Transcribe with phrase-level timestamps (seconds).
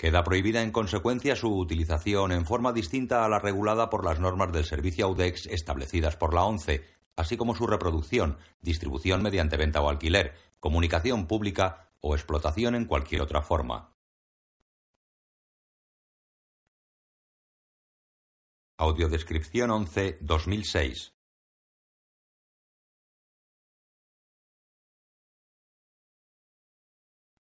[0.00, 4.50] Queda prohibida en consecuencia su utilización en forma distinta a la regulada por las normas
[4.50, 6.86] del servicio AUDEX establecidas por la ONCE,
[7.16, 13.20] así como su reproducción, distribución mediante venta o alquiler, comunicación pública o explotación en cualquier
[13.20, 13.92] otra forma.
[18.78, 21.12] Audiodescripción 11 2006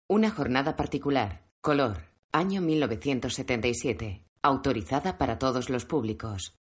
[0.09, 1.51] Una jornada particular.
[1.61, 2.16] Color.
[2.37, 4.23] Año 1977.
[4.43, 6.55] Autorizada para todos los públicos.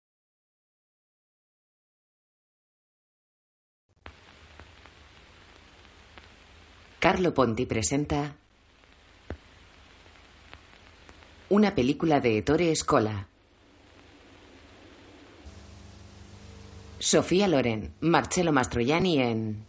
[7.01, 8.37] Carlo Ponti presenta
[11.49, 13.27] una película de Ettore Scola.
[17.01, 19.65] Sofía Loren, Marcello Mastroianni en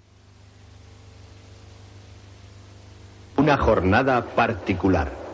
[3.37, 5.24] Una jornada particular.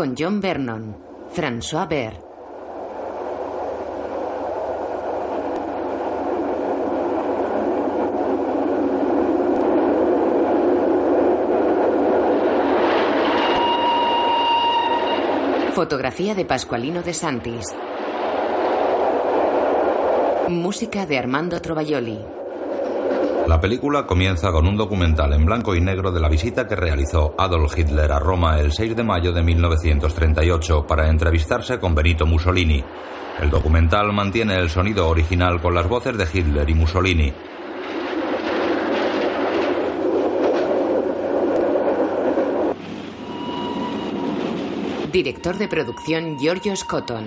[0.00, 0.96] Con John Vernon,
[1.30, 2.14] François Ver,
[15.74, 17.66] Fotografía de Pascualino de Santis.
[20.48, 22.39] Música de Armando Trovaioli.
[23.50, 27.34] La película comienza con un documental en blanco y negro de la visita que realizó
[27.36, 32.84] Adolf Hitler a Roma el 6 de mayo de 1938 para entrevistarse con Benito Mussolini.
[33.40, 37.32] El documental mantiene el sonido original con las voces de Hitler y Mussolini.
[45.10, 47.24] Director de producción Giorgio Scotton.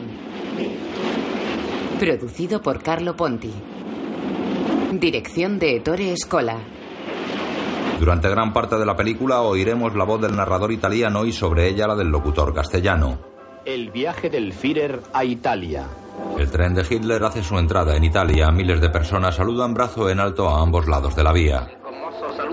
[2.00, 3.52] Producido por Carlo Ponti.
[5.04, 6.58] Dirección de Ettore Scola.
[8.00, 11.88] Durante gran parte de la película oiremos la voz del narrador italiano y sobre ella
[11.88, 13.20] la del locutor castellano.
[13.66, 15.88] El viaje del Führer a Italia.
[16.40, 18.50] El tren de Hitler hace su entrada en Italia.
[18.52, 21.70] Miles de personas saludan brazo en alto a ambos lados de la vía.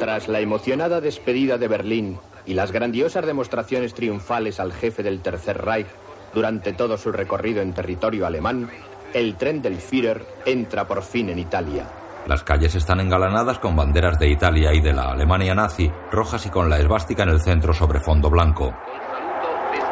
[0.01, 5.65] Tras la emocionada despedida de Berlín y las grandiosas demostraciones triunfales al jefe del Tercer
[5.65, 5.87] Reich
[6.35, 8.69] durante todo su recorrido en territorio alemán,
[9.15, 12.00] el tren del Führer entra por fin en Italia.
[12.27, 16.51] Las calles están engalanadas con banderas de Italia y de la Alemania nazi, rojas y
[16.51, 18.75] con la esvástica en el centro sobre fondo blanco.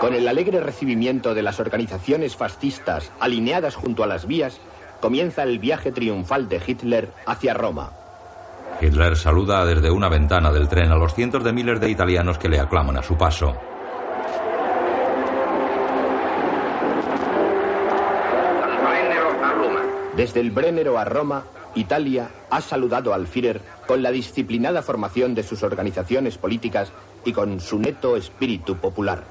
[0.01, 4.61] Con el alegre recibimiento de las organizaciones fascistas alineadas junto a las vías,
[5.01, 7.91] comienza el viaje triunfal de Hitler hacia Roma.
[8.81, 12.49] Hitler saluda desde una ventana del tren a los cientos de miles de italianos que
[12.49, 13.57] le aclaman a su paso.
[20.15, 25.43] Desde el Brennero a Roma, Italia ha saludado al Führer con la disciplinada formación de
[25.43, 26.93] sus organizaciones políticas
[27.25, 29.23] y con su neto espíritu popular.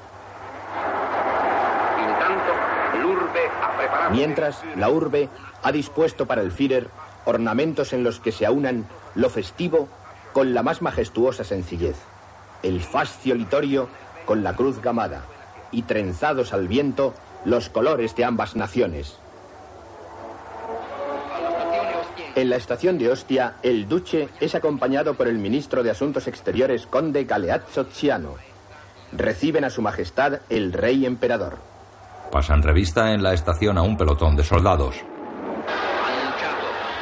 [4.12, 5.28] Mientras, la urbe
[5.62, 6.88] ha dispuesto para el Führer
[7.24, 9.88] ornamentos en los que se aunan lo festivo
[10.32, 11.96] con la más majestuosa sencillez,
[12.62, 13.88] el fascio litorio
[14.24, 15.22] con la cruz gamada
[15.70, 19.18] y trenzados al viento los colores de ambas naciones.
[22.38, 26.86] En la estación de Ostia, el duce es acompañado por el ministro de Asuntos Exteriores,
[26.86, 28.36] conde Galeazzo Ciano.
[29.10, 31.58] Reciben a su majestad el rey emperador.
[32.30, 34.94] Pasan revista en la estación a un pelotón de soldados.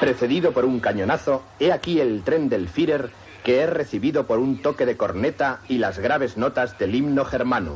[0.01, 3.11] Precedido por un cañonazo, he aquí el tren del Führer
[3.45, 7.75] que es recibido por un toque de corneta y las graves notas del himno germano.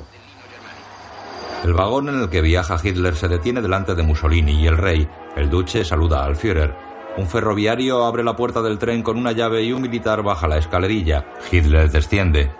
[1.63, 5.07] El vagón en el que viaja Hitler se detiene delante de Mussolini y el rey.
[5.37, 6.90] El duce saluda al Führer.
[7.17, 10.59] Un ferroviario abre la puerta del tren con una llave y un militar baja la
[10.59, 11.27] escalerilla.
[11.51, 12.51] Hitler desciende.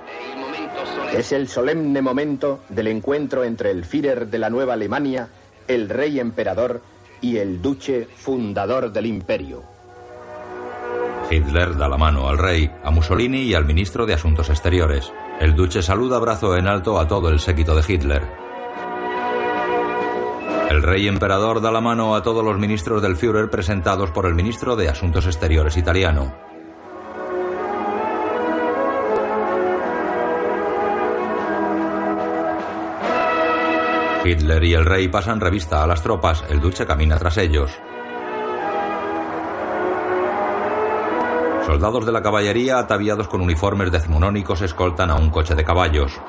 [1.15, 5.29] Es el solemne momento del encuentro entre el Führer de la Nueva Alemania,
[5.67, 6.83] el rey emperador
[7.21, 9.63] y el duce fundador del imperio.
[11.31, 15.13] Hitler da la mano al rey, a Mussolini y al ministro de Asuntos Exteriores.
[15.41, 18.50] El duce saluda brazo en alto a todo el séquito de Hitler.
[20.71, 24.37] El rey emperador da la mano a todos los ministros del Führer presentados por el
[24.37, 26.33] ministro de Asuntos Exteriores italiano.
[34.25, 37.73] Hitler y el rey pasan revista a las tropas, el duce camina tras ellos.
[41.67, 46.21] Soldados de la caballería ataviados con uniformes decimonónicos escoltan a un coche de caballos.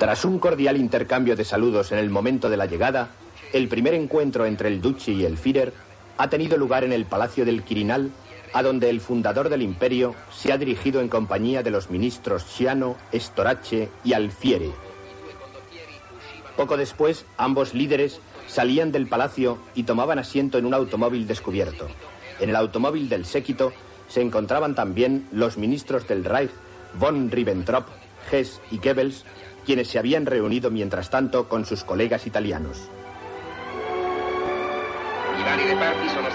[0.00, 3.10] Tras un cordial intercambio de saludos en el momento de la llegada,
[3.52, 5.74] el primer encuentro entre el Duce y el Führer
[6.16, 8.10] ha tenido lugar en el Palacio del Quirinal,
[8.54, 12.96] a donde el fundador del imperio se ha dirigido en compañía de los ministros Ciano,
[13.12, 14.72] Storace y Alfieri.
[16.56, 21.88] Poco después, ambos líderes salían del palacio y tomaban asiento en un automóvil descubierto.
[22.40, 23.74] En el automóvil del séquito
[24.08, 26.52] se encontraban también los ministros del Reich,
[26.98, 27.86] von Ribbentrop,
[28.32, 29.26] Hess y Goebbels,
[29.64, 32.90] quienes se habían reunido mientras tanto con sus colegas italianos.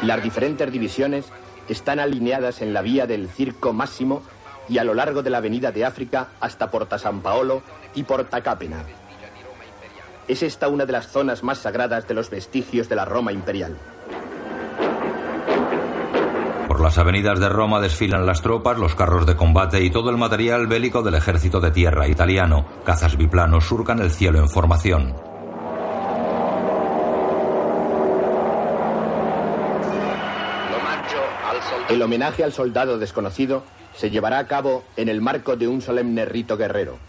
[0.01, 1.25] Las diferentes divisiones
[1.69, 4.23] están alineadas en la vía del Circo Máximo
[4.67, 7.61] y a lo largo de la Avenida de África hasta Porta San Paolo
[7.93, 8.83] y Porta Capena.
[10.27, 13.77] Es esta una de las zonas más sagradas de los vestigios de la Roma imperial.
[16.85, 20.67] Las avenidas de Roma desfilan las tropas, los carros de combate y todo el material
[20.67, 22.63] bélico del ejército de tierra italiano.
[22.83, 25.15] Cazas biplanos surcan el cielo en formación.
[31.89, 33.63] El homenaje al soldado desconocido
[33.95, 36.99] se llevará a cabo en el marco de un solemne rito guerrero.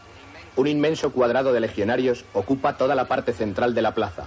[0.56, 4.24] Un inmenso cuadrado de legionarios ocupa toda la parte central de la plaza.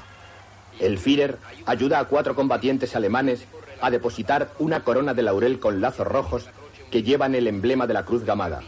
[0.80, 3.48] El Führer ayuda a cuatro combatientes alemanes
[3.82, 6.48] a depositar una corona de laurel con lazos rojos
[6.92, 8.62] que llevan el emblema de la cruz gamada.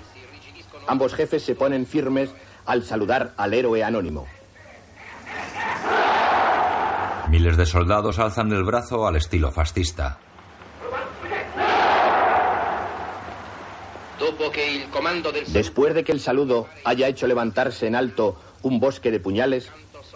[0.88, 2.32] Ambos jefes se ponen firmes
[2.66, 4.28] al saludar al héroe anónimo.
[7.30, 10.20] Miles de soldados alzan el brazo al estilo fascista.
[15.48, 19.70] Después de que el saludo haya hecho levantarse en alto un bosque de puñales,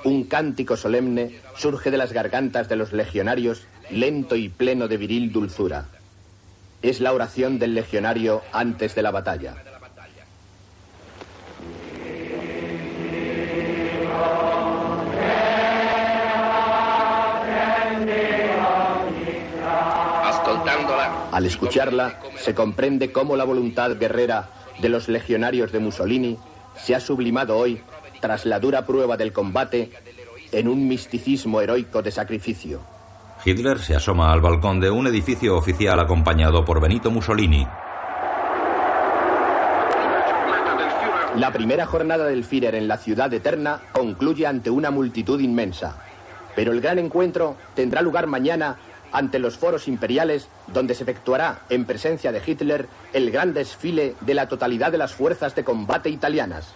[0.03, 5.31] un cántico solemne surge de las gargantas de los legionarios, lento y pleno de viril
[5.31, 5.85] dulzura.
[6.81, 9.55] Es la oración del legionario antes de la batalla.
[21.31, 24.49] Al escucharla, se comprende cómo la voluntad guerrera
[24.79, 26.37] de los legionarios de Mussolini
[26.77, 27.81] se ha sublimado hoy,
[28.21, 29.91] tras la dura prueba del combate,
[30.51, 32.94] en un misticismo heroico de sacrificio.
[33.45, 37.67] Hitler se asoma al balcón de un edificio oficial acompañado por Benito Mussolini.
[41.35, 45.95] La primera jornada del Führer en la ciudad eterna concluye ante una multitud inmensa.
[46.55, 48.77] Pero el gran encuentro tendrá lugar mañana
[49.11, 54.33] ante los foros imperiales, donde se efectuará, en presencia de Hitler, el gran desfile de
[54.33, 56.73] la totalidad de las fuerzas de combate italianas.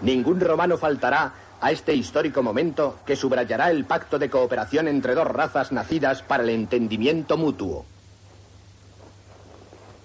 [0.00, 1.32] Ningún romano faltará
[1.64, 6.42] a este histórico momento que subrayará el pacto de cooperación entre dos razas nacidas para
[6.42, 7.86] el entendimiento mutuo.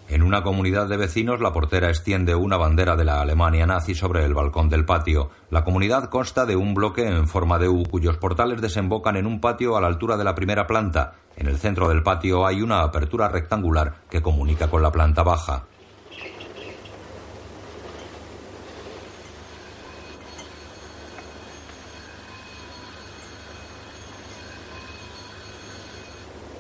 [0.08, 4.24] En una comunidad de vecinos, la portera extiende una bandera de la Alemania nazi sobre
[4.24, 5.32] el balcón del patio.
[5.50, 9.42] La comunidad consta de un bloque en forma de U cuyos portales desembocan en un
[9.42, 11.16] patio a la altura de la primera planta.
[11.36, 15.66] En el centro del patio hay una apertura rectangular que comunica con la planta baja.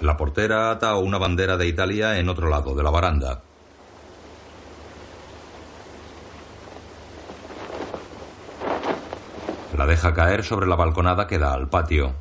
[0.09, 3.43] La portera ata una bandera de Italia en otro lado de la baranda.
[9.77, 12.15] La deja caer sobre la balconada que da al patio.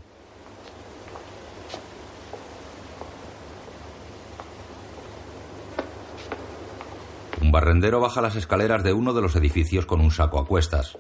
[7.40, 10.98] Un barrendero baja las escaleras de uno de los edificios con un saco a cuestas.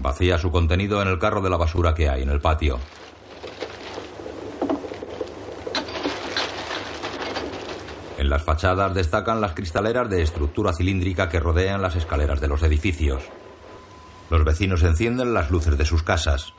[0.00, 2.78] Vacía su contenido en el carro de la basura que hay en el patio.
[8.16, 12.62] En las fachadas destacan las cristaleras de estructura cilíndrica que rodean las escaleras de los
[12.62, 13.22] edificios.
[14.30, 16.54] Los vecinos encienden las luces de sus casas.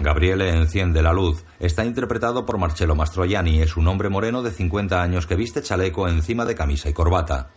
[0.00, 1.44] Gabriele enciende la luz.
[1.58, 3.60] Está interpretado por Marcello Mastroianni.
[3.60, 7.50] Es un hombre moreno de 50 años que viste chaleco encima de camisa y corbata.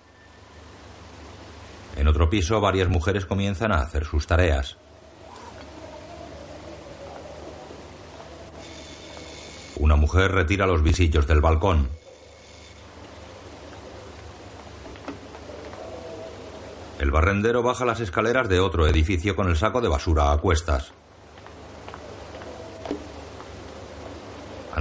[1.95, 4.77] En otro piso, varias mujeres comienzan a hacer sus tareas.
[9.77, 11.89] Una mujer retira los visillos del balcón.
[16.99, 20.93] El barrendero baja las escaleras de otro edificio con el saco de basura a cuestas.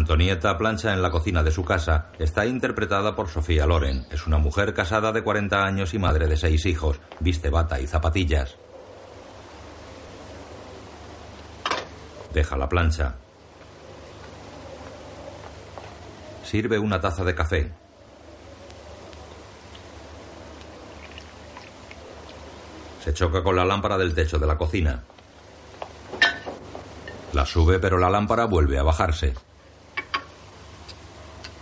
[0.02, 2.06] Antonieta plancha en la cocina de su casa.
[2.18, 4.04] Está interpretada por Sofía Loren.
[4.10, 6.98] Es una mujer casada de 40 años y madre de seis hijos.
[7.20, 8.56] Viste bata y zapatillas.
[12.34, 13.14] Deja la plancha.
[16.42, 17.72] Sirve una taza de café.
[23.04, 25.00] Se choca con la lámpara del techo de la cocina.
[27.34, 29.32] La sube, pero la lámpara vuelve a bajarse.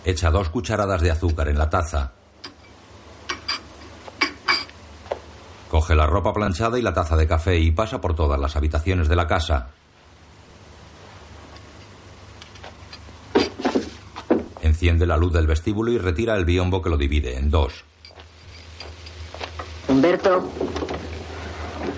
[0.05, 2.13] Echa dos cucharadas de azúcar en la taza.
[5.71, 9.09] Coge la ropa planchada y la taza de café y pasa por todas las habitaciones
[9.09, 9.69] de la casa.
[14.63, 17.85] Enciende la luz del vestíbulo y retira el biombo que lo divide en dos.
[19.89, 20.49] Humberto.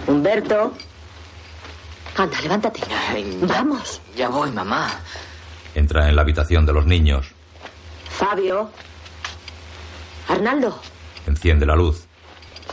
[0.06, 0.72] Humberto.
[2.16, 2.80] Anda, levántate.
[3.42, 4.00] Vamos.
[4.16, 4.90] Ya voy, mamá.
[5.74, 7.32] Entra en la habitación de los niños.
[8.22, 8.70] Fabio.
[10.28, 10.78] Arnaldo.
[11.26, 12.06] Enciende la luz.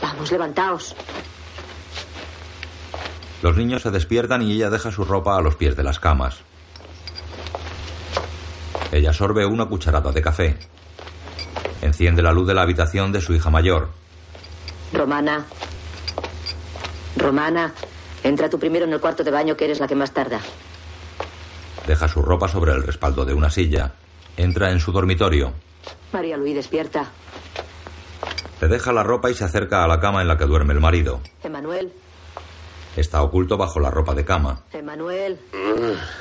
[0.00, 0.94] Vamos, levantaos.
[3.42, 6.38] Los niños se despiertan y ella deja su ropa a los pies de las camas.
[8.92, 10.56] Ella sorbe una cucharada de café.
[11.82, 13.90] Enciende la luz de la habitación de su hija mayor.
[14.92, 15.46] Romana.
[17.16, 17.74] Romana,
[18.22, 20.38] entra tú primero en el cuarto de baño que eres la que más tarda.
[21.88, 23.92] Deja su ropa sobre el respaldo de una silla.
[24.40, 25.52] Entra en su dormitorio.
[26.12, 27.10] María Luis, despierta.
[28.58, 30.80] Le deja la ropa y se acerca a la cama en la que duerme el
[30.80, 31.20] marido.
[31.42, 31.92] Emanuel.
[32.96, 34.62] Está oculto bajo la ropa de cama.
[34.72, 35.38] Emanuel.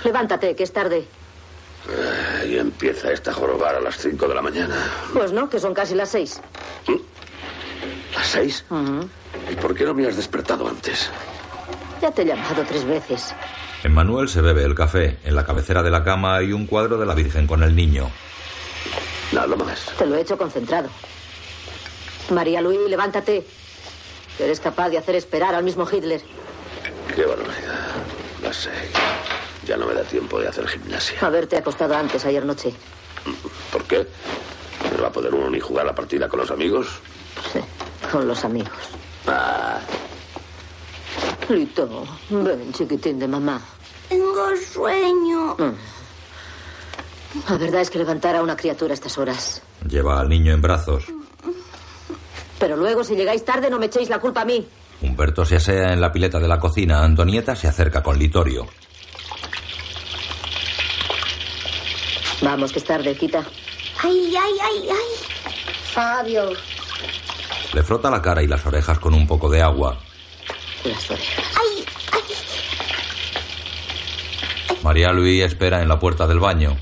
[0.03, 1.07] Levántate, que es tarde.
[2.45, 4.75] Y empieza esta jorobar a las 5 de la mañana.
[5.13, 6.41] Pues no, que son casi las seis.
[8.13, 8.65] ¿Las seis?
[9.49, 11.09] ¿Y por qué no me has despertado antes?
[12.01, 13.33] Ya te he llamado tres veces.
[13.83, 15.17] Emmanuel se bebe el café.
[15.23, 18.09] En la cabecera de la cama hay un cuadro de la Virgen con el niño.
[19.31, 19.85] Nada más.
[19.97, 20.89] Te lo he hecho concentrado.
[22.31, 23.45] María Luis, levántate.
[24.37, 26.21] Que eres capaz de hacer esperar al mismo Hitler.
[27.13, 27.89] Qué barbaridad.
[28.41, 28.91] Las seis.
[29.65, 31.17] Ya no me da tiempo de hacer gimnasia.
[31.21, 32.73] Haberte acostado antes ayer noche.
[33.71, 34.07] ¿Por qué?
[34.95, 36.87] ¿No va a poder uno ni jugar la partida con los amigos?
[37.51, 37.59] Sí,
[38.11, 38.71] con los amigos.
[39.27, 39.79] Ah,
[41.49, 43.59] Lito, ven, chiquitín de mamá.
[44.07, 45.55] Tengo sueño.
[47.49, 49.61] La verdad es que levantar a una criatura a estas horas.
[49.87, 51.05] Lleva al niño en brazos.
[52.59, 54.67] Pero luego, si llegáis tarde, no me echéis la culpa a mí.
[55.01, 57.03] Humberto se asea en la pileta de la cocina.
[57.03, 58.67] Antonieta se acerca con Litorio.
[62.41, 63.45] Vamos, que es tarde, quita.
[64.01, 65.53] Ay, ay, ay, ay.
[65.93, 66.51] Fabio.
[67.73, 69.99] Le frota la cara y las orejas con un poco de agua.
[70.83, 71.45] Las orejas.
[71.59, 72.21] Ay, ay.
[74.83, 76.77] María Luis espera en la puerta del baño.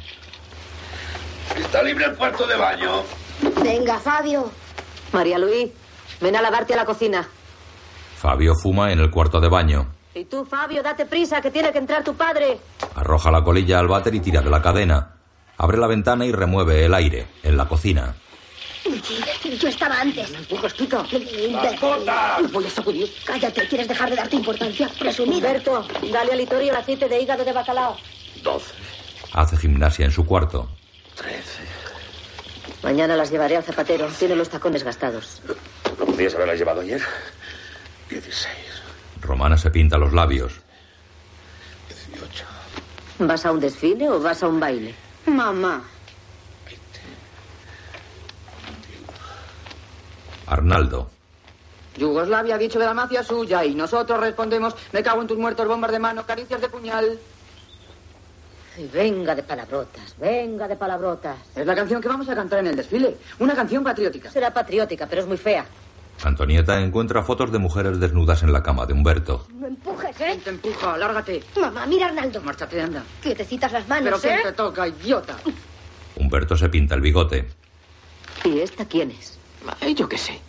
[1.55, 3.03] ¿Está libre el cuarto de baño?
[3.63, 4.51] Venga, Fabio.
[5.11, 5.71] María Luis,
[6.21, 7.27] ven a lavarte a la cocina.
[8.17, 9.87] Fabio fuma en el cuarto de baño.
[10.13, 12.59] Y tú, Fabio, date prisa, que tiene que entrar tu padre.
[12.95, 15.13] Arroja la colilla al váter y tira de la cadena.
[15.57, 18.15] Abre la ventana y remueve el aire en la cocina.
[19.59, 20.31] Yo estaba antes.
[20.33, 21.03] Empujas, quita.
[22.51, 23.11] Voy a sacudir.
[23.25, 24.89] Cállate, ¿quieres dejar de darte importancia?
[24.99, 25.35] Presumida.
[25.49, 27.97] Humberto, dale a Litorio el aceite de hígado de bacalao.
[28.43, 28.73] Doce,
[29.33, 30.69] Hace gimnasia en su cuarto.
[31.15, 31.63] trece.
[32.83, 34.07] Mañana las llevaré al zapatero.
[34.19, 35.41] Tiene los tacones gastados.
[35.99, 37.01] ¿No podías haberlas llevado ayer?
[38.09, 38.81] Dieciséis,
[39.21, 40.53] Romana se pinta los labios.
[41.89, 42.45] dieciocho.
[43.19, 44.93] ¿Vas a un desfile o vas a un baile?
[45.25, 45.83] Mamá.
[50.47, 51.09] Arnaldo.
[51.97, 55.67] Yugoslavia ha dicho de la mafia suya y nosotros respondemos, me cago en tus muertos,
[55.67, 57.17] bombas de mano, caricias de puñal.
[58.77, 61.37] Y venga de palabrotas, venga de palabrotas.
[61.55, 63.17] Es la canción que vamos a cantar en el desfile.
[63.39, 64.29] Una canción patriótica.
[64.29, 65.65] Será patriótica, pero es muy fea.
[66.23, 69.47] Antonieta encuentra fotos de mujeres desnudas en la cama de Humberto.
[69.53, 70.39] No empujes, ¿eh?
[70.43, 71.43] Te empuja, lárgate.
[71.59, 72.41] Mamá, mira, Arnaldo.
[72.41, 73.03] Márchate, anda.
[73.21, 74.41] Quietecitas las Pero manos, ¿quién ¿eh?
[74.43, 75.35] te toca, idiota?
[76.15, 77.47] Humberto se pinta el bigote.
[78.43, 79.36] ¿Y esta quién es?
[79.95, 80.39] Yo qué sé.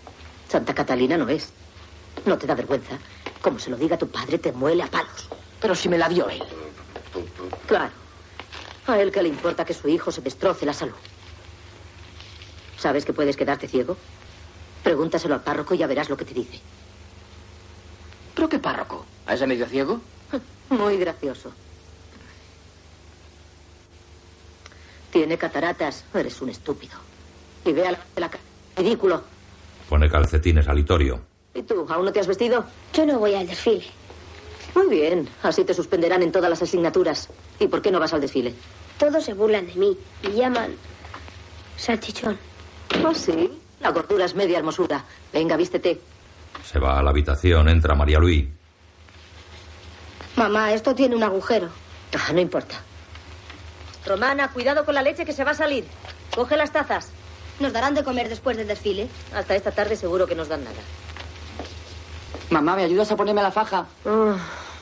[0.48, 1.50] Santa Catalina no es.
[2.26, 2.98] ¿No te da vergüenza?
[3.40, 5.28] Como se lo diga tu padre, te muele a palos.
[5.60, 6.42] Pero si me la dio él.
[7.66, 7.92] Claro.
[8.86, 10.94] A él que le importa que su hijo se destroce la salud.
[12.78, 13.96] ¿Sabes que puedes quedarte ciego?
[14.82, 16.60] Pregúntaselo al párroco y ya verás lo que te dice.
[18.34, 19.04] ¿Pero qué párroco?
[19.26, 20.00] ¿A ese medio ciego?
[20.70, 21.52] Muy gracioso.
[25.10, 26.04] Tiene cataratas.
[26.14, 26.96] Eres un estúpido.
[27.64, 28.38] Y vea la, la ca-
[28.78, 29.23] Ridículo.
[29.88, 31.20] Pone calcetines a Litorio.
[31.54, 31.87] ¿Y tú?
[31.88, 32.64] ¿Aún no te has vestido?
[32.92, 33.85] Yo no voy al desfile.
[34.75, 35.28] Muy bien.
[35.42, 37.28] Así te suspenderán en todas las asignaturas.
[37.58, 38.54] ¿Y por qué no vas al desfile?
[38.99, 40.75] Todos se burlan de mí y llaman
[41.76, 42.38] salchichón.
[43.04, 43.50] ¿Oh, sí?
[43.80, 45.04] La gordura es media hermosura.
[45.32, 46.00] Venga, vístete.
[46.64, 48.47] Se va a la habitación, entra María Luis.
[50.37, 51.68] Mamá, esto tiene un agujero.
[52.14, 52.76] Ah, no importa.
[54.06, 55.85] Romana, cuidado con la leche que se va a salir.
[56.35, 57.11] Coge las tazas.
[57.60, 59.08] ¿Nos darán de comer después del desfile?
[59.34, 60.76] Hasta esta tarde seguro que nos dan nada.
[62.50, 63.86] Mamá, ¿me ayudas a ponerme la faja?
[64.04, 64.34] Oh,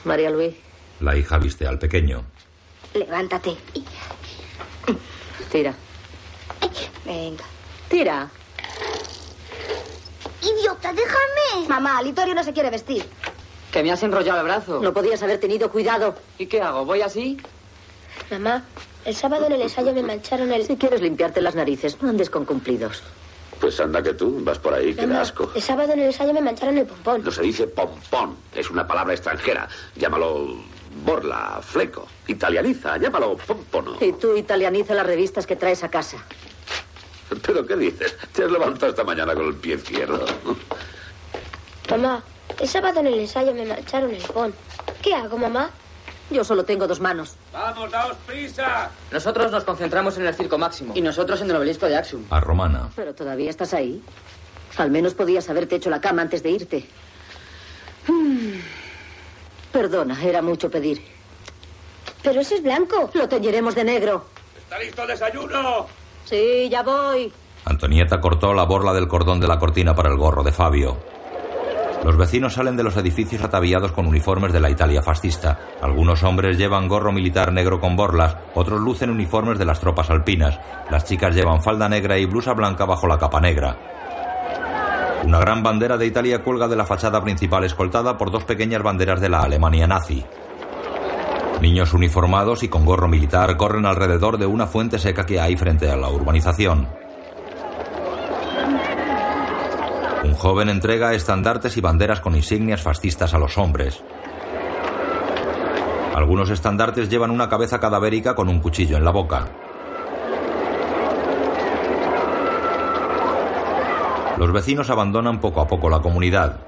[0.05, 0.55] María Luis.
[1.01, 2.25] La hija viste al pequeño.
[2.95, 3.57] Levántate.
[5.51, 5.75] Tira.
[7.05, 7.45] Venga.
[7.89, 8.29] Tira.
[10.43, 11.69] Idiota, déjame.
[11.69, 13.05] Mamá, Litorio no se quiere vestir.
[13.73, 14.81] Que me has enrollado el brazo.
[14.81, 16.15] No podías haber tenido cuidado.
[16.39, 16.85] ¿Y qué hago?
[16.85, 17.37] ¿Voy así?
[18.31, 18.65] Mamá,
[19.07, 20.67] el sábado en el ensayo me mancharon el...
[20.67, 23.03] Si quieres limpiarte las narices, no andes con cumplidos.
[23.61, 25.51] Pues anda que tú, vas por ahí, que da asco.
[25.55, 27.23] el sábado en el ensayo me mancharon el pompón.
[27.25, 29.69] No se dice pompón, es una palabra extranjera.
[29.95, 30.57] Llámalo
[31.05, 32.07] borla, fleco.
[32.27, 33.97] Italianiza, llámalo pompono.
[34.01, 36.19] Y tú italianiza las revistas que traes a casa.
[37.47, 38.17] ¿Pero qué dices?
[38.33, 40.27] Te has levantado esta mañana con el pie izquierdo.
[41.91, 42.23] Mamá,
[42.61, 44.53] el sábado en el ensayo me mancharon el pon.
[45.01, 45.71] ¿Qué hago, mamá?
[46.31, 47.37] Yo solo tengo dos manos.
[47.53, 48.91] ¡Vamos, daos prisa!
[49.13, 50.93] Nosotros nos concentramos en el circo máximo.
[50.97, 52.25] Y nosotros en el obelisco de Axum.
[52.31, 52.91] A Romana.
[52.97, 54.03] Pero todavía estás ahí.
[54.77, 56.89] Al menos podías haberte hecho la cama antes de irte.
[58.09, 58.59] Mm.
[59.73, 61.03] Perdona, era mucho pedir.
[62.23, 63.11] Pero ese es blanco.
[63.15, 64.27] Lo teñiremos de negro.
[64.59, 65.87] ¡Está listo el desayuno!
[66.25, 67.33] Sí, ya voy.
[67.65, 70.97] Antonieta cortó la borla del cordón de la cortina para el gorro de Fabio.
[72.05, 75.59] Los vecinos salen de los edificios ataviados con uniformes de la Italia fascista.
[75.83, 80.59] Algunos hombres llevan gorro militar negro con borlas, otros lucen uniformes de las tropas alpinas.
[80.91, 83.77] Las chicas llevan falda negra y blusa blanca bajo la capa negra.
[85.25, 89.21] Una gran bandera de Italia cuelga de la fachada principal escoltada por dos pequeñas banderas
[89.21, 90.25] de la Alemania nazi.
[91.61, 95.91] Niños uniformados y con gorro militar corren alrededor de una fuente seca que hay frente
[95.91, 97.06] a la urbanización.
[100.27, 104.03] Un joven entrega estandartes y banderas con insignias fascistas a los hombres.
[106.17, 109.47] Algunos estandartes llevan una cabeza cadavérica con un cuchillo en la boca.
[114.37, 116.59] Los vecinos abandonan poco a poco la comunidad.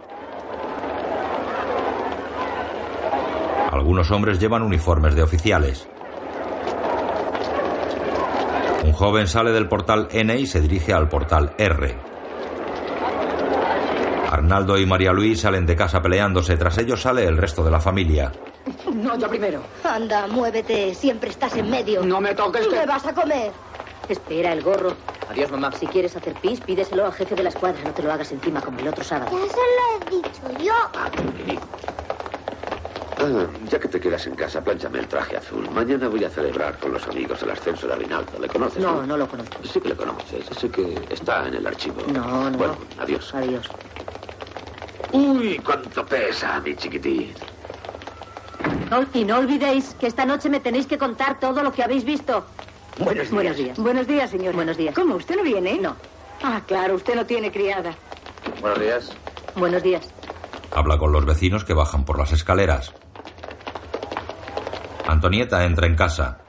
[3.72, 5.88] Algunos hombres llevan uniformes de oficiales.
[8.84, 12.17] Un joven sale del portal N y se dirige al portal R.
[14.28, 16.56] Arnaldo y María Luis salen de casa peleándose.
[16.56, 18.32] Tras ellos sale el resto de la familia.
[18.92, 19.62] No, yo primero.
[19.84, 20.94] Anda, muévete.
[20.94, 22.02] Siempre estás en medio.
[22.02, 23.50] No me toques ¿Qué vas a comer?
[24.08, 24.92] Espera, el gorro.
[25.30, 25.72] Adiós, mamá.
[25.72, 27.78] Si quieres hacer pis, pídeselo al jefe de la escuadra.
[27.84, 29.30] No te lo hagas encima como el otro sábado.
[29.32, 30.72] Ya se lo he dicho yo.
[30.94, 31.08] Ah,
[33.70, 35.68] ya que te quedas en casa, plánchame el traje azul.
[35.74, 38.38] Mañana voy a celebrar con los amigos el ascenso de Aguinaldo.
[38.38, 38.82] ¿Le conoces?
[38.82, 39.56] No, no lo conozco.
[39.64, 40.46] Sí que le conoces.
[40.56, 42.02] Sé que está en el archivo.
[42.12, 42.56] No, no.
[42.58, 43.34] Bueno, adiós.
[43.34, 43.68] Adiós.
[45.12, 47.32] Uy, cuánto pesa, mi chiquitín.
[48.90, 52.04] No- y no olvidéis que esta noche me tenéis que contar todo lo que habéis
[52.04, 52.44] visto.
[52.98, 53.30] Buenos días.
[53.32, 53.78] Buenos días.
[53.78, 54.54] Buenos días, señor.
[54.54, 54.94] Buenos días.
[54.94, 55.14] ¿Cómo?
[55.16, 55.78] ¿Usted no viene?
[55.78, 55.94] No.
[56.42, 57.94] Ah, claro, usted no tiene criada.
[58.60, 59.12] Buenos días.
[59.56, 60.08] Buenos días.
[60.74, 62.92] Habla con los vecinos que bajan por las escaleras.
[65.06, 66.40] Antonieta entra en casa.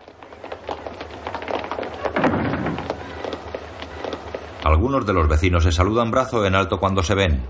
[4.63, 7.41] Algunos de los vecinos se saludan brazo en alto cuando se ven.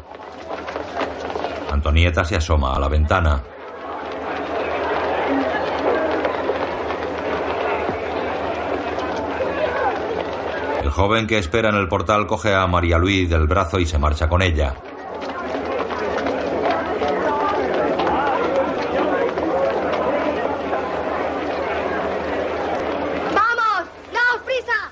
[1.80, 3.42] Antonieta se asoma a la ventana.
[10.84, 13.98] El joven que espera en el portal coge a María Luis del brazo y se
[13.98, 14.76] marcha con ella.
[23.34, 23.90] ¡Vamos!
[24.12, 24.92] ¡Daos prisa!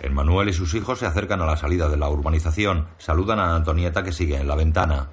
[0.00, 2.88] Emmanuel y sus hijos se acercan a la salida de la urbanización.
[2.98, 5.10] Saludan a Antonieta que sigue en la ventana.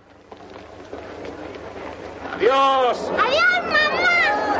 [2.43, 3.09] ¡Adiós!
[3.09, 4.59] ¡Adiós, mamá!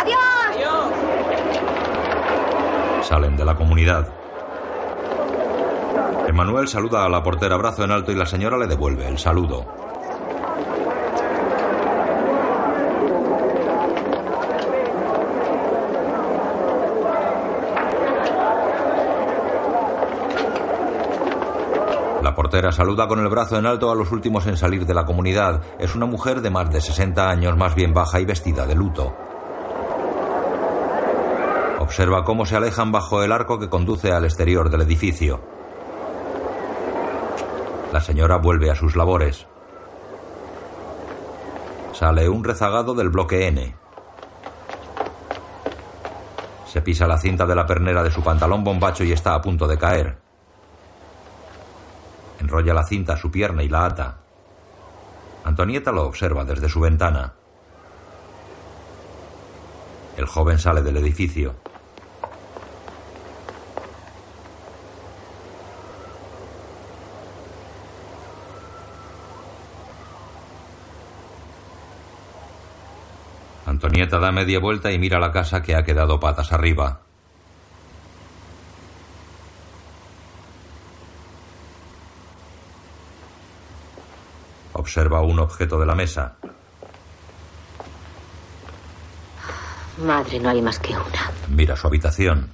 [0.00, 0.92] ¡Adiós!
[3.06, 4.08] Salen de la comunidad.
[6.26, 9.66] Emmanuel saluda a la portera brazo en alto y la señora le devuelve el saludo.
[22.22, 25.04] La portera saluda con el brazo en alto a los últimos en salir de la
[25.04, 25.60] comunidad.
[25.80, 29.12] Es una mujer de más de 60 años, más bien baja y vestida de luto.
[31.80, 35.40] Observa cómo se alejan bajo el arco que conduce al exterior del edificio.
[37.92, 39.48] La señora vuelve a sus labores.
[41.92, 43.74] Sale un rezagado del bloque N.
[46.66, 49.66] Se pisa la cinta de la pernera de su pantalón bombacho y está a punto
[49.66, 50.23] de caer.
[52.44, 54.18] Enrolla la cinta a su pierna y la ata.
[55.44, 57.32] Antonieta lo observa desde su ventana.
[60.18, 61.54] El joven sale del edificio.
[73.64, 77.03] Antonieta da media vuelta y mira la casa que ha quedado patas arriba.
[84.84, 86.34] Observa un objeto de la mesa.
[89.96, 91.30] Madre, no hay más que una.
[91.48, 92.50] Mira su habitación.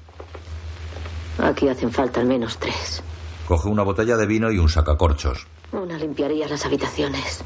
[1.42, 3.02] Aquí hacen falta al menos tres.
[3.48, 5.48] Coge una botella de vino y un sacacorchos.
[5.72, 7.42] Una limpiaría las habitaciones.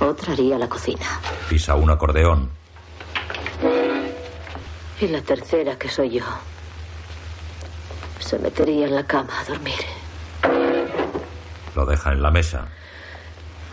[0.00, 1.18] Otra haría la cocina.
[1.48, 2.50] Pisa un acordeón.
[5.00, 6.24] Y la tercera, que soy yo,
[8.18, 9.80] se metería en la cama a dormir.
[11.74, 12.68] Lo deja en la mesa.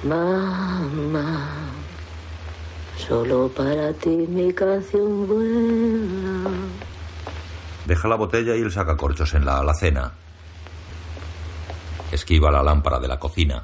[0.03, 1.47] Mamá,
[2.97, 6.51] solo para ti mi canción vuela.
[7.85, 10.11] Deja la botella y el sacacorchos en la alacena.
[12.11, 13.63] Esquiva la lámpara de la cocina.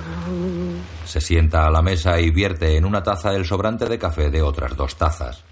[1.06, 4.42] Se sienta a la mesa y vierte en una taza el sobrante de café de
[4.42, 5.49] otras dos tazas.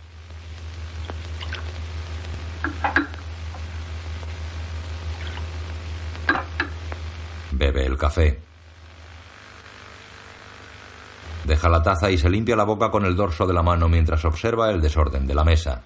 [7.70, 8.40] Bebe el café.
[11.44, 14.24] Deja la taza y se limpia la boca con el dorso de la mano mientras
[14.24, 15.82] observa el desorden de la mesa.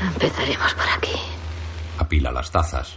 [0.00, 1.18] Empezaremos por aquí.
[1.98, 2.96] Apila las tazas.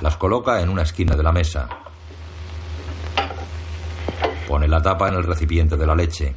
[0.00, 1.68] Las coloca en una esquina de la mesa.
[4.48, 6.34] Pone la tapa en el recipiente de la leche.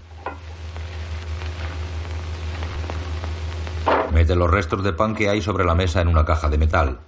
[4.15, 6.99] Mete los restos de pan que hay sobre la mesa en una caja de metal.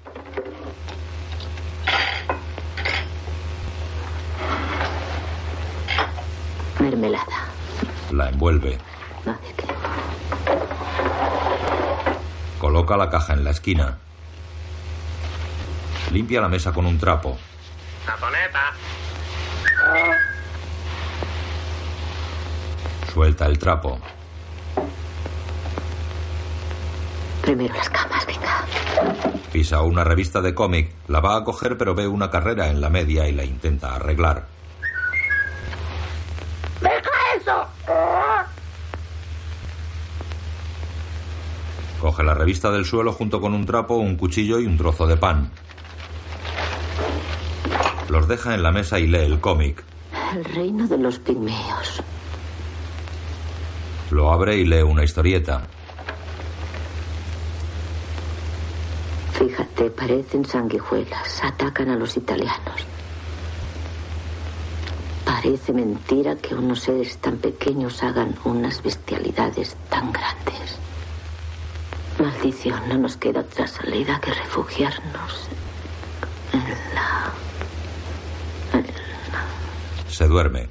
[6.81, 7.47] Mermelada.
[8.11, 8.77] La envuelve.
[12.59, 13.99] Coloca la caja en la esquina.
[16.11, 17.37] Limpia la mesa con un trapo.
[18.05, 18.73] Taponeta.
[23.13, 23.97] Suelta el trapo.
[27.47, 28.65] Primero las camas, venga.
[29.53, 30.93] Pisa una revista de cómic.
[31.07, 34.49] La va a coger pero ve una carrera en la media y la intenta arreglar.
[36.81, 37.65] ¡Deja eso!
[42.01, 45.15] Coge la revista del suelo junto con un trapo, un cuchillo y un trozo de
[45.15, 45.49] pan.
[48.09, 49.85] Los deja en la mesa y lee el cómic.
[50.35, 52.03] El reino de los pigmeos.
[54.11, 55.65] Lo abre y lee una historieta.
[59.77, 61.43] Fíjate, parecen sanguijuelas.
[61.43, 62.85] Atacan a los italianos.
[65.23, 70.79] Parece mentira que unos seres tan pequeños hagan unas bestialidades tan grandes.
[72.17, 75.47] Maldición, no nos queda otra salida que refugiarnos
[76.53, 77.31] en la...
[80.09, 80.67] Se duerme.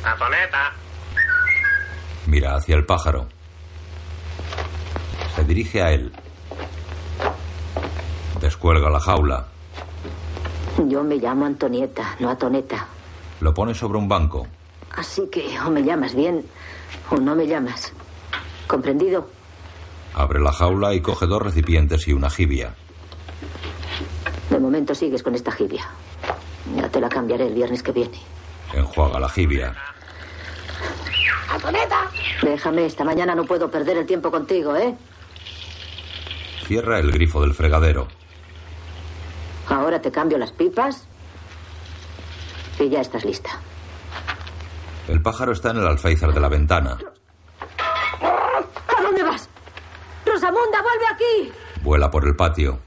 [0.00, 0.72] Taponeta.
[2.26, 3.26] Mira hacia el pájaro.
[5.34, 6.12] Se dirige a él.
[8.40, 9.46] Descuelga la jaula.
[10.86, 12.86] Yo me llamo Antonieta, no Atoneta.
[13.40, 14.46] Lo pone sobre un banco.
[14.92, 16.44] Así que o me llamas bien
[17.10, 17.92] o no me llamas.
[18.66, 19.28] ¿Comprendido?
[20.14, 22.74] Abre la jaula y coge dos recipientes y una jibia.
[24.50, 25.86] De momento sigues con esta jibia.
[26.74, 28.18] Ya te la cambiaré el viernes que viene.
[28.72, 29.74] Enjuaga la jibia.
[31.50, 32.10] ¡Antoneta!
[32.42, 34.94] Déjame, esta mañana no puedo perder el tiempo contigo, ¿eh?
[36.66, 38.08] Cierra el grifo del fregadero.
[39.68, 41.06] Ahora te cambio las pipas
[42.78, 43.50] y ya estás lista.
[45.08, 46.98] El pájaro está en el alféizar de la ventana.
[48.20, 49.48] ¿A dónde vas?
[50.24, 51.52] Rosamunda, vuelve aquí.
[51.82, 52.78] Vuela por el patio.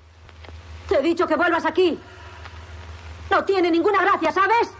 [0.87, 1.99] Te he dicho que vuelvas aquí.
[3.29, 4.71] No tiene ninguna gracia, ¿sabes?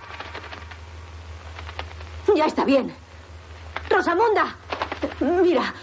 [2.35, 2.93] Ya está bien.
[3.89, 4.55] Rosamunda.
[5.19, 5.73] Mira,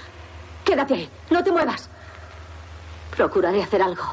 [0.65, 1.11] quédate ahí.
[1.31, 1.89] No te muevas.
[3.17, 4.05] Procuraré hacer algo.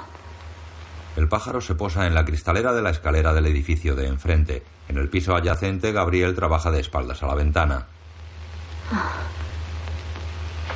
[1.16, 4.64] El pájaro se posa en la cristalera de la escalera del edificio de enfrente.
[4.88, 7.86] En el piso adyacente, Gabriel trabaja de espaldas a la ventana.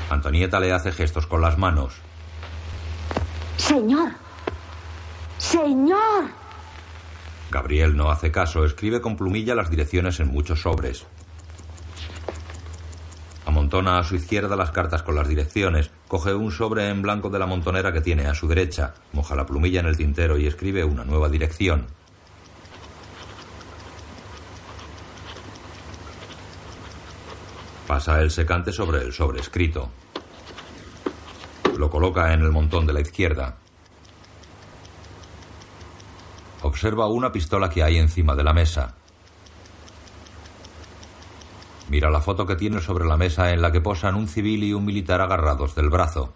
[0.10, 1.96] Antonieta le hace gestos con las manos.
[3.58, 4.12] Señor.
[5.38, 6.26] Señor.
[7.50, 11.06] Gabriel no hace caso, escribe con plumilla las direcciones en muchos sobres.
[13.48, 17.40] Amontona a su izquierda las cartas con las direcciones, coge un sobre en blanco de
[17.40, 20.84] la montonera que tiene a su derecha, moja la plumilla en el tintero y escribe
[20.84, 21.88] una nueva dirección.
[27.88, 29.92] Pasa el secante sobre el sobre escrito.
[31.78, 33.56] Lo coloca en el montón de la izquierda.
[36.64, 38.97] Observa una pistola que hay encima de la mesa.
[41.90, 44.74] Mira la foto que tiene sobre la mesa en la que posan un civil y
[44.74, 46.34] un militar agarrados del brazo.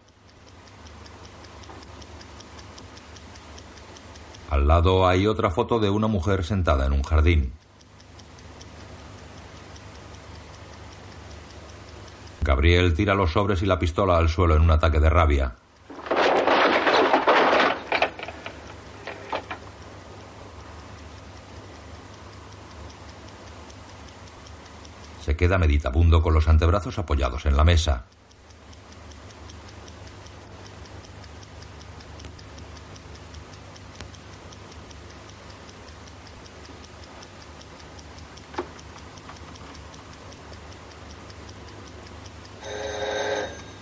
[4.49, 7.53] Al lado hay otra foto de una mujer sentada en un jardín.
[12.41, 15.55] Gabriel tira los sobres y la pistola al suelo en un ataque de rabia.
[25.41, 28.05] Queda meditabundo con los antebrazos apoyados en la mesa.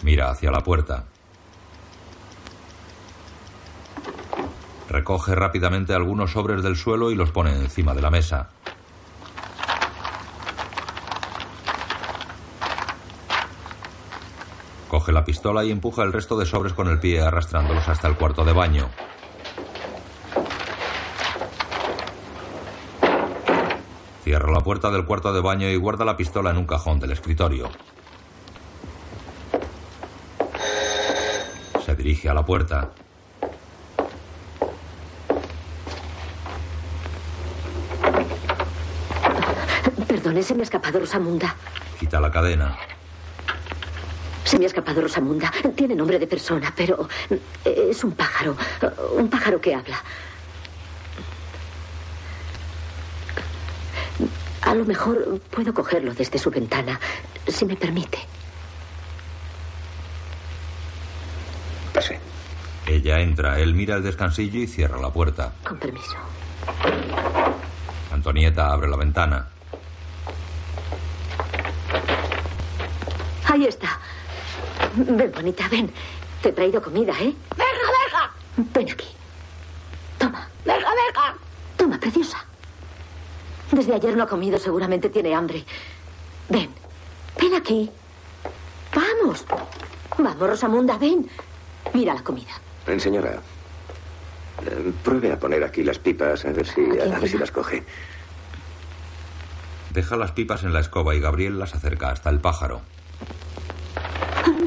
[0.01, 1.07] Mira hacia la puerta.
[4.87, 8.58] Recoge rápidamente algunos sobres del suelo y los pone encima de la mesa.
[15.09, 18.15] Coge la pistola y empuja el resto de sobres con el pie arrastrándolos hasta el
[18.15, 18.91] cuarto de baño.
[24.23, 27.13] Cierra la puerta del cuarto de baño y guarda la pistola en un cajón del
[27.13, 27.71] escritorio.
[31.83, 32.91] Se dirige a la puerta.
[40.07, 41.55] Perdone, se me ha escapado Rosamunda.
[41.99, 42.77] Quita la cadena.
[44.49, 45.51] Se me ha escapado Rosamunda.
[45.75, 47.07] Tiene nombre de persona, pero
[47.63, 48.57] es un pájaro.
[49.15, 50.03] Un pájaro que habla.
[54.61, 56.99] A lo mejor puedo cogerlo desde su ventana,
[57.47, 58.17] si me permite.
[61.93, 62.19] Pase.
[62.87, 65.53] Ella entra, él mira el descansillo y cierra la puerta.
[65.63, 66.17] Con permiso.
[68.11, 69.47] Antonieta abre la ventana.
[73.45, 73.99] Ahí está.
[74.99, 75.89] Ven, bonita, ven.
[76.41, 77.33] Te he traído comida, ¿eh?
[77.55, 78.31] ¡Deja, deja!
[78.73, 79.07] Ven aquí.
[80.17, 80.47] Toma.
[80.65, 81.35] ¡Deja, deja!
[81.77, 82.45] Toma, preciosa.
[83.71, 85.63] Desde ayer no ha comido, seguramente tiene hambre.
[86.49, 86.69] Ven.
[87.39, 87.89] Ven aquí.
[88.93, 89.45] Vamos.
[90.17, 91.29] Vamos, Rosamunda, ven.
[91.93, 92.51] Mira la comida.
[92.87, 93.41] Eh, Señora,
[94.65, 97.85] eh, pruebe a poner aquí las pipas a ver si, a, ver si las coge.
[99.91, 102.81] Deja las pipas en la escoba y Gabriel las acerca hasta el pájaro.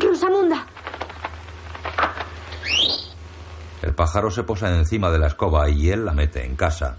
[0.00, 0.66] Rosamunda.
[3.82, 6.96] El pájaro se posa encima de la escoba y él la mete en casa.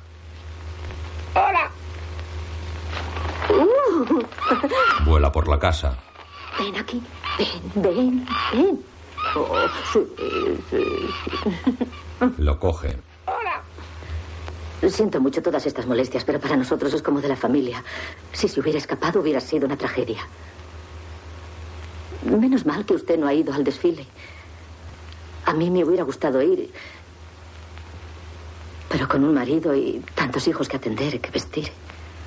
[1.34, 1.72] ¡Hola!
[5.06, 5.98] Vuela por la casa.
[6.60, 7.02] Ven aquí.
[7.38, 8.84] Ven, ven, ven.
[9.36, 10.06] Oh, sí,
[10.70, 10.84] sí.
[12.38, 12.98] Lo coge.
[14.90, 17.82] Siento mucho todas estas molestias, pero para nosotros es como de la familia.
[18.34, 20.28] Si se hubiera escapado hubiera sido una tragedia.
[22.26, 24.06] Menos mal que usted no ha ido al desfile.
[25.46, 26.72] A mí me hubiera gustado ir.
[28.90, 31.72] Pero con un marido y tantos hijos que atender, que vestir.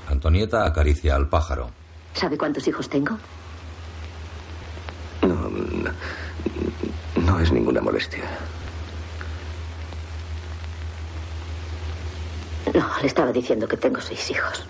[0.08, 1.70] Antonieta acaricia al pájaro.
[2.14, 3.16] ¿Sabe cuántos hijos tengo?
[5.22, 5.90] No, no,
[7.16, 8.24] no es ninguna molestia.
[12.74, 14.64] No, le estaba diciendo que tengo seis hijos.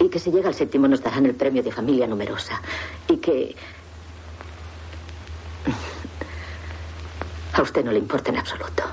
[0.00, 2.60] Y que si llega al séptimo nos darán el premio de familia numerosa.
[3.08, 3.56] Y que...
[7.58, 8.84] A usted no le importa en absoluto.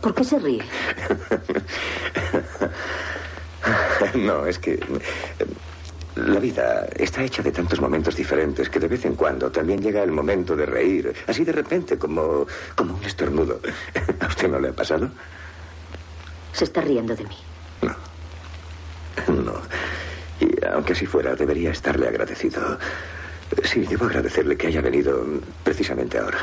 [0.00, 0.64] ¿Por qué se ríe?
[4.14, 4.80] No, es que eh,
[6.16, 10.02] la vida está hecha de tantos momentos diferentes que de vez en cuando también llega
[10.02, 13.60] el momento de reír, así de repente, como, como un estornudo.
[14.20, 15.10] ¿A usted no le ha pasado?
[16.52, 17.36] Se está riendo de mí.
[17.82, 17.94] No.
[19.28, 19.91] Y
[20.70, 22.78] aunque así fuera, debería estarle agradecido.
[23.64, 25.24] Sí, debo agradecerle que haya venido
[25.62, 26.38] precisamente ahora.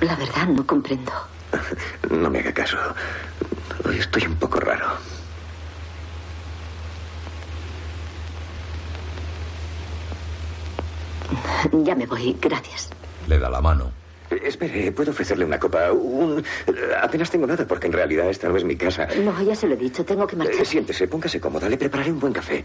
[0.00, 1.12] La verdad, no comprendo.
[2.10, 2.78] No me haga caso.
[3.84, 4.86] Hoy estoy un poco raro.
[11.72, 12.90] Ya me voy, gracias.
[13.26, 13.99] Le da la mano.
[14.30, 15.92] Eh, Espere, ¿puedo ofrecerle una copa?
[15.92, 16.38] Un...
[16.66, 19.06] eh, Apenas tengo nada porque en realidad esta no es mi casa.
[19.24, 20.66] No, ya se lo he dicho, tengo que Eh, marchar.
[20.66, 21.68] siéntese, póngase cómoda.
[21.68, 22.64] Le prepararé un buen café.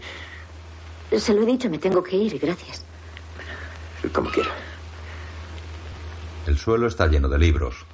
[1.16, 2.84] Se lo he dicho, me tengo que ir, gracias.
[4.12, 4.50] Como quiera.
[6.46, 7.84] El suelo está lleno de libros.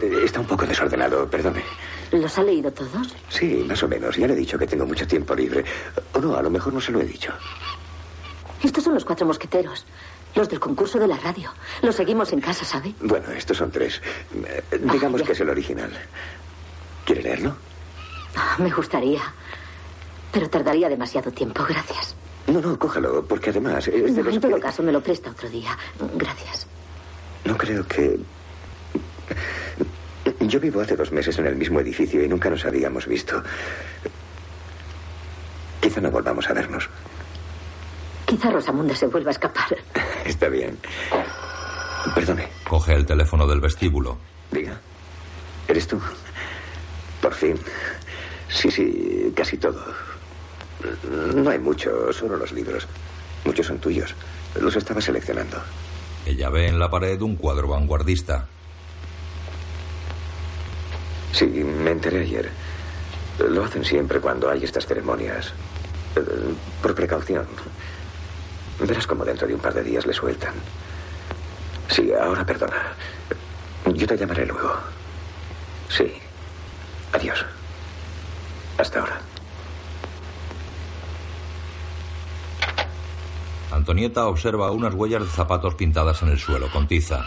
[0.00, 1.62] Eh, Está un poco desordenado, perdone.
[2.10, 3.14] ¿Los ha leído todos?
[3.28, 4.16] Sí, más o menos.
[4.16, 5.64] Ya le he dicho que tengo mucho tiempo libre.
[6.14, 7.32] O no, a lo mejor no se lo he dicho.
[8.62, 9.84] Estos son los cuatro mosqueteros.
[10.34, 11.52] Los del concurso de la radio.
[11.82, 12.94] Los seguimos en casa, ¿sabe?
[13.00, 14.00] Bueno, estos son tres.
[14.44, 15.26] Eh, Digamos ya.
[15.26, 15.90] que es el original.
[17.04, 17.54] ¿Quiere leerlo?
[18.36, 19.20] Ah, me gustaría.
[20.32, 22.14] Pero tardaría demasiado tiempo, gracias.
[22.46, 25.02] No, no, cójalo, porque además es de No, los en todo que- caso, me lo
[25.02, 25.76] presta otro día.
[26.14, 26.66] Gracias.
[27.44, 28.18] No creo que...
[30.40, 33.42] Yo vivo hace dos meses en el mismo edificio y nunca nos habíamos visto.
[35.80, 36.88] Quizá no volvamos a vernos.
[38.32, 39.76] Quizá Rosamunda se vuelva a escapar.
[40.24, 40.78] Está bien.
[42.14, 44.16] Perdone, Coge el teléfono del vestíbulo.
[44.50, 44.80] diga.
[45.68, 46.00] ¿Eres tú?
[47.20, 47.58] Por fin.
[48.48, 49.84] Sí, sí, casi todo.
[51.34, 52.88] No hay mucho, solo los libros.
[53.44, 54.14] Muchos son tuyos.
[54.58, 55.58] Los estaba seleccionando.
[56.24, 58.46] Ella ve en la pared un cuadro vanguardista.
[61.32, 62.48] Sí, me enteré ayer.
[63.46, 65.52] Lo hacen siempre cuando hay estas ceremonias.
[66.16, 66.20] Eh,
[66.80, 67.46] Por precaución.
[68.80, 70.54] Verás como dentro de un par de días le sueltan.
[71.88, 72.94] Sí, ahora perdona.
[73.94, 74.74] Yo te llamaré luego.
[75.88, 76.12] Sí.
[77.12, 77.44] Adiós.
[78.78, 79.20] Hasta ahora.
[83.70, 87.24] Antonieta observa unas huellas de zapatos pintadas en el suelo con tiza.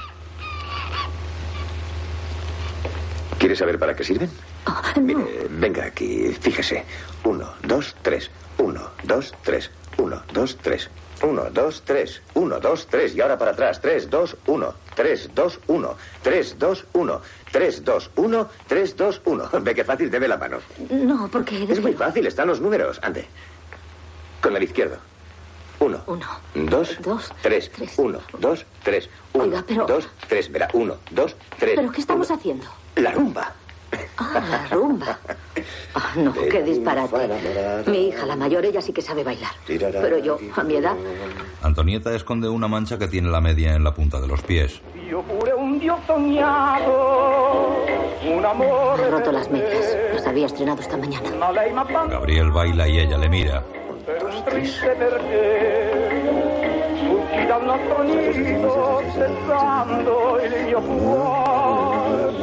[3.39, 4.29] ¿Quieres saber para qué sirven?
[4.67, 6.83] Oh, Mire, venga aquí, fíjese.
[7.23, 8.31] Uno, dos, tres.
[8.57, 9.69] Uno, dos, tres.
[9.97, 10.89] Uno, dos, tres.
[11.23, 12.21] Uno, dos, tres.
[12.33, 13.15] Uno, dos, tres.
[13.15, 13.79] Y ahora para atrás.
[13.81, 14.73] Tres, dos, uno.
[14.95, 15.95] Tres, dos, uno.
[16.21, 17.21] Tres, dos, uno.
[17.51, 18.49] Tres, dos, uno.
[18.67, 19.49] Tres, dos, uno.
[19.61, 20.57] Ve qué fácil, debe la mano.
[20.89, 21.63] No, porque...
[21.69, 22.99] Es muy fácil, están los números.
[23.01, 23.25] Ande.
[24.41, 24.97] Con el izquierdo.
[25.79, 26.01] Uno.
[26.07, 26.25] Uno.
[26.53, 26.97] Dos.
[27.01, 27.33] Dos.
[27.41, 27.69] Tres.
[27.97, 29.09] Uno, dos, tres.
[29.33, 30.51] Uno, Oiga, pero- dos, tres.
[30.51, 31.73] Verá, uno, dos, tres.
[31.75, 32.65] ¿Pero qué estamos haciendo?
[32.95, 33.53] La rumba.
[34.17, 35.19] Ah, la rumba.
[35.93, 37.29] Ah, no, qué disparate.
[37.87, 39.51] Mi hija, la mayor, ella sí que sabe bailar.
[39.67, 40.95] Pero yo, a mi edad,
[41.61, 44.81] Antonieta esconde una mancha que tiene la media en la punta de los pies.
[45.09, 47.85] Io pure un dio sognato,
[48.33, 49.97] un amore he roto las medias.
[50.13, 51.29] Las había estrenado esta mañana.
[52.09, 53.63] Gabriel baila y ella le mira.
[54.05, 55.21] per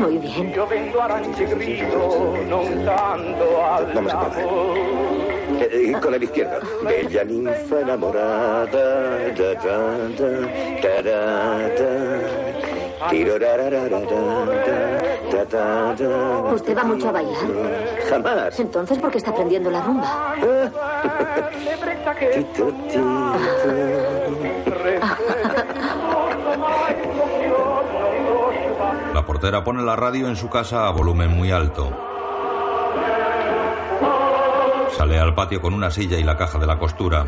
[0.02, 0.52] Muy bien.
[3.94, 4.30] Vamos a.
[5.60, 6.58] Eh, con el izquierdo.
[6.82, 8.66] Bella ninfa enamorada.
[8.66, 9.54] Da, da,
[11.02, 12.20] da, da.
[16.54, 17.34] ¿Usted va mucho a bailar?
[18.08, 18.58] Jamás.
[18.60, 20.34] Entonces, ¿por qué está aprendiendo la rumba?
[29.42, 31.90] L'ebbrezza che Tito, La portera pone la radio en su casa a volumen muy alto.
[34.96, 37.26] Sale al patio con una silla y la caja de la costura.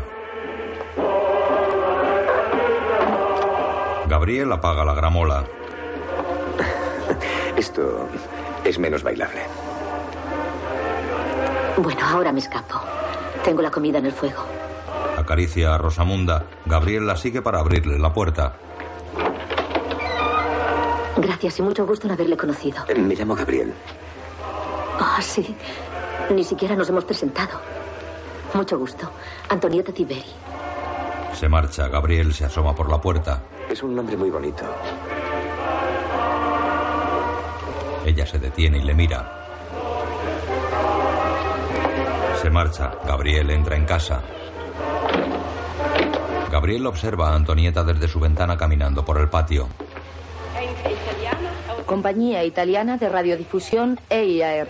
[4.07, 5.43] Gabriel apaga la gramola.
[7.57, 8.07] Esto
[8.63, 9.41] es menos bailable.
[11.77, 12.79] Bueno, ahora me escapo.
[13.43, 14.45] Tengo la comida en el fuego.
[15.17, 16.45] Acaricia a Rosamunda.
[16.65, 18.53] Gabriel la sigue para abrirle la puerta.
[21.17, 22.83] Gracias y mucho gusto en haberle conocido.
[22.87, 23.73] Eh, Me llamo Gabriel.
[24.99, 25.55] Ah, sí.
[26.29, 27.59] Ni siquiera nos hemos presentado.
[28.53, 29.09] Mucho gusto.
[29.49, 30.23] Antonieta Tiberi.
[31.33, 31.87] Se marcha.
[31.87, 33.41] Gabriel se asoma por la puerta.
[33.69, 34.63] Es un nombre muy bonito.
[38.05, 39.41] Ella se detiene y le mira.
[42.41, 42.91] Se marcha.
[43.05, 44.21] Gabriel entra en casa.
[46.51, 49.67] Gabriel observa a Antonieta desde su ventana caminando por el patio.
[51.85, 54.67] Compañía Italiana de Radiodifusión EIAR.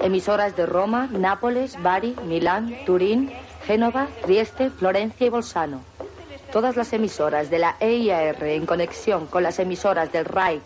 [0.00, 3.30] Emisoras de Roma, Nápoles, Bari, Milán, Turín,
[3.66, 5.82] Génova, Trieste, Florencia y Bolzano.
[6.52, 10.60] Todas las emisoras de la EIAR en conexión con las emisoras del RAI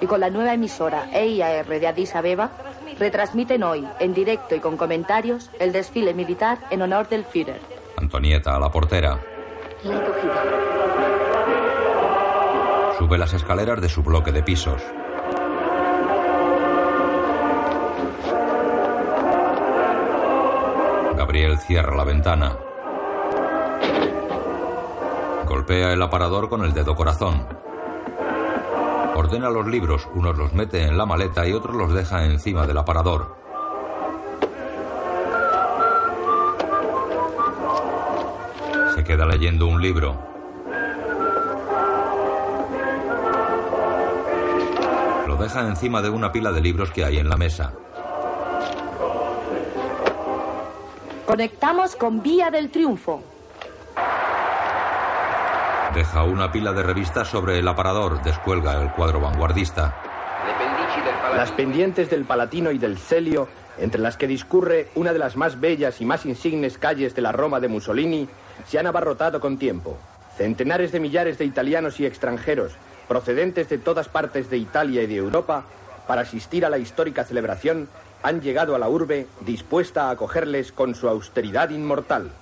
[0.00, 2.50] y con la nueva emisora EIAR de Addis Abeba
[2.98, 7.60] retransmiten hoy, en directo y con comentarios, el desfile militar en honor del Führer.
[7.96, 9.20] Antonieta a la portera.
[9.84, 10.34] La he cogido.
[12.98, 14.82] Sube las escaleras de su bloque de pisos.
[21.58, 22.56] Cierra la ventana.
[25.46, 27.46] Golpea el aparador con el dedo corazón.
[29.14, 32.78] Ordena los libros, unos los mete en la maleta y otros los deja encima del
[32.78, 33.36] aparador.
[38.94, 40.16] Se queda leyendo un libro.
[45.26, 47.72] Lo deja encima de una pila de libros que hay en la mesa.
[51.26, 53.20] Conectamos con Vía del Triunfo.
[55.92, 59.96] Deja una pila de revistas sobre el aparador, descuelga el cuadro vanguardista.
[61.34, 65.58] Las pendientes del Palatino y del Celio, entre las que discurre una de las más
[65.58, 68.28] bellas y más insignes calles de la Roma de Mussolini,
[68.64, 69.98] se han abarrotado con tiempo.
[70.36, 72.72] Centenares de millares de italianos y extranjeros,
[73.08, 75.64] procedentes de todas partes de Italia y de Europa,
[76.06, 77.88] para asistir a la histórica celebración,
[78.26, 82.32] han llegado a la urbe dispuesta a acogerles con su austeridad inmortal.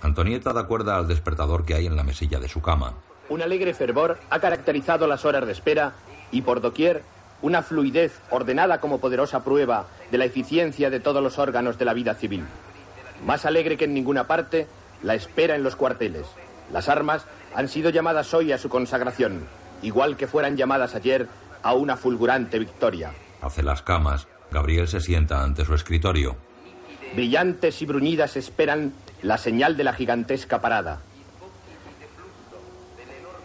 [0.00, 2.94] Antonieta da cuerda al despertador que hay en la mesilla de su cama.
[3.28, 5.92] Un alegre fervor ha caracterizado las horas de espera
[6.30, 7.02] y por doquier
[7.42, 11.92] una fluidez ordenada como poderosa prueba de la eficiencia de todos los órganos de la
[11.92, 12.46] vida civil.
[13.26, 14.66] Más alegre que en ninguna parte,
[15.02, 16.26] la espera en los cuarteles.
[16.72, 19.44] Las armas han sido llamadas hoy a su consagración,
[19.82, 21.28] igual que fueran llamadas ayer
[21.62, 23.12] a una fulgurante victoria.
[23.42, 24.26] Hace las camas.
[24.54, 26.36] Gabriel se sienta ante su escritorio.
[27.14, 31.00] Brillantes y bruñidas esperan la señal de la gigantesca parada.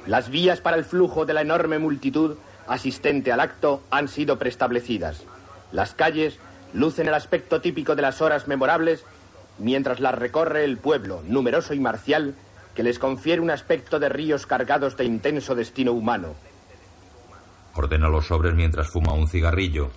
[0.05, 2.38] Las vías para el flujo de la enorme multitud
[2.68, 5.24] asistente al acto han sido preestablecidas.
[5.72, 6.38] Las calles
[6.74, 9.03] lucen el aspecto típico de las horas memorables
[9.57, 12.36] mientras las recorre el pueblo, numeroso y marcial,
[12.76, 16.36] que les confiere un aspecto de ríos cargados de intenso destino humano.
[17.74, 19.89] Ordena los sobres mientras fuma un cigarrillo.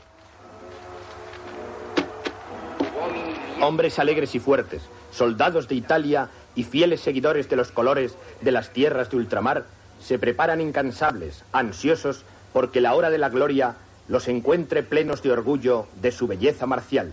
[3.62, 4.82] Hombres alegres y fuertes,
[5.12, 9.66] soldados de Italia y fieles seguidores de los colores de las tierras de ultramar,
[10.00, 13.76] se preparan incansables, ansiosos, porque la hora de la gloria
[14.08, 17.12] los encuentre plenos de orgullo de su belleza marcial.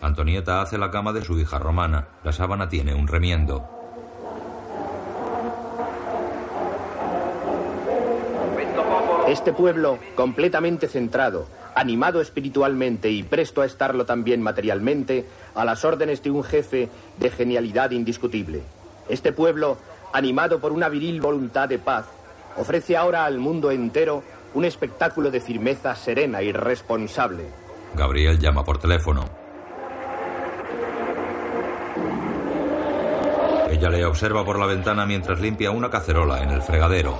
[0.00, 2.08] Antonieta hace la cama de su hija romana.
[2.24, 3.68] La sábana tiene un remiendo.
[9.28, 15.26] Este pueblo, completamente centrado, animado espiritualmente y presto a estarlo también materialmente,
[15.56, 16.88] a las órdenes de un jefe
[17.18, 18.62] de genialidad indiscutible.
[19.08, 19.78] Este pueblo,
[20.12, 22.04] animado por una viril voluntad de paz,
[22.56, 24.22] ofrece ahora al mundo entero
[24.54, 27.44] un espectáculo de firmeza serena y responsable.
[27.94, 29.24] Gabriel llama por teléfono.
[33.70, 37.18] Ella le observa por la ventana mientras limpia una cacerola en el fregadero.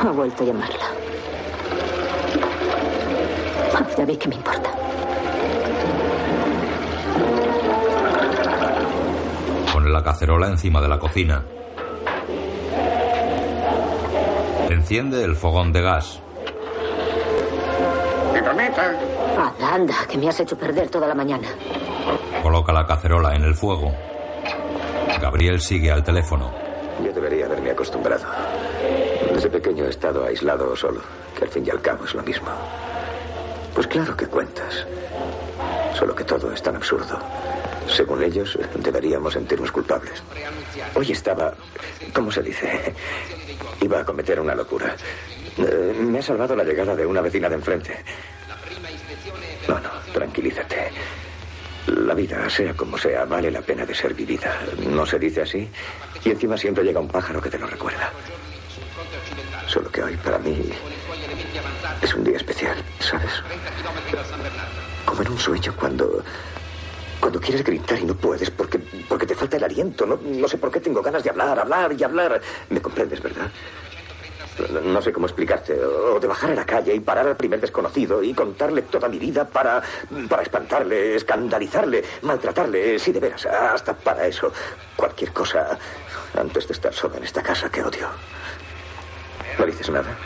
[0.00, 0.86] Ha vuelto a llamarla.
[3.96, 4.81] Ya vi que me importa.
[9.92, 11.44] La cacerola encima de la cocina.
[14.68, 16.20] Enciende el fogón de gas.
[19.38, 21.48] Ah, anda, que me has hecho perder toda la mañana.
[22.42, 23.92] Coloca la cacerola en el fuego.
[25.20, 26.52] Gabriel sigue al teléfono.
[27.04, 28.24] Yo debería haberme acostumbrado.
[29.32, 31.00] Desde pequeño he estado aislado o solo,
[31.36, 32.48] que al fin y al cabo es lo mismo.
[33.74, 34.86] Pues claro que cuentas.
[35.94, 37.18] Solo que todo es tan absurdo.
[37.88, 40.22] Según ellos, deberíamos sentirnos culpables.
[40.94, 41.54] Hoy estaba,
[42.12, 42.94] ¿cómo se dice?
[43.80, 44.96] Iba a cometer una locura.
[45.58, 48.04] Eh, me ha salvado la llegada de una vecina de enfrente.
[49.68, 50.90] No, no, tranquilízate.
[51.86, 54.56] La vida, sea como sea, vale la pena de ser vivida.
[54.86, 55.68] ¿No se dice así?
[56.24, 58.10] Y encima siempre llega un pájaro que te lo recuerda.
[59.66, 60.70] Solo que hoy para mí
[62.00, 63.32] es un día especial, ¿sabes?
[65.04, 66.22] Como en un sueño cuando
[67.22, 70.04] cuando quieres gritar y no puedes porque, porque te falta el aliento.
[70.04, 72.40] No, no sé por qué tengo ganas de hablar, hablar y hablar.
[72.68, 73.48] ¿Me comprendes, verdad?
[74.82, 75.80] No, sé cómo explicarte.
[75.80, 79.20] O de bajar a la calle y parar al primer desconocido y contarle toda mi
[79.20, 79.80] vida para,
[80.28, 82.98] para espantarle, escandalizarle, maltratarle.
[82.98, 84.52] Sí, de veras, hasta para eso.
[84.96, 85.78] Cualquier cosa
[86.36, 88.08] antes de estar sola en esta casa que odio.
[89.60, 90.18] ¿No dices nada?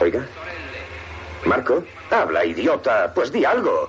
[0.00, 0.26] Oiga.
[1.44, 3.12] Marco, habla, idiota.
[3.12, 3.88] Pues di algo.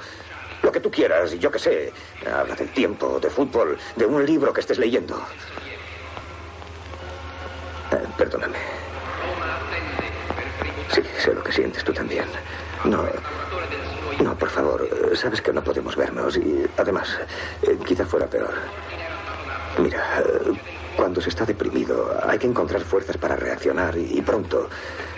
[0.64, 1.94] Lo que tú quieras, yo qué sé.
[2.26, 5.22] Habla del tiempo, de fútbol, de un libro que estés leyendo.
[7.92, 8.58] Eh, perdóname.
[10.94, 12.26] Sí, sé lo que sientes tú también.
[12.86, 13.04] No.
[14.24, 14.88] No, por favor.
[15.16, 17.10] Sabes que no podemos vernos y además,
[17.64, 18.54] eh, quizá fuera peor.
[19.80, 20.54] Mira, eh,
[20.96, 24.70] cuando se está deprimido hay que encontrar fuerzas para reaccionar y, y pronto.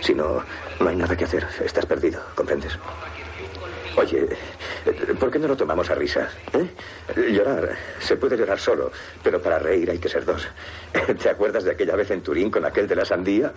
[0.02, 0.44] Si no,
[0.80, 1.48] no hay nada que hacer.
[1.64, 2.80] Estás perdido, ¿comprendes?
[3.98, 4.28] Oye,
[5.20, 6.30] ¿Por qué no lo tomamos a risa?
[6.54, 7.32] ¿eh?
[7.32, 8.92] Llorar, se puede llorar solo,
[9.24, 10.48] pero para reír hay que ser dos.
[11.22, 13.52] ¿Te acuerdas de aquella vez en Turín con aquel de la sandía?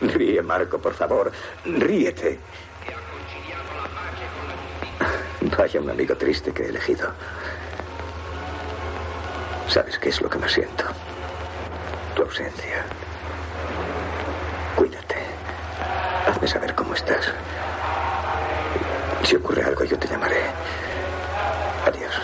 [0.00, 1.30] Ríe, Marco, por favor.
[1.64, 2.38] Ríete.
[5.58, 7.12] Vaya un amigo triste que he elegido.
[9.68, 10.84] ¿Sabes qué es lo que más siento?
[12.14, 12.84] Tu ausencia.
[14.76, 15.16] Cuídate.
[16.26, 17.32] Hazme saber cómo estás.
[19.24, 20.40] Si ocurre algo, yo te llamaré.
[21.86, 22.14] Adiós.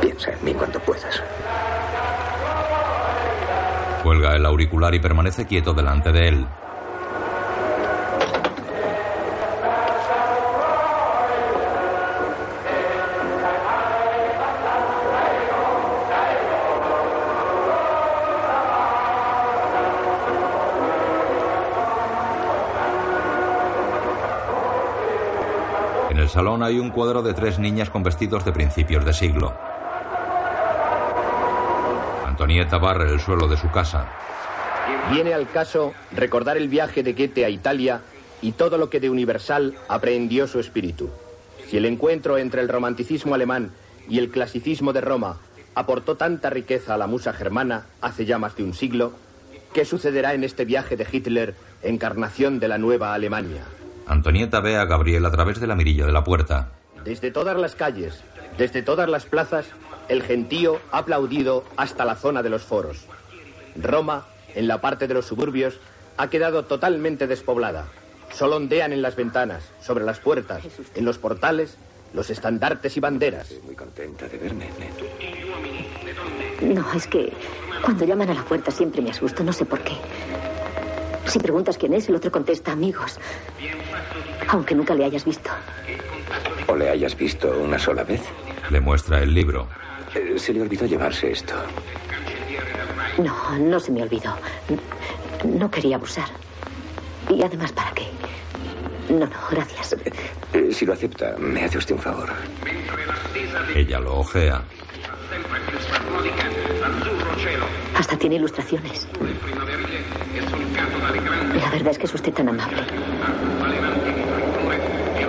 [0.00, 1.22] Piensa en mí cuando puedas.
[4.02, 6.46] Cuelga el auricular y permanece quieto delante de él.
[26.34, 29.54] Salón hay un cuadro de tres niñas con vestidos de principios de siglo.
[32.26, 34.08] Antonieta barre el suelo de su casa.
[35.12, 38.00] Viene al caso recordar el viaje de Goethe a Italia
[38.42, 41.08] y todo lo que de universal aprehendió su espíritu.
[41.68, 43.70] Si el encuentro entre el romanticismo alemán
[44.08, 45.36] y el clasicismo de Roma
[45.76, 49.12] aportó tanta riqueza a la musa germana hace ya más de un siglo,
[49.72, 53.62] ¿qué sucederá en este viaje de Hitler, encarnación de la nueva Alemania?
[54.06, 56.70] Antonieta ve a Gabriel a través de la mirilla de la puerta.
[57.04, 58.22] Desde todas las calles,
[58.58, 59.66] desde todas las plazas,
[60.08, 63.06] el gentío ha aplaudido hasta la zona de los foros.
[63.76, 65.80] Roma, en la parte de los suburbios,
[66.16, 67.86] ha quedado totalmente despoblada.
[68.32, 70.62] Solo ondean en las ventanas, sobre las puertas,
[70.94, 71.76] en los portales,
[72.12, 73.50] los estandartes y banderas.
[73.50, 74.68] Estoy muy contenta de verme,
[76.62, 77.32] No, es que
[77.82, 79.94] cuando llaman a la puerta siempre me asusto, no sé por qué.
[81.26, 83.18] Si preguntas quién es, el otro contesta amigos.
[84.48, 85.50] Aunque nunca le hayas visto.
[86.66, 88.22] ¿O le hayas visto una sola vez?
[88.70, 89.68] Le muestra el libro.
[90.14, 91.54] Eh, Se le olvidó llevarse esto.
[93.18, 94.34] No, no se me olvidó.
[95.44, 96.28] No quería abusar.
[97.30, 98.06] Y además, ¿para qué?
[99.08, 99.96] No, no, gracias.
[100.52, 102.28] Eh, Si lo acepta, me hace usted un favor.
[103.74, 104.62] Ella lo ojea.
[107.96, 109.06] Hasta tiene ilustraciones.
[111.54, 112.82] La verdad es que es usted tan amable.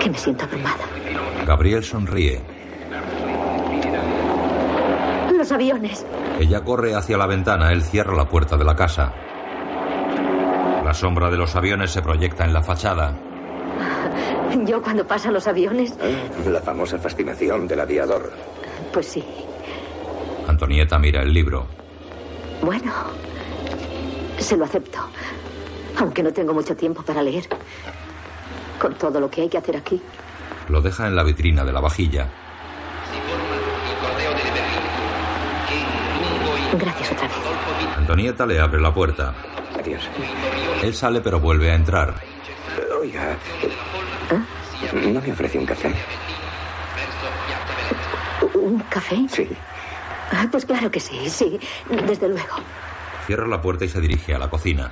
[0.00, 0.76] Que me siento abrumada.
[1.46, 2.40] Gabriel sonríe.
[5.36, 6.04] Los aviones.
[6.40, 9.12] Ella corre hacia la ventana, él cierra la puerta de la casa.
[10.84, 13.14] La sombra de los aviones se proyecta en la fachada.
[14.64, 18.32] Yo cuando pasan los aviones, Ah, La famosa fascinación del aviador.
[18.92, 19.24] pues sí.
[20.48, 21.66] Antonieta mira el libro.
[22.62, 22.92] Bueno,
[24.38, 24.98] se lo acepto.
[25.98, 27.48] Aunque no tengo mucho tiempo para leer.
[28.80, 30.00] Con todo lo que hay que hacer aquí.
[30.68, 32.28] Lo deja en la vitrina de la vajilla.
[36.78, 37.36] Gracias otra vez.
[37.96, 39.34] Antonieta le abre la puerta.
[39.78, 40.02] Adiós.
[40.82, 42.14] Él sale pero vuelve a entrar.
[43.00, 43.36] Oiga,
[44.92, 45.94] ¿no me ofrece un café?
[48.54, 49.16] ¿Un café?
[49.28, 49.48] Sí.
[50.30, 51.58] Ah, Pues claro que sí, sí.
[52.06, 52.56] Desde luego.
[53.26, 54.90] Cierra la puerta y se dirige a la cocina.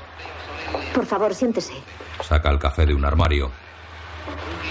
[0.95, 1.73] Por favor, siéntese.
[2.23, 3.51] Saca el café de un armario.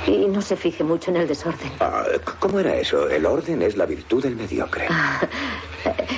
[0.07, 1.71] Y no se fije mucho en el desorden.
[1.79, 2.03] Ah,
[2.39, 3.07] ¿Cómo era eso?
[3.09, 4.85] El orden es la virtud del mediocre.
[4.89, 5.21] Ah,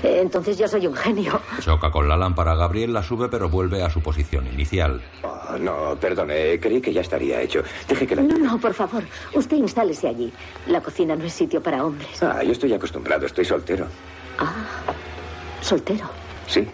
[0.03, 1.39] eh, entonces yo soy un genio.
[1.59, 2.55] Choca con la lámpara.
[2.55, 5.03] Gabriel la sube pero vuelve a su posición inicial.
[5.23, 7.61] Ah, no, perdone, creí que ya estaría hecho.
[7.87, 8.23] Deje que la...
[8.23, 9.03] No, no, por favor.
[9.33, 10.33] Usted instálese allí.
[10.67, 12.23] La cocina no es sitio para hombres.
[12.23, 13.85] Ah, yo estoy acostumbrado, estoy soltero.
[14.39, 14.53] Ah,
[15.61, 16.09] soltero.
[16.47, 16.67] Sí.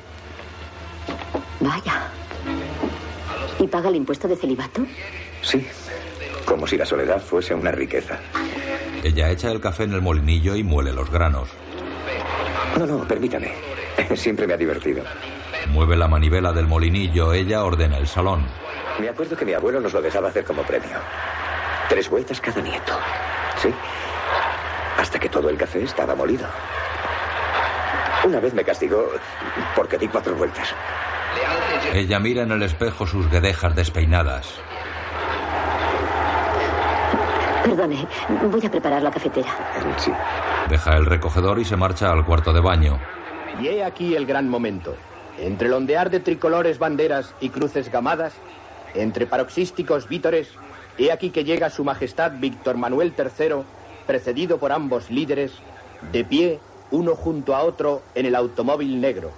[1.60, 2.08] Vaya.
[3.60, 4.82] ¿Y paga el impuesto de celibato?
[5.42, 5.68] Sí.
[6.46, 8.20] Como si la soledad fuese una riqueza.
[9.04, 11.50] Ella echa el café en el molinillo y muele los granos.
[12.78, 13.54] No, no, permítame.
[14.16, 15.04] Siempre me ha divertido.
[15.70, 17.34] Mueve la manivela del molinillo.
[17.34, 18.46] Ella ordena el salón.
[19.00, 20.98] Me acuerdo que mi abuelo nos lo dejaba hacer como premio.
[21.90, 22.94] Tres vueltas cada nieto.
[23.62, 23.70] Sí.
[24.98, 26.48] Hasta que todo el café estaba molido.
[28.24, 29.10] Una vez me castigó
[29.76, 30.74] porque di cuatro vueltas.
[31.94, 34.60] Ella mira en el espejo sus guedejas despeinadas.
[37.64, 38.08] Perdone,
[38.50, 39.50] voy a preparar la cafetera.
[39.98, 40.12] Sí.
[40.70, 43.00] Deja el recogedor y se marcha al cuarto de baño.
[43.60, 44.96] Y he aquí el gran momento.
[45.38, 48.34] Entre el ondear de tricolores, banderas y cruces gamadas,
[48.94, 50.50] entre paroxísticos vítores,
[50.98, 53.64] he aquí que llega su majestad Víctor Manuel III,
[54.06, 55.54] precedido por ambos líderes,
[56.12, 56.60] de pie,
[56.92, 59.32] uno junto a otro, en el automóvil negro.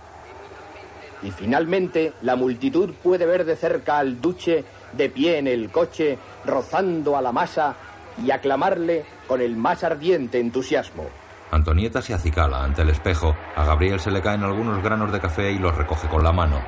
[1.21, 6.17] Y finalmente la multitud puede ver de cerca al duche de pie en el coche,
[6.45, 7.75] rozando a la masa
[8.23, 11.05] y aclamarle con el más ardiente entusiasmo.
[11.51, 13.35] Antonieta se acicala ante el espejo.
[13.55, 16.59] A Gabriel se le caen algunos granos de café y los recoge con la mano.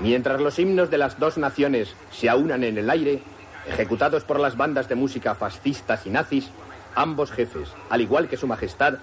[0.00, 3.22] Mientras los himnos de las dos naciones se aunan en el aire,
[3.66, 6.50] ejecutados por las bandas de música fascistas y nazis,
[6.94, 8.94] ambos jefes, al igual que su majestad,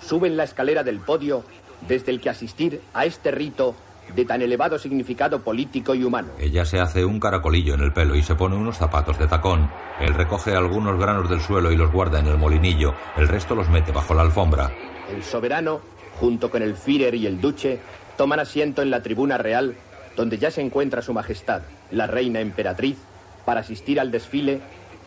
[0.00, 1.44] suben la escalera del podio
[1.86, 3.74] desde el que asistir a este rito
[4.14, 6.30] de tan elevado significado político y humano.
[6.38, 9.70] Ella se hace un caracolillo en el pelo y se pone unos zapatos de tacón.
[10.00, 12.94] Él recoge algunos granos del suelo y los guarda en el molinillo.
[13.16, 14.70] El resto los mete bajo la alfombra.
[15.14, 15.80] El soberano,
[16.18, 17.78] junto con el Führer y el duche,
[18.16, 19.76] toman asiento en la tribuna real,
[20.16, 22.98] donde ya se encuentra su majestad, la reina emperatriz,
[23.44, 24.60] para asistir al desfile,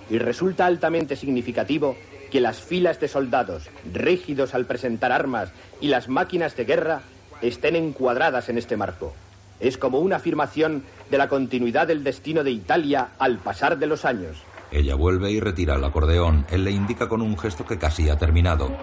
[0.09, 1.95] y resulta altamente significativo
[2.33, 7.01] que las filas de soldados, rígidos al presentar armas, y las máquinas de guerra
[7.43, 9.13] estén encuadradas en este marco.
[9.59, 14.03] Es como una afirmación de la continuidad del destino de Italia al pasar de los
[14.03, 14.41] años.
[14.71, 16.47] Ella vuelve y retira el acordeón.
[16.49, 18.75] Él le indica con un gesto que casi ha terminado.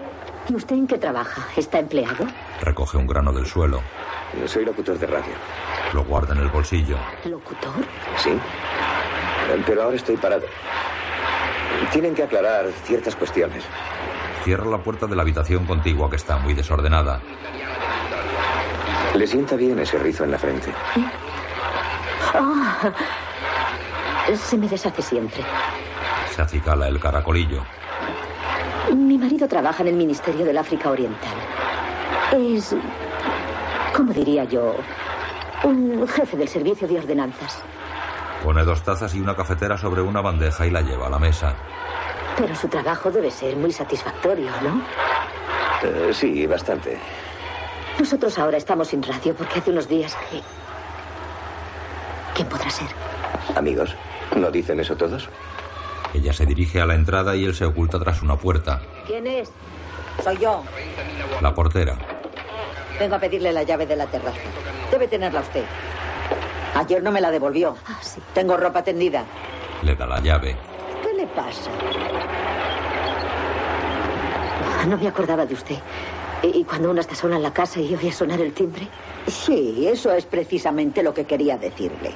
[0.47, 1.45] ¿Y usted en qué trabaja?
[1.57, 2.25] ¿Está empleado?
[2.61, 3.81] Recoge un grano del suelo.
[4.45, 5.33] Soy locutor de radio.
[5.93, 6.95] Lo guarda en el bolsillo.
[7.25, 7.83] ¿Locutor?
[8.15, 8.31] Sí.
[9.65, 10.45] Pero ahora estoy parado.
[11.89, 13.63] Tienen que aclarar ciertas cuestiones.
[14.43, 17.21] Cierra la puerta de la habitación contigua que está muy desordenada.
[19.13, 20.71] ¿Le sienta bien ese rizo en la frente?
[22.33, 22.91] Ah,
[24.35, 25.43] se me deshace siempre.
[26.33, 27.61] Se acicala el caracolillo.
[28.95, 31.35] Mi marido trabaja en el Ministerio del África Oriental.
[32.31, 32.73] Es,
[33.93, 34.75] ¿cómo diría yo?
[35.63, 37.61] Un jefe del servicio de ordenanzas.
[38.43, 41.53] Pone dos tazas y una cafetera sobre una bandeja y la lleva a la mesa.
[42.37, 44.81] Pero su trabajo debe ser muy satisfactorio, ¿no?
[45.83, 46.97] Eh, sí, bastante.
[47.99, 50.41] Nosotros ahora estamos sin radio porque hace unos días que...
[52.33, 52.87] ¿Quién podrá ser?
[53.55, 53.95] Amigos,
[54.35, 55.29] ¿no dicen eso todos?
[56.13, 58.81] Ella se dirige a la entrada y él se oculta tras una puerta.
[59.05, 59.51] ¿Quién es?
[60.23, 60.63] Soy yo.
[61.41, 61.95] La portera.
[62.99, 64.39] Vengo a pedirle la llave de la terraza.
[64.91, 65.63] Debe tenerla usted.
[66.75, 67.75] Ayer no me la devolvió.
[67.87, 68.21] Ah, sí.
[68.33, 69.25] Tengo ropa tendida.
[69.83, 70.55] Le da la llave.
[71.03, 71.69] ¿Qué le pasa?
[74.79, 75.75] Ah, No me acordaba de usted.
[76.43, 78.87] Y y cuando uno está sola en la casa y oye sonar el timbre.
[79.27, 82.13] Sí, eso es precisamente lo que quería decirle.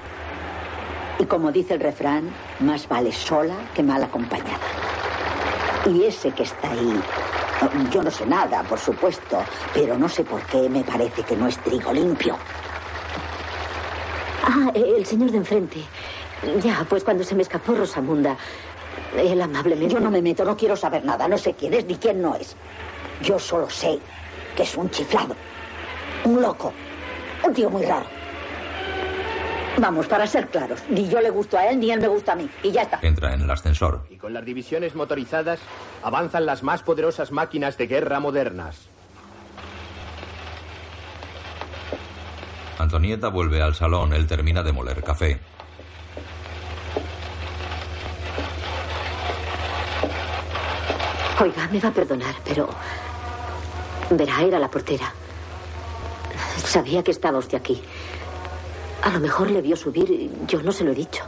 [1.20, 2.30] Y como dice el refrán,
[2.60, 4.60] más vale sola que mal acompañada.
[5.86, 7.02] Y ese que está ahí,
[7.92, 9.38] yo no sé nada, por supuesto,
[9.74, 12.36] pero no sé por qué me parece que no es trigo limpio.
[14.48, 15.78] Ah, el señor de enfrente.
[16.64, 18.38] Ya, pues cuando se me escapó Rosamunda,
[19.18, 19.94] él amablemente.
[19.96, 22.36] Yo no me meto, no quiero saber nada, no sé quién es ni quién no
[22.36, 22.56] es.
[23.22, 24.00] Yo solo sé
[24.56, 25.36] que es un chiflado,
[26.26, 26.72] un loco,
[27.44, 28.06] un tío muy raro.
[29.78, 32.36] Vamos, para ser claros, ni yo le gusto a él ni él me gusta a
[32.36, 32.48] mí.
[32.64, 33.00] Y ya está.
[33.02, 34.06] Entra en el ascensor.
[34.10, 35.60] Y con las divisiones motorizadas
[36.04, 38.88] avanzan las más poderosas máquinas de guerra modernas.
[42.78, 44.14] Antonieta vuelve al salón.
[44.14, 45.40] Él termina de moler café.
[51.40, 52.70] Oiga, me va a perdonar, pero.
[54.10, 55.14] Verá, era la portera.
[56.64, 57.82] Sabía que estaba usted aquí.
[59.04, 61.24] A lo mejor le vio subir yo no se lo he dicho.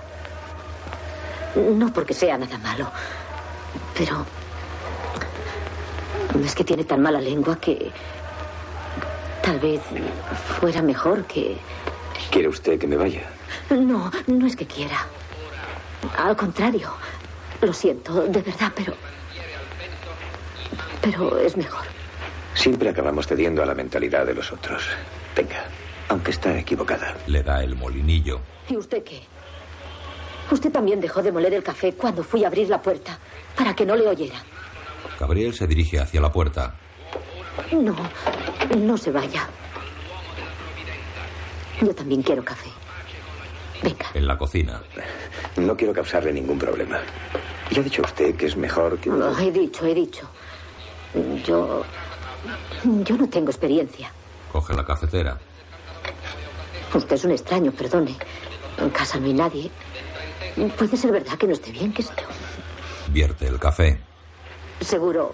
[1.56, 2.89] No porque sea nada malo,
[3.98, 4.26] pero.
[6.43, 7.91] Es que tiene tan mala lengua que.
[9.48, 9.80] Tal vez
[10.60, 11.56] fuera mejor que.
[12.30, 13.24] ¿Quiere usted que me vaya?
[13.70, 15.08] No, no es que quiera.
[16.18, 16.91] Al contrario.
[17.62, 18.93] Lo siento, de verdad, pero.
[21.02, 21.86] Pero es mejor.
[22.56, 24.84] Siempre acabamos cediendo a la mentalidad de los otros.
[25.34, 25.64] Venga,
[26.10, 27.16] aunque está equivocada.
[27.28, 28.41] Le da el molinillo.
[28.68, 29.22] ¿Y usted qué?
[30.52, 33.18] Usted también dejó de moler el café cuando fui a abrir la puerta
[33.56, 34.43] para que no le oyera.
[35.18, 36.76] Gabriel se dirige hacia la puerta.
[37.72, 37.95] No,
[38.76, 39.47] no se vaya.
[41.82, 42.70] Yo también quiero café.
[43.84, 44.07] Venga.
[44.13, 44.82] En la cocina.
[45.57, 46.99] No quiero causarle ningún problema.
[47.72, 49.09] Ya ha dicho usted que es mejor que...
[49.09, 50.28] No, he dicho, he dicho.
[51.45, 51.84] Yo.
[52.84, 54.11] Yo no tengo experiencia.
[54.51, 55.38] Coge la cafetera.
[56.93, 58.15] Usted es un extraño, perdone.
[58.78, 59.72] En casa no hay nadie.
[60.78, 62.24] Puede ser verdad que no esté bien, que esto.
[63.09, 63.99] Vierte el café.
[64.82, 65.34] Seguro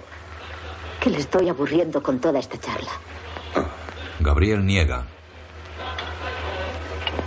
[1.00, 2.92] que le estoy aburriendo con toda esta charla.
[4.24, 5.06] Gabriel niega.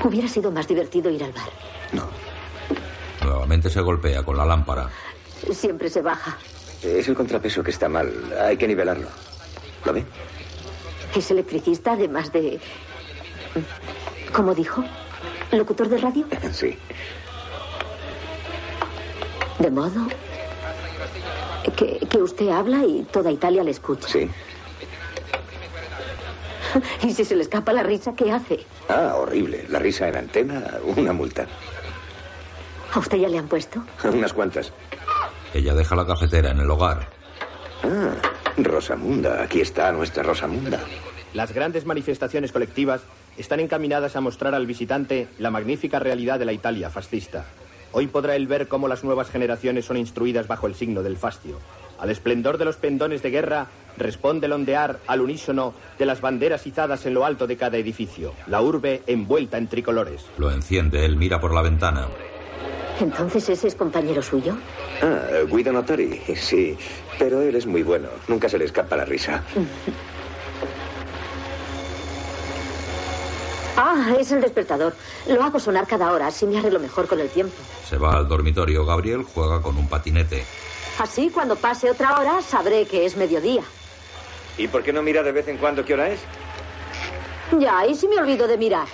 [0.03, 1.49] Hubiera sido más divertido ir al bar.
[3.23, 4.89] Nuevamente se golpea con la lámpara.
[5.53, 6.37] Siempre se baja.
[6.83, 8.13] Es el contrapeso que está mal.
[8.41, 9.09] Hay que nivelarlo.
[9.85, 10.05] ¿Lo ve?
[11.15, 12.61] Es electricista, además de.
[14.33, 14.85] ¿Cómo dijo?
[15.53, 16.27] ¿Locutor de radio?
[16.53, 16.77] Sí.
[19.59, 20.07] De modo
[21.77, 24.07] que, que usted habla y toda Italia le escucha.
[24.07, 24.29] Sí.
[27.03, 28.61] ¿Y si se le escapa la risa, qué hace?
[28.89, 29.67] Ah, horrible.
[29.69, 31.47] La risa en antena, una multa.
[32.93, 33.83] ¿A usted ya le han puesto?
[34.05, 34.73] Unas cuantas.
[35.55, 37.09] Ella deja la cafetera en el hogar.
[37.83, 38.15] Ah,
[38.57, 39.43] Rosamunda.
[39.43, 40.81] Aquí está nuestra Rosamunda.
[41.35, 43.03] Las grandes manifestaciones colectivas
[43.37, 47.45] están encaminadas a mostrar al visitante la magnífica realidad de la Italia fascista.
[47.93, 51.59] Hoy podrá él ver cómo las nuevas generaciones son instruidas bajo el signo del fascio.
[51.99, 56.67] Al esplendor de los pendones de guerra responde el ondear al unísono de las banderas
[56.67, 60.25] izadas en lo alto de cada edificio, la urbe envuelta en tricolores.
[60.39, 62.09] Lo enciende, él mira por la ventana.
[63.01, 64.57] ¿Entonces ese es compañero suyo?
[65.03, 66.77] Ah, Guido Notori, sí.
[67.19, 68.09] Pero él es muy bueno.
[68.27, 69.43] Nunca se le escapa la risa.
[73.79, 74.95] Ah, es el despertador.
[75.29, 77.55] Lo hago sonar cada hora, así me arreglo mejor con el tiempo.
[77.87, 78.87] Se va al dormitorio.
[78.87, 80.45] Gabriel juega con un patinete.
[80.99, 83.63] Así, cuando pase otra hora, sabré que es mediodía.
[84.59, 86.21] ¿Y por qué no mira de vez en cuando qué hora es?
[87.59, 88.87] Ya, y si me olvido de mirar.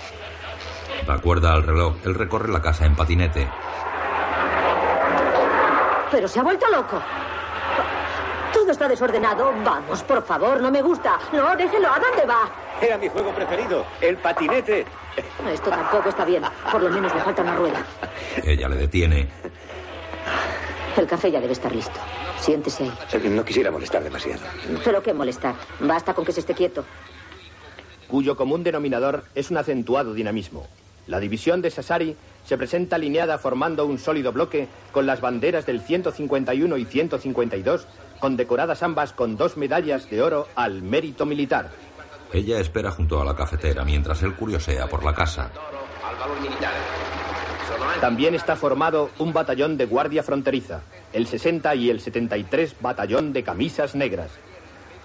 [1.06, 1.96] Da cuerda al reloj.
[2.04, 3.48] Él recorre la casa en patinete.
[6.10, 7.00] Pero se ha vuelto loco.
[8.52, 9.52] Todo está desordenado.
[9.64, 11.18] Vamos, por favor, no me gusta.
[11.32, 11.88] No, déjelo.
[11.88, 12.50] ¿A dónde va?
[12.80, 14.84] Era mi juego preferido, el patinete.
[15.50, 16.42] Esto tampoco está bien.
[16.70, 17.84] Por lo menos me falta una rueda.
[18.44, 19.28] Ella le detiene.
[20.96, 21.98] El café ya debe estar listo.
[22.38, 23.28] Siéntese ahí.
[23.30, 24.42] No quisiera molestar demasiado.
[24.84, 25.54] Pero qué molestar.
[25.80, 26.84] Basta con que se esté quieto.
[28.08, 30.66] cuyo común denominador es un acentuado dinamismo.
[31.06, 32.14] La división de Sassari
[32.44, 37.86] se presenta alineada formando un sólido bloque con las banderas del 151 y 152,
[38.20, 41.70] condecoradas ambas con dos medallas de oro al mérito militar.
[42.32, 45.50] Ella espera junto a la cafetera mientras él curiosea por la casa.
[48.00, 50.80] También está formado un batallón de guardia fronteriza,
[51.12, 54.30] el 60 y el 73 batallón de camisas negras.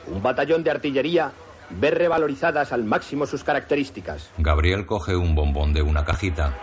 [0.07, 1.31] Un batallón de artillería
[1.69, 4.31] ve revalorizadas al máximo sus características.
[4.37, 6.57] Gabriel coge un bombón de una cajita.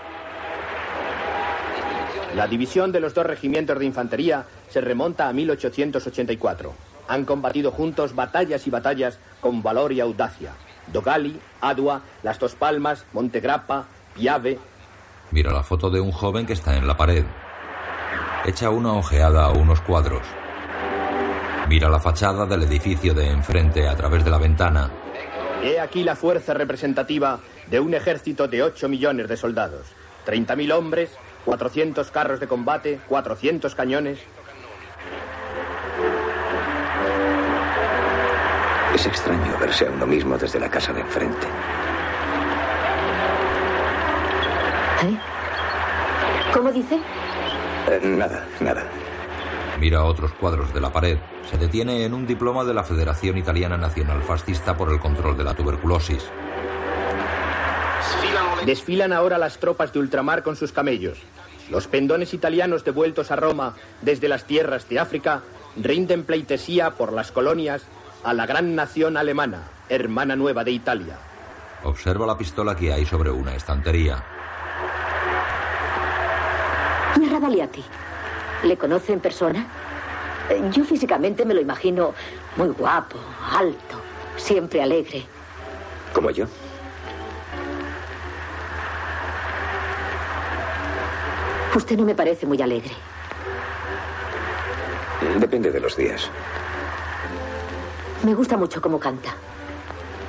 [2.35, 6.73] La división de los dos regimientos de infantería se remonta a 1884.
[7.07, 10.51] Han combatido juntos batallas y batallas con valor y audacia.
[10.93, 14.59] Dogali, Adua, Las Dos Palmas, Montegrappa, Piave.
[15.35, 17.25] Mira la foto de un joven que está en la pared.
[18.47, 20.23] Echa una ojeada a unos cuadros.
[21.69, 24.93] Mira la fachada del edificio de enfrente a través de la ventana.
[25.61, 29.89] He aquí la fuerza representativa de un ejército de 8 millones de soldados.
[30.25, 31.11] 30.000 hombres,
[31.47, 34.21] 400 carros de combate, 400 cañones.
[38.95, 41.49] Es extraño verse a uno mismo desde la casa de enfrente.
[45.05, 45.19] ¿Eh?
[46.53, 46.99] ¿Cómo dice?
[47.89, 48.85] Eh, nada, nada.
[49.79, 51.19] Mira otros cuadros de la pared.
[51.51, 55.45] Se detiene en un diploma de la Federación Italiana Nacional Fascista por el control de
[55.45, 56.25] la tuberculosis.
[58.65, 61.19] Desfilan ahora las tropas de ultramar con sus camellos.
[61.71, 65.43] Los pendones italianos devueltos a Roma desde las tierras de África
[65.77, 67.83] rinden pleitesía por las colonias
[68.23, 71.19] a la gran nación alemana, hermana nueva de Italia.
[71.83, 74.25] Observa la pistola que hay sobre una estantería.
[77.19, 77.85] Mi Radaliati.
[78.65, 79.67] ¿Le conoce en persona?
[80.51, 82.15] Eh, Yo físicamente me lo imagino
[82.57, 83.17] muy guapo,
[83.53, 83.97] alto,
[84.37, 85.25] siempre alegre.
[86.13, 86.47] Como yo.
[91.75, 92.93] Usted no me parece muy alegre.
[95.39, 96.31] Depende de los días.
[98.23, 99.35] Me gusta mucho cómo canta.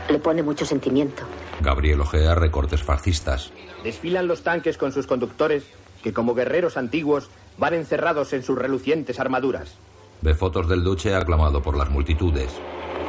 [0.10, 1.24] Le pone mucho sentimiento.
[1.62, 3.52] Gabriel ojea recortes fascistas.
[3.84, 5.64] Desfilan los tanques con sus conductores
[6.04, 9.78] que como guerreros antiguos van encerrados en sus relucientes armaduras.
[10.22, 12.52] Ve fotos del duce aclamado por las multitudes.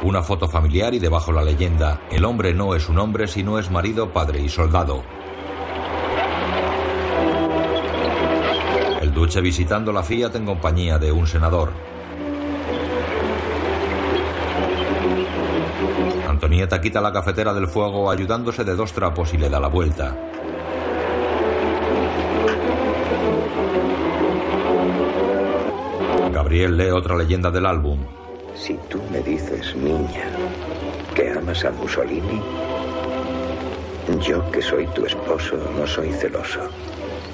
[0.03, 3.57] Una foto familiar y debajo la leyenda, el hombre no es un hombre si no
[3.57, 5.03] es marido, padre y soldado.
[9.01, 11.71] El duce visitando la Fiat en compañía de un senador.
[16.27, 20.15] Antonieta quita la cafetera del fuego ayudándose de dos trapos y le da la vuelta.
[26.31, 27.99] Gabriel lee otra leyenda del álbum.
[28.55, 30.29] Si tú me dices, niña,
[31.15, 32.41] que amas a Mussolini,
[34.21, 36.61] yo que soy tu esposo no soy celoso.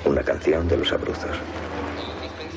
[0.05, 1.31] Una canción de los abruzos.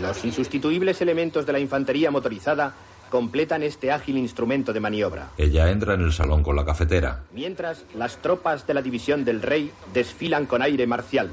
[0.00, 2.74] Los insustituibles elementos de la infantería motorizada
[3.10, 5.30] completan este ágil instrumento de maniobra.
[5.38, 7.22] Ella entra en el salón con la cafetera.
[7.32, 11.30] Mientras, las tropas de la división del rey desfilan con aire marcial.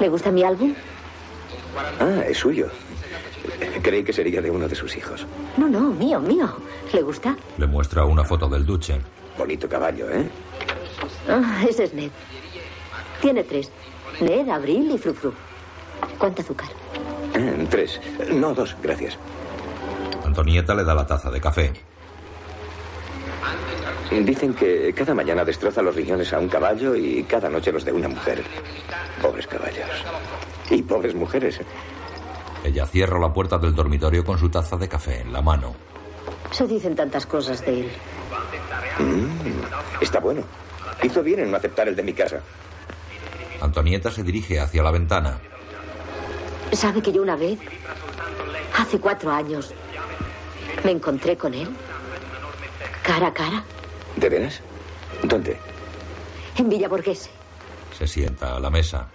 [0.00, 0.74] ¿Le gusta mi álbum?
[2.00, 2.68] Ah, es suyo.
[3.82, 5.26] Creí que sería de uno de sus hijos.
[5.56, 6.48] No, no, mío, mío.
[6.92, 7.36] ¿Le gusta?
[7.58, 9.00] Le muestra una foto del duche.
[9.38, 10.28] Bonito caballo, ¿eh?
[11.28, 12.10] Ah, ese es Ned.
[13.20, 13.70] Tiene tres.
[14.20, 15.32] Ned, Abril y Frufru.
[16.18, 16.68] ¿Cuánto azúcar?
[17.34, 18.00] Eh, tres.
[18.32, 19.16] No, dos, gracias.
[20.30, 21.72] Antonieta le da la taza de café.
[24.12, 27.90] Dicen que cada mañana destroza los riñones a un caballo y cada noche los de
[27.90, 28.44] una mujer.
[29.20, 29.90] Pobres caballos.
[30.70, 31.60] Y pobres mujeres.
[32.62, 35.74] Ella cierra la puerta del dormitorio con su taza de café en la mano.
[36.52, 37.90] Se dicen tantas cosas de él.
[39.00, 40.42] Mm, está bueno.
[41.02, 42.40] Hizo bien en no aceptar el de mi casa.
[43.60, 45.40] Antonieta se dirige hacia la ventana.
[46.72, 47.58] ¿Sabe que yo una vez,
[48.78, 49.74] hace cuatro años,
[50.84, 51.68] me encontré con él?
[53.02, 53.64] Cara a cara.
[54.16, 54.60] ¿De veras?
[55.22, 55.56] ¿Dónde?
[56.56, 57.30] En Villa Borghese.
[57.96, 59.08] Se sienta a la mesa.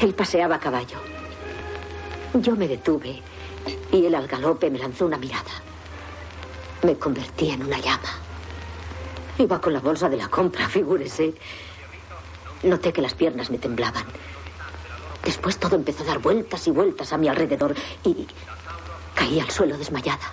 [0.00, 0.98] Él paseaba a caballo.
[2.34, 3.20] Yo me detuve
[3.92, 5.50] y él al galope me lanzó una mirada.
[6.82, 8.08] Me convertí en una llama.
[9.38, 11.34] Iba con la bolsa de la compra, figúrese.
[12.62, 14.04] Noté que las piernas me temblaban.
[15.24, 18.26] Después todo empezó a dar vueltas y vueltas a mi alrededor y
[19.20, 20.32] caí al suelo desmayada.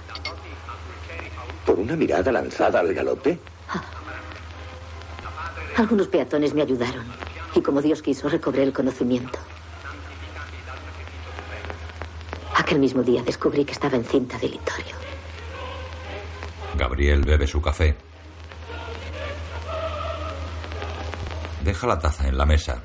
[1.65, 3.38] ¿Por una mirada lanzada al galope?
[3.69, 3.83] Ah.
[5.75, 7.05] Algunos peatones me ayudaron
[7.53, 9.39] y como Dios quiso recobré el conocimiento.
[12.55, 14.95] Aquel mismo día descubrí que estaba encinta de Litorio.
[16.77, 17.95] Gabriel bebe su café.
[21.61, 22.81] Deja la taza en la mesa.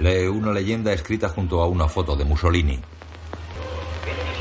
[0.00, 2.80] Lee una leyenda escrita junto a una foto de Mussolini.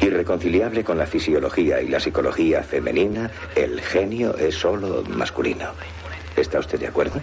[0.07, 5.71] Irreconciliable con la fisiología y la psicología femenina, el genio es solo masculino.
[6.37, 7.19] ¿Está usted de acuerdo?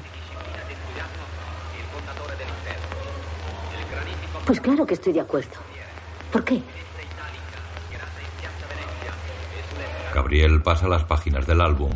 [4.44, 5.56] Pues claro que estoy de acuerdo.
[6.30, 6.60] ¿Por qué?
[10.14, 11.90] Gabriel pasa las páginas del álbum.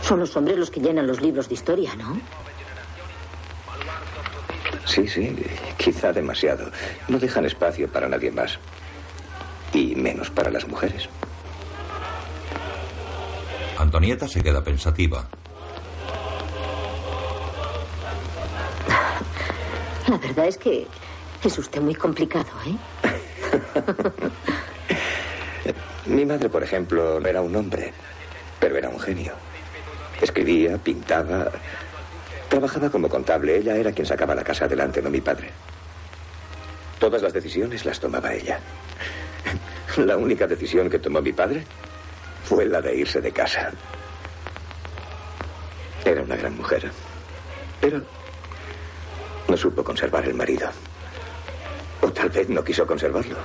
[0.00, 2.20] Son los hombres los que llenan los libros de historia, ¿no?
[4.86, 5.34] Sí, sí,
[5.76, 6.70] quizá demasiado.
[7.08, 8.60] No dejan espacio para nadie más.
[9.74, 11.08] Y menos para las mujeres.
[13.76, 15.26] Antonieta se queda pensativa.
[20.08, 20.86] La verdad es que
[21.42, 22.76] es usted muy complicado, ¿eh?
[26.06, 27.92] Mi madre, por ejemplo, no era un hombre,
[28.60, 29.32] pero era un genio.
[30.22, 31.50] Escribía, pintaba,
[32.48, 33.56] trabajaba como contable.
[33.56, 35.50] Ella era quien sacaba la casa adelante, no mi padre.
[37.00, 38.60] Todas las decisiones las tomaba ella.
[39.96, 41.64] La única decisión que tomó mi padre
[42.44, 43.70] fue la de irse de casa.
[46.04, 46.90] Era una gran mujer,
[47.80, 48.02] pero
[49.48, 50.68] no supo conservar el marido.
[52.02, 53.36] O tal vez no quiso conservarlo.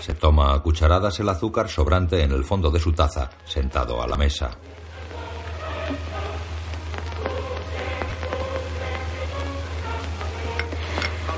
[0.00, 4.06] Se toma a cucharadas el azúcar sobrante en el fondo de su taza, sentado a
[4.06, 4.50] la mesa.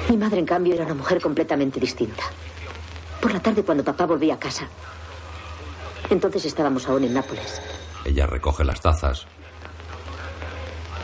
[0.09, 2.25] Mi madre, en cambio, era una mujer completamente distinta.
[3.21, 4.69] Por la tarde, cuando papá volvía a casa.
[6.11, 7.61] Entonces estábamos aún en Nápoles.
[8.05, 9.27] Ella recoge las tazas.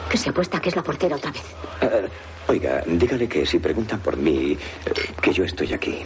[0.09, 1.43] Que se apuesta que es la portera otra vez.
[1.83, 4.57] Uh, oiga, dígale que si preguntan por mí,
[5.21, 6.05] que yo estoy aquí.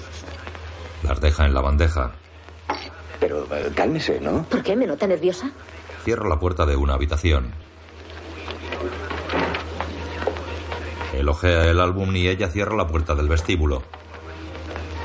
[1.02, 2.12] Las deja en la bandeja.
[3.20, 4.44] Pero uh, cálmese, ¿no?
[4.44, 4.76] ¿Por qué?
[4.76, 5.50] ¿Me nota nerviosa?
[6.04, 7.52] Cierra la puerta de una habitación.
[11.12, 13.82] Él ojea el álbum y ella cierra la puerta del vestíbulo.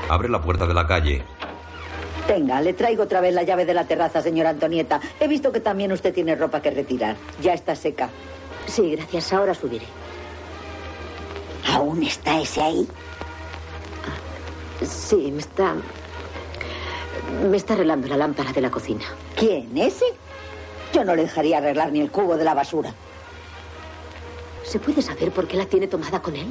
[0.08, 1.22] Abre la puerta de la calle.
[2.28, 5.00] Venga, le traigo otra vez la llave de la terraza, señora Antonieta.
[5.18, 7.16] He visto que también usted tiene ropa que retirar.
[7.40, 8.10] Ya está seca.
[8.66, 9.32] Sí, gracias.
[9.32, 9.86] Ahora subiré.
[11.72, 12.88] ¿Aún está ese ahí?
[14.82, 15.74] Sí, me está.
[17.50, 19.04] Me está arreglando la lámpara de la cocina.
[19.36, 19.76] ¿Quién?
[19.76, 20.04] ¿Ese?
[20.92, 22.92] Yo no le dejaría arreglar ni el cubo de la basura.
[24.64, 26.46] ¿Se puede saber por qué la tiene tomada con él?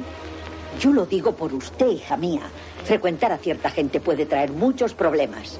[0.80, 2.42] Yo lo digo por usted, hija mía.
[2.84, 5.58] Frecuentar a cierta gente puede traer muchos problemas.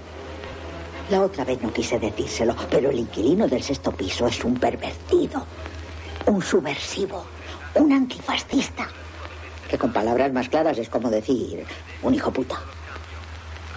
[1.10, 5.44] La otra vez no quise decírselo, pero el inquilino del sexto piso es un pervertido,
[6.26, 7.24] un subversivo,
[7.74, 8.88] un antifascista.
[9.68, 11.64] Que con palabras más claras es como decir
[12.02, 12.58] un hijo puta.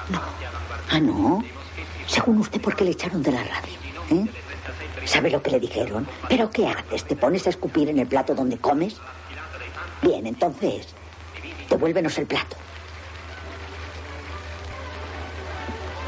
[0.10, 0.22] No.
[0.90, 1.44] Ah, no.
[2.08, 3.74] Según usted, ¿por qué le echaron de la radio?
[4.12, 4.26] ¿Eh?
[5.06, 6.08] ¿Sabe lo que le dijeron?
[6.28, 7.06] ¿Pero qué haces?
[7.06, 8.98] ¿Te pones a escupir en el plato donde comes?
[10.02, 10.88] Bien, entonces,
[11.70, 12.56] devuélvenos el plato.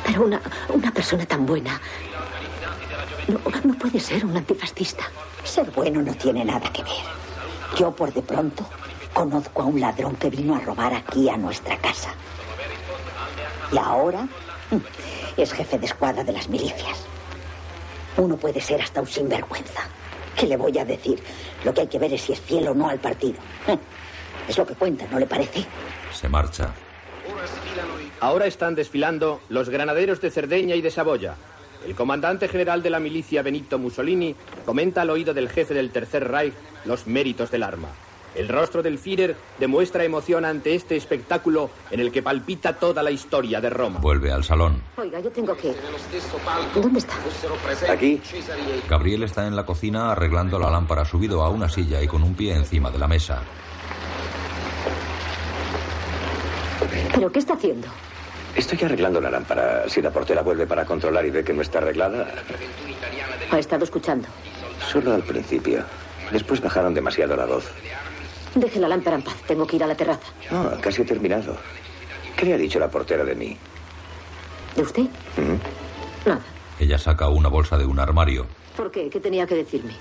[0.07, 1.79] Pero una, una persona tan buena
[3.27, 5.03] no, no puede ser un antifascista.
[5.43, 7.03] Ser bueno no tiene nada que ver.
[7.77, 8.67] Yo, por de pronto,
[9.17, 12.13] Conozco a un ladrón que vino a robar aquí a nuestra casa.
[13.71, 14.27] Y ahora
[14.69, 14.77] mm,
[15.37, 16.99] es jefe de escuadra de las milicias.
[18.17, 19.81] Uno puede ser hasta un sinvergüenza.
[20.35, 21.19] ¿Qué le voy a decir?
[21.63, 23.39] Lo que hay que ver es si es fiel o no al partido.
[24.47, 25.65] Es lo que cuenta, ¿no le parece?
[26.13, 26.71] Se marcha.
[28.19, 31.35] Ahora están desfilando los granaderos de Cerdeña y de Saboya.
[31.85, 36.27] El comandante general de la milicia Benito Mussolini comenta al oído del jefe del Tercer
[36.27, 36.53] Reich
[36.85, 37.89] los méritos del arma.
[38.35, 43.09] El rostro del Führer demuestra emoción ante este espectáculo en el que palpita toda la
[43.09, 43.99] historia de Roma.
[43.99, 44.81] Vuelve al salón.
[44.97, 45.73] Oiga, yo tengo que...
[46.75, 47.15] ¿Dónde está?
[47.91, 48.21] Aquí.
[48.87, 52.35] Gabriel está en la cocina arreglando la lámpara subido a una silla y con un
[52.35, 53.41] pie encima de la mesa.
[57.13, 57.87] ¿Pero qué está haciendo?
[58.55, 59.87] Estoy arreglando la lámpara.
[59.87, 62.27] Si la portera vuelve para controlar y ve que no está arreglada.
[63.51, 64.27] Ha estado escuchando.
[64.91, 65.83] Solo al principio.
[66.31, 67.71] Después bajaron demasiado la voz.
[68.55, 69.35] Deje la lámpara en paz.
[69.47, 70.27] Tengo que ir a la terraza.
[70.51, 71.57] No, casi he terminado.
[72.35, 73.57] ¿Qué le ha dicho la portera de mí?
[74.75, 75.03] ¿De usted?
[75.03, 76.27] ¿Mm?
[76.29, 76.41] Nada.
[76.79, 78.45] Ella saca una bolsa de un armario.
[78.75, 79.09] ¿Por qué?
[79.09, 79.93] ¿Qué tenía que decirme?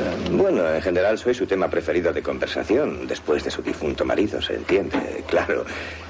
[0.00, 4.40] Eh, Bueno, en general soy su tema preferido de conversación, después de su difunto marido,
[4.42, 5.24] se entiende.
[5.28, 5.64] Claro,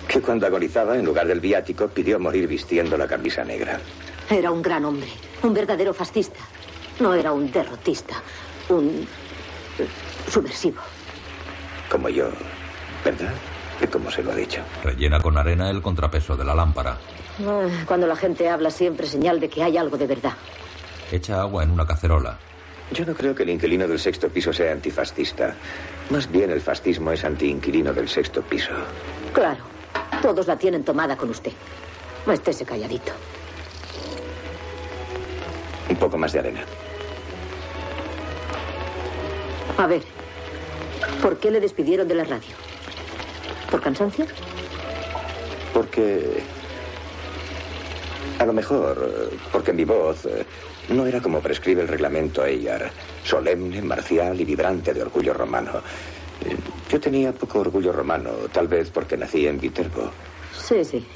[0.08, 3.80] que cuando agonizaba, en lugar del viático, pidió morir vistiendo la camisa negra.
[4.30, 5.08] Era un gran hombre.
[5.42, 6.40] Un verdadero fascista.
[7.00, 8.14] No era un derrotista.
[8.68, 9.06] Un...
[10.30, 10.78] subversivo.
[11.90, 12.28] Como yo,
[13.04, 13.32] ¿verdad?
[13.82, 14.60] Y como se lo ha dicho.
[14.82, 16.96] Rellena con arena el contrapeso de la lámpara.
[17.46, 20.32] Ah, Cuando la gente habla siempre es señal de que hay algo de verdad.
[21.10, 22.38] Echa agua en una cacerola.
[22.90, 25.54] Yo no creo que el inquilino del sexto piso sea antifascista.
[26.10, 28.72] Más bien el fascismo es antiinquilino del sexto piso.
[29.32, 29.64] Claro.
[30.22, 31.52] Todos la tienen tomada con usted.
[32.26, 33.12] Estése calladito.
[35.88, 36.64] Un poco más de arena.
[39.76, 40.02] A ver.
[41.20, 42.54] ¿Por qué le despidieron de la radio?
[43.70, 44.26] ¿Por cansancio?
[45.72, 46.42] Porque...
[48.38, 50.44] A lo mejor, porque mi voz eh,
[50.88, 52.90] no era como prescribe el reglamento Eyar,
[53.24, 55.72] solemne, marcial y vibrante de orgullo romano.
[56.44, 56.56] Eh,
[56.90, 60.10] Yo tenía poco orgullo romano, tal vez porque nací en Viterbo.
[60.56, 61.06] Sí, sí.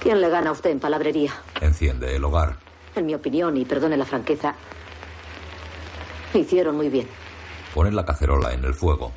[0.00, 1.32] ¿Quién le gana a usted en palabrería?
[1.60, 2.56] Enciende el hogar.
[2.94, 4.54] En mi opinión, y perdone la franqueza,
[6.32, 7.08] hicieron muy bien.
[7.74, 9.12] Pone la cacerola en el fuego.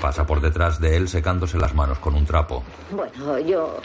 [0.00, 2.62] Pasa por detrás de él secándose las manos con un trapo.
[2.90, 3.80] Bueno, yo...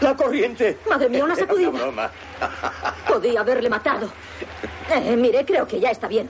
[0.00, 0.78] ¡La corriente!
[0.88, 1.70] Madre mía, una Era sacudida.
[1.70, 2.10] broma.
[3.08, 4.08] Podía haberle matado.
[4.90, 6.28] Eh, mire, creo que ya está bien.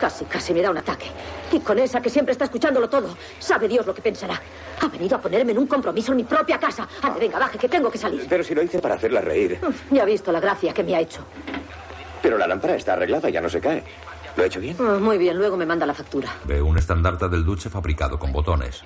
[0.00, 1.06] Casi, casi me da un ataque.
[1.52, 4.40] Y con esa que siempre está escuchándolo todo, sabe Dios lo que pensará.
[4.80, 6.88] Ha venido a ponerme en un compromiso en mi propia casa.
[7.02, 8.26] Ande, venga, baje, que tengo que salir.
[8.28, 9.60] Pero si lo hice para hacerla reír.
[9.90, 11.20] Ya ha visto la gracia que me ha hecho.
[12.22, 13.84] Pero la lámpara está arreglada, ya no se cae.
[14.36, 14.76] ¿Lo he hecho bien?
[14.80, 16.28] Ah, muy bien, luego me manda la factura.
[16.44, 18.82] Ve un estandarte del duche fabricado con botones.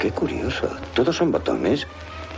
[0.00, 0.68] Qué curioso.
[0.94, 1.86] ¿Todos son botones?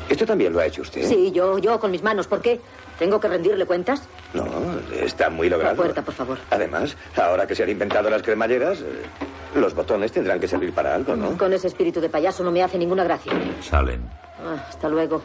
[0.09, 1.07] ¿Esto también lo ha hecho usted?
[1.09, 2.27] Sí, yo, yo con mis manos.
[2.27, 2.61] ¿Por qué?
[2.99, 4.03] ¿Tengo que rendirle cuentas?
[4.35, 4.45] No,
[4.93, 5.77] está muy La logrado.
[5.77, 6.39] puerta, por favor.
[6.51, 9.03] Además, ahora que se han inventado las cremalleras, eh,
[9.55, 11.37] los botones tendrán que servir para algo, ¿no?
[11.39, 13.33] Con ese espíritu de payaso no me hace ninguna gracia.
[13.63, 14.03] Salen.
[14.39, 15.23] Ah, hasta luego.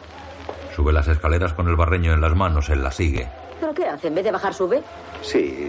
[0.74, 2.68] Sube las escaleras con el barreño en las manos.
[2.70, 3.28] Él la sigue.
[3.60, 4.08] ¿Pero qué hace?
[4.08, 4.82] ¿En vez de bajar, sube?
[5.22, 5.68] Sí,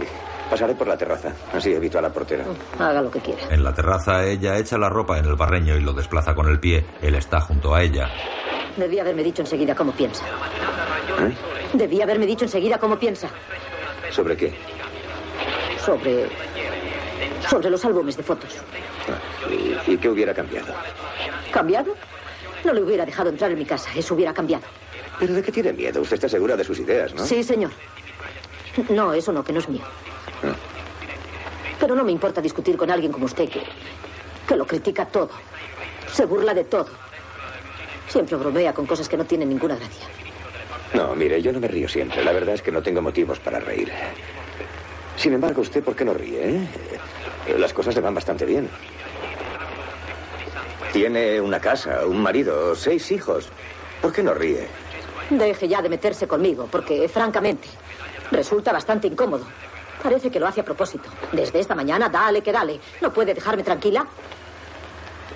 [0.51, 1.31] pasaré por la terraza.
[1.53, 2.43] Así evito a la portera.
[2.77, 3.41] Haga lo que quiera.
[3.49, 6.59] En la terraza ella echa la ropa en el barreño y lo desplaza con el
[6.59, 6.85] pie.
[7.01, 8.09] Él está junto a ella.
[8.75, 10.25] Debía haberme dicho enseguida cómo piensa.
[10.25, 11.33] ¿Eh?
[11.73, 13.29] Debía haberme dicho enseguida cómo piensa.
[14.11, 14.53] ¿Sobre qué?
[15.85, 16.27] Sobre.
[17.49, 18.53] Sobre los álbumes de fotos.
[19.49, 20.73] ¿Y, y qué hubiera cambiado?
[21.51, 21.95] ¿Cambiado?
[22.65, 23.89] No le hubiera dejado entrar en mi casa.
[23.95, 24.63] Eso hubiera cambiado.
[25.17, 26.01] ¿Pero de qué tiene miedo?
[26.01, 27.25] Usted está segura de sus ideas, ¿no?
[27.25, 27.71] Sí, señor.
[28.89, 29.81] No, eso no, que no es mío.
[31.79, 33.63] Pero no me importa discutir con alguien como usted que.
[34.47, 35.29] que lo critica todo.
[36.11, 36.87] Se burla de todo.
[38.07, 40.05] Siempre bromea con cosas que no tienen ninguna gracia.
[40.93, 42.23] No, mire, yo no me río siempre.
[42.23, 43.91] La verdad es que no tengo motivos para reír.
[45.15, 46.57] Sin embargo, ¿usted por qué no ríe?
[46.57, 46.67] eh?
[47.57, 48.69] Las cosas le van bastante bien.
[50.91, 53.47] Tiene una casa, un marido, seis hijos.
[54.01, 54.67] ¿Por qué no ríe?
[55.29, 57.69] Deje ya de meterse conmigo, porque, francamente,
[58.31, 59.45] resulta bastante incómodo.
[60.01, 61.09] Parece que lo hace a propósito.
[61.31, 62.79] Desde esta mañana, dale que dale.
[63.01, 64.05] ¿No puede dejarme tranquila?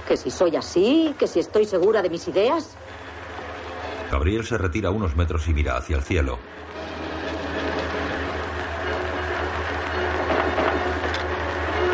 [0.08, 2.76] Que si soy así, que si estoy segura de mis ideas.
[4.12, 6.40] Gabriel se retira unos metros y mira hacia el cielo.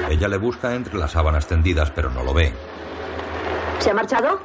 [0.09, 2.53] Ella le busca entre las sábanas tendidas, pero no lo ve.
[3.79, 4.41] ¿Se ha marchado?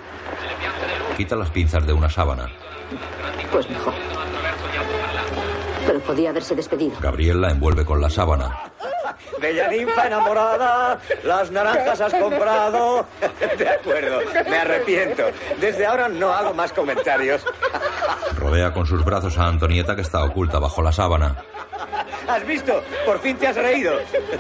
[1.16, 2.49] Quita las pinzas de una sábana.
[3.51, 3.93] Pues mejor.
[5.87, 6.97] Pero podía haberse despedido.
[7.01, 8.72] Gabriel la envuelve con la sábana.
[9.41, 13.07] Bella ninfa enamorada, las naranjas has comprado.
[13.59, 15.25] De acuerdo, me arrepiento.
[15.61, 17.45] Desde ahora no hago más comentarios.
[18.39, 21.37] Rodea con sus brazos a Antonieta que está oculta bajo la sábana.
[22.29, 22.83] ¿Has visto?
[23.05, 23.95] Por fin te has reído.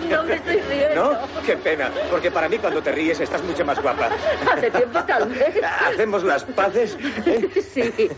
[0.08, 1.12] No me estoy riendo.
[1.12, 1.42] ¿No?
[1.44, 4.08] Qué pena, porque para mí cuando te ríes estás mucho más guapa.
[4.52, 5.54] Hace tiempo tal vez.
[5.62, 6.96] ¿Hacemos las paces?
[7.72, 8.10] Sí.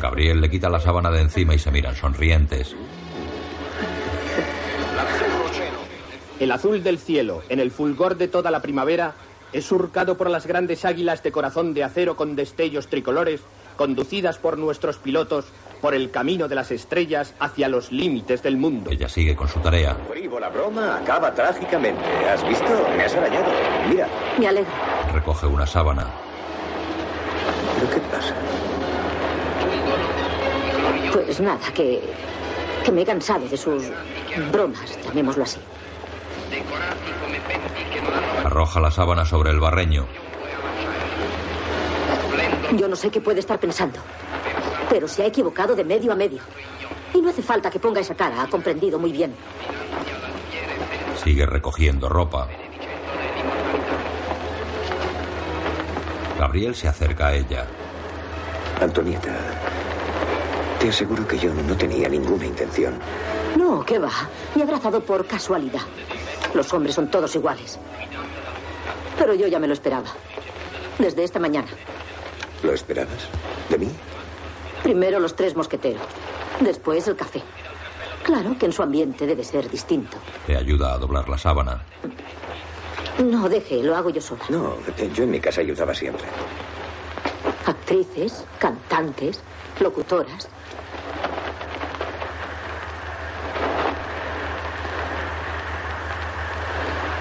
[0.00, 2.76] Gabriel le quita la sábana de encima y se miran sonrientes.
[6.40, 9.14] El azul del cielo, en el fulgor de toda la primavera,
[9.52, 13.40] es surcado por las grandes águilas de corazón de acero con destellos tricolores,
[13.76, 15.46] conducidas por nuestros pilotos
[15.80, 18.90] por el camino de las estrellas hacia los límites del mundo.
[18.90, 19.96] Ella sigue con su tarea.
[20.40, 22.04] la broma acaba trágicamente.
[22.28, 22.66] ¿Has visto?
[22.96, 23.46] Me has arañado.
[23.88, 24.08] Mira.
[24.38, 24.72] Me alegro.
[25.12, 26.06] Recoge una sábana.
[27.76, 28.34] ¿Pero qué pasa?
[31.12, 32.00] Pues nada, que,
[32.84, 33.84] que me he cansado de sus
[34.50, 35.60] bromas, llamémoslo así.
[38.44, 40.06] Arroja la sábana sobre el barreño.
[42.76, 44.00] Yo no sé qué puede estar pensando,
[44.90, 46.40] pero se ha equivocado de medio a medio.
[47.12, 49.34] Y no hace falta que ponga esa cara, ha comprendido muy bien.
[51.22, 52.48] Sigue recogiendo ropa.
[56.38, 57.66] Gabriel se acerca a ella.
[58.80, 59.34] Antonieta,
[60.80, 62.94] te aseguro que yo no tenía ninguna intención.
[63.56, 64.10] No, ¿qué va?
[64.54, 65.82] Me he abrazado por casualidad.
[66.54, 67.78] Los hombres son todos iguales.
[69.18, 70.08] Pero yo ya me lo esperaba.
[70.98, 71.68] Desde esta mañana.
[72.62, 73.28] ¿Lo esperabas?
[73.68, 73.90] ¿De mí?
[74.82, 76.02] Primero los tres mosqueteros.
[76.60, 77.42] Después el café.
[78.24, 80.16] Claro que en su ambiente debe ser distinto.
[80.48, 81.82] Le ayuda a doblar la sábana.
[83.18, 84.42] No, deje, lo hago yo sola.
[84.48, 84.74] No,
[85.14, 86.26] yo en mi casa ayudaba siempre.
[87.66, 89.40] Actrices, cantantes,
[89.80, 90.48] locutoras.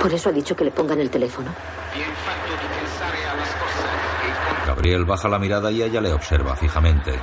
[0.04, 1.50] Por eso ha dicho que le pongan el teléfono.
[4.68, 7.18] Gabriel baja la mirada y ella le observa fijamente.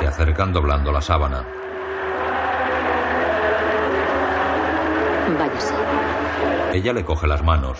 [0.00, 1.46] Se acercan doblando la sábana.
[5.38, 5.74] Váyase.
[6.72, 7.78] Ella le coge las manos.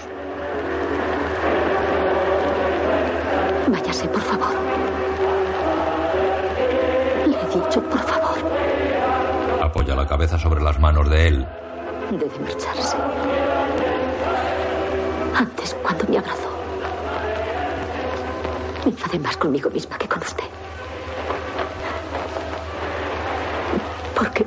[3.69, 4.55] Váyase, por favor.
[7.27, 8.39] Le he dicho, por favor.
[9.63, 11.47] Apoya la cabeza sobre las manos de él.
[12.11, 12.97] Debe marcharse.
[15.35, 16.51] Antes, cuando me abrazó,
[18.85, 20.45] me enfadé más conmigo misma que con usted.
[24.15, 24.45] Porque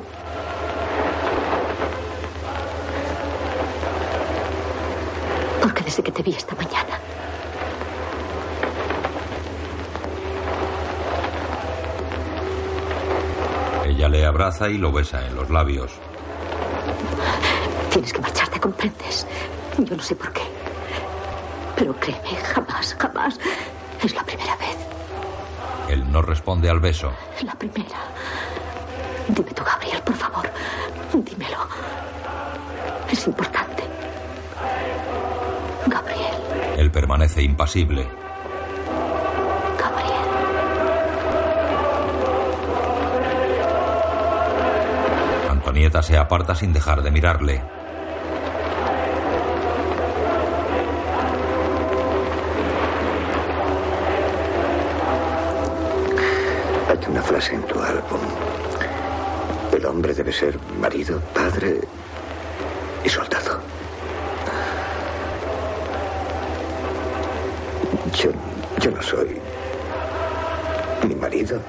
[5.60, 6.85] Porque desde que te vi esta mañana,
[14.36, 15.90] abraza y lo besa en los labios.
[17.90, 19.26] tienes que marcharte, ¿comprendes?
[19.78, 20.42] Yo no sé por qué.
[21.74, 23.40] Pero créeme, jamás, jamás.
[24.02, 24.76] Es la primera vez.
[25.88, 27.10] Él no responde al beso.
[27.38, 27.98] Es la primera.
[29.28, 30.50] Dime tú, Gabriel, por favor.
[31.14, 31.58] Dímelo.
[33.10, 33.84] Es importante.
[35.86, 36.34] Gabriel,
[36.76, 38.06] Él permanece impasible.
[45.76, 47.62] Antonieta se aparta sin dejar de mirarle.
[56.88, 58.20] Hay una frase en tu álbum.
[59.70, 61.82] El hombre debe ser marido, padre
[63.04, 63.60] y soldado.
[68.14, 68.30] Yo,
[68.80, 69.38] yo no soy
[71.06, 71.60] ni marido,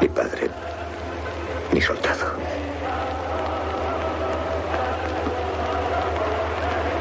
[0.00, 0.48] ni padre,
[1.82, 2.36] soldado.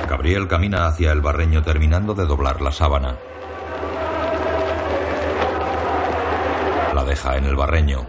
[0.10, 3.16] Gabriel camina hacia el barreño terminando de doblar la sábana.
[6.94, 8.06] La deja en el barreño.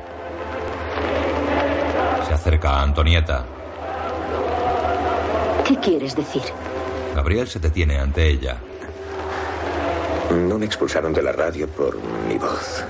[2.27, 3.44] Se acerca a Antonieta.
[5.65, 6.43] ¿Qué quieres decir?
[7.15, 8.57] Gabriel se detiene ante ella.
[10.31, 11.97] No me expulsaron de la radio por
[12.27, 12.85] mi voz.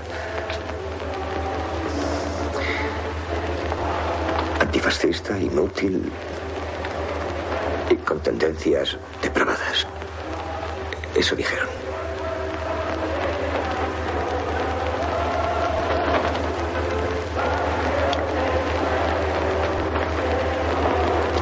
[5.05, 6.12] Inútil
[7.91, 9.85] y con tendencias depravadas.
[11.16, 11.69] Eso dijeron.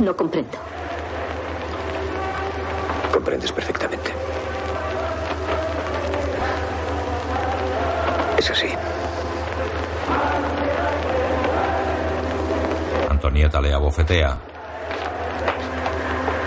[0.03, 0.70] No comprendo.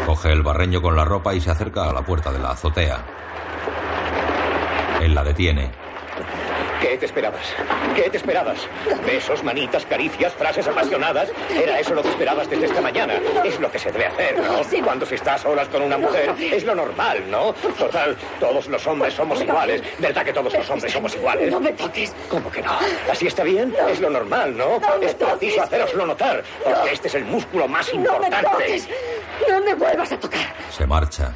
[0.06, 3.04] Coge el barreño con la ropa y se acerca a la puerta de la azotea.
[5.02, 5.83] Él la detiene.
[6.84, 7.42] ¿Qué te esperabas?
[7.96, 8.60] ¿Qué te esperabas?
[9.06, 11.30] Besos, manitas, caricias, frases apasionadas.
[11.50, 13.14] ¿Era eso lo que esperabas desde esta mañana?
[13.46, 14.84] Es lo que se debe hacer, ¿no?
[14.84, 17.54] Cuando se está a solas con una mujer, es lo normal, ¿no?
[17.54, 19.82] Total, todos los hombres somos iguales.
[19.98, 21.52] ¿Verdad que todos los hombres somos iguales?
[21.52, 22.14] No me toques.
[22.30, 22.72] ¿Cómo que no?
[23.10, 23.74] ¿Así está bien?
[23.90, 24.82] Es lo normal, ¿no?
[25.02, 28.50] Es preciso haceroslo notar, porque este es el músculo más No me importante.
[28.50, 28.90] toques.
[29.50, 30.54] No me vuelvas a tocar.
[30.70, 31.32] Se marcha.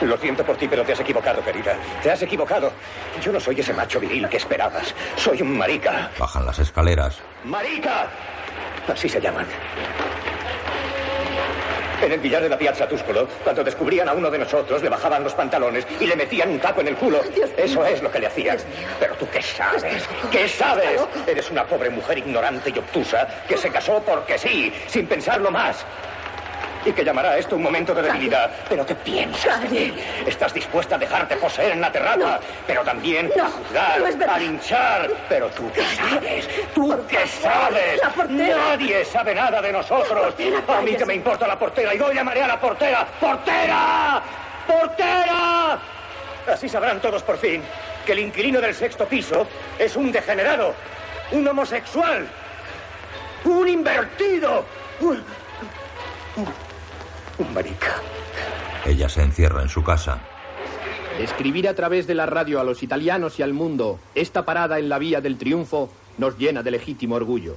[0.00, 1.74] Lo siento por ti, pero te has equivocado, querida.
[2.02, 2.72] Te has equivocado.
[3.20, 4.94] Yo no soy ese macho viril que esperabas.
[5.16, 6.10] Soy un marica.
[6.18, 7.18] Bajan las escaleras.
[7.44, 8.06] ¡Marica!
[8.86, 9.46] Así se llaman.
[12.00, 15.24] En el billar de la Piazza Tuscolo, cuando descubrían a uno de nosotros, le bajaban
[15.24, 17.20] los pantalones y le metían un taco en el culo.
[17.56, 18.56] Eso es lo que le hacían.
[19.00, 21.00] Pero tú qué sabes, ¿qué sabes?
[21.26, 25.84] Eres una pobre mujer ignorante y obtusa que se casó porque sí, sin pensarlo más.
[26.88, 28.50] Y que llamará a esto un momento de debilidad.
[28.66, 29.92] Pero ¿qué piensas de?
[30.26, 35.10] Estás dispuesta a dejarte poseer en la terraza, pero también a juzgar, no a linchar.
[35.28, 38.00] Pero tú qué sabes, tú qué sabes.
[38.30, 40.34] Nadie sabe nada de nosotros.
[40.68, 43.06] A mí que me importa la portera y yo llamaré a la portera.
[43.20, 44.22] ¡Portera!
[44.66, 45.78] ¡Portera!
[46.50, 47.62] Así sabrán todos por fin
[48.06, 49.46] que el inquilino del sexto piso
[49.78, 50.74] es un degenerado,
[51.32, 52.26] un homosexual,
[53.44, 54.64] un invertido,
[55.00, 55.22] un,
[56.36, 56.67] un-
[57.38, 57.96] un marica.
[58.84, 60.18] Ella se encierra en su casa.
[61.18, 64.88] Escribir a través de la radio a los italianos y al mundo esta parada en
[64.88, 67.56] la vía del triunfo nos llena de legítimo orgullo.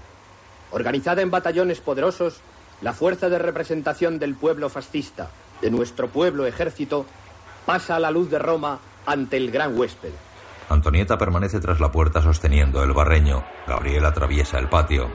[0.72, 2.42] Organizada en batallones poderosos,
[2.82, 5.30] la fuerza de representación del pueblo fascista,
[5.62, 7.06] de nuestro pueblo ejército,
[7.66, 10.12] pasa a la luz de Roma ante el gran huésped.
[10.70, 13.44] Antonieta permanece tras la puerta sosteniendo el barreño.
[13.68, 15.10] Gabriel atraviesa el patio.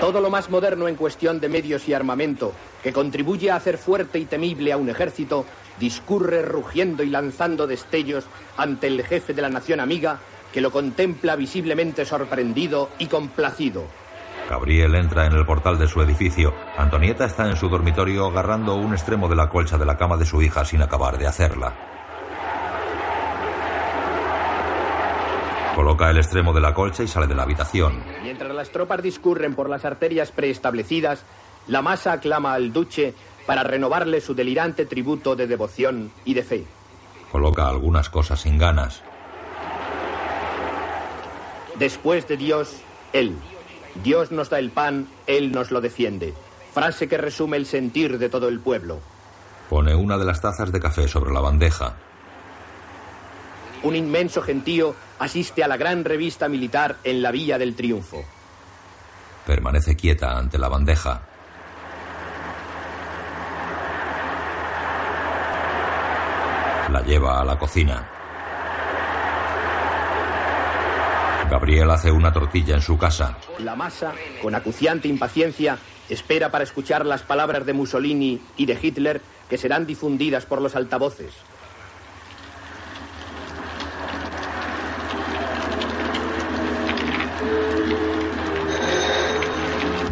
[0.00, 2.52] Todo lo más moderno en cuestión de medios y armamento,
[2.86, 5.44] que contribuye a hacer fuerte y temible a un ejército,
[5.80, 10.20] discurre rugiendo y lanzando destellos ante el jefe de la nación amiga,
[10.52, 13.86] que lo contempla visiblemente sorprendido y complacido.
[14.48, 16.54] Gabriel entra en el portal de su edificio.
[16.78, 20.24] Antonieta está en su dormitorio agarrando un extremo de la colcha de la cama de
[20.24, 21.74] su hija sin acabar de hacerla.
[25.74, 28.02] Coloca el extremo de la colcha y sale de la habitación.
[28.22, 31.24] Mientras las tropas discurren por las arterias preestablecidas,
[31.68, 33.14] la masa aclama al duce
[33.46, 36.64] para renovarle su delirante tributo de devoción y de fe.
[37.30, 39.02] Coloca algunas cosas sin ganas.
[41.78, 42.76] Después de Dios,
[43.12, 43.36] Él.
[44.02, 46.34] Dios nos da el pan, Él nos lo defiende.
[46.72, 49.00] Frase que resume el sentir de todo el pueblo.
[49.68, 51.96] Pone una de las tazas de café sobre la bandeja.
[53.82, 58.24] Un inmenso gentío asiste a la gran revista militar en la Villa del Triunfo.
[59.46, 61.22] Permanece quieta ante la bandeja.
[66.96, 68.08] La lleva a la cocina.
[71.50, 73.36] Gabriel hace una tortilla en su casa.
[73.58, 75.76] La masa, con acuciante impaciencia,
[76.08, 79.20] espera para escuchar las palabras de Mussolini y de Hitler
[79.50, 81.34] que serán difundidas por los altavoces.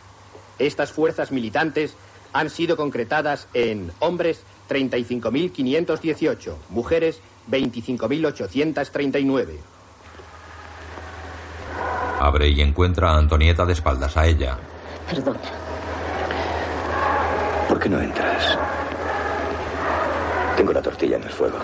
[0.59, 1.95] Estas fuerzas militantes
[2.33, 9.59] han sido concretadas en hombres 35.518, mujeres 25.839.
[12.19, 14.57] Abre y encuentra a Antonieta de espaldas a ella.
[15.07, 15.39] Perdona.
[17.69, 18.57] ¿Por qué no entras?
[20.57, 21.59] Tengo la tortilla en el fuego.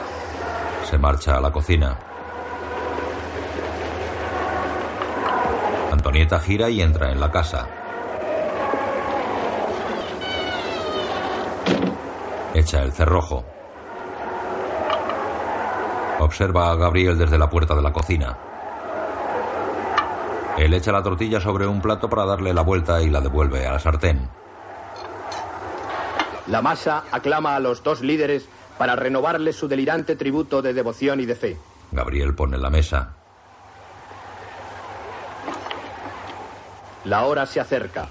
[0.89, 1.97] Se marcha a la cocina.
[6.13, 7.67] Antonieta gira y entra en la casa.
[12.53, 13.43] Echa el cerrojo.
[16.19, 18.37] Observa a Gabriel desde la puerta de la cocina.
[20.59, 23.71] Él echa la tortilla sobre un plato para darle la vuelta y la devuelve a
[23.71, 24.29] la sartén.
[26.45, 31.25] La masa aclama a los dos líderes para renovarles su delirante tributo de devoción y
[31.25, 31.57] de fe.
[31.91, 33.22] Gabriel pone la mesa.
[37.05, 38.07] La hora se acerca.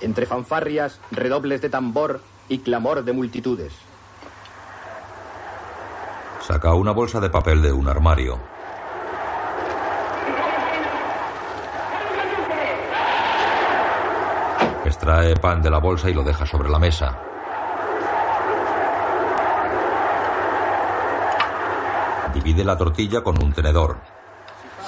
[0.00, 3.74] Entre fanfarrias, redobles de tambor y clamor de multitudes.
[6.40, 8.40] Saca una bolsa de papel de un armario.
[14.86, 17.16] Extrae pan de la bolsa y lo deja sobre la mesa.
[22.34, 23.98] Divide la tortilla con un tenedor.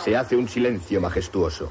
[0.03, 1.71] Se hace un silencio majestuoso.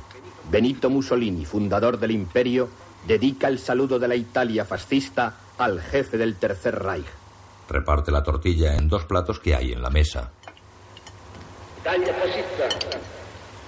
[0.49, 2.69] Benito Mussolini, fundador del imperio,
[3.05, 7.07] dedica el saludo de la Italia fascista al jefe del Tercer Reich.
[7.69, 10.31] Reparte la tortilla en dos platos que hay en la mesa.
[11.79, 12.67] Italia fascista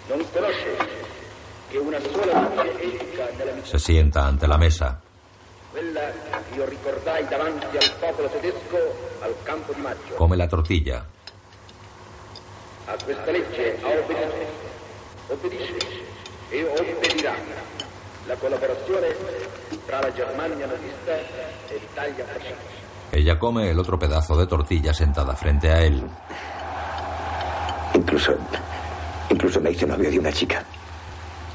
[0.10, 0.78] non conosce
[1.70, 5.00] che una sola etica nella Se sienta ante la mesa.
[5.72, 8.78] quella che io ricordai davanti al popolo tedesco
[9.22, 10.14] al campo di maggio.
[10.16, 11.04] Come la tortilla.
[12.86, 14.36] A questa legge ha obbedito,
[15.30, 16.13] obbedisce
[16.54, 17.34] e obbedirà
[18.28, 19.16] la collaborazione
[19.88, 21.18] tra la Germania nazista
[21.68, 22.82] e l'Italia fascista.
[23.10, 26.08] Ella come el otro pedazo de tortilla sentada frente a él.
[27.96, 28.38] Incluso,
[29.30, 30.64] incluso me hice novio de una chica.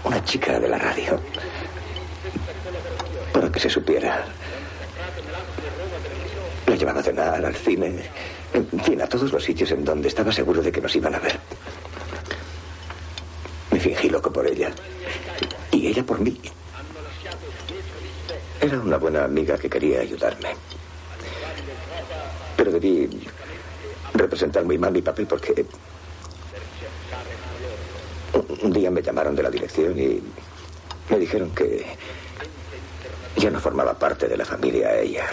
[0.03, 1.21] Una chica de la radio.
[3.33, 4.25] Para que se supiera.
[6.67, 8.03] La llevaba a cenar, al cine.
[8.53, 11.19] En fin, a todos los sitios en donde estaba seguro de que nos iban a
[11.21, 11.39] ver.
[13.79, 14.73] Me fingí loco por ella.
[15.71, 16.37] Y ella por mí.
[18.61, 20.49] Era una buena amiga que quería ayudarme.
[22.57, 23.09] Pero debí
[24.15, 25.65] representar muy mal mi papel porque
[28.63, 30.21] un día me llamaron de la dirección y
[31.09, 31.87] me dijeron que
[33.37, 35.25] ya no formaba parte de la familia ella.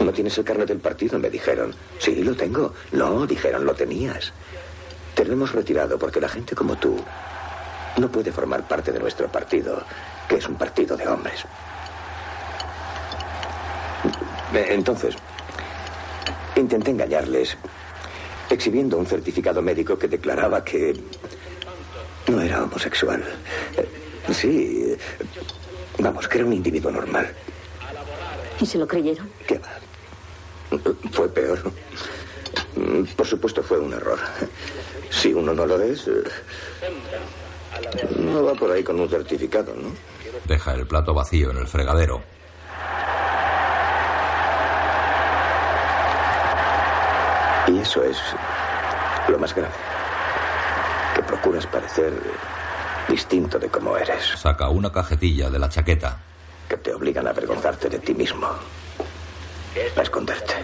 [0.00, 1.18] ¿No tienes el carnet del partido?
[1.18, 1.74] Me dijeron.
[1.98, 2.72] Sí, lo tengo.
[2.92, 4.32] No, dijeron, lo tenías.
[5.16, 7.02] Te lo hemos retirado porque la gente como tú
[7.96, 9.82] no puede formar parte de nuestro partido,
[10.28, 11.42] que es un partido de hombres.
[14.54, 15.16] Entonces,
[16.54, 17.56] intenté engañarles,
[18.50, 20.94] exhibiendo un certificado médico que declaraba que
[22.28, 23.24] no era homosexual.
[23.76, 23.88] Eh,
[24.32, 24.96] Sí,
[25.98, 27.32] vamos, que era un individuo normal.
[28.60, 29.30] ¿Y se lo creyeron?
[29.46, 29.68] ¿Qué va?
[31.12, 31.62] Fue peor.
[33.16, 34.18] Por supuesto fue un error.
[35.16, 36.22] Si uno no lo es, eh,
[38.18, 39.90] no va por ahí con un certificado, ¿no?
[40.44, 42.22] Deja el plato vacío en el fregadero.
[47.68, 48.18] Y eso es
[49.28, 49.74] lo más grave.
[51.14, 52.12] Que procuras parecer
[53.08, 54.22] distinto de como eres.
[54.36, 56.18] Saca una cajetilla de la chaqueta.
[56.68, 58.46] Que te obligan a avergonzarte de ti mismo.
[59.96, 60.54] A esconderte.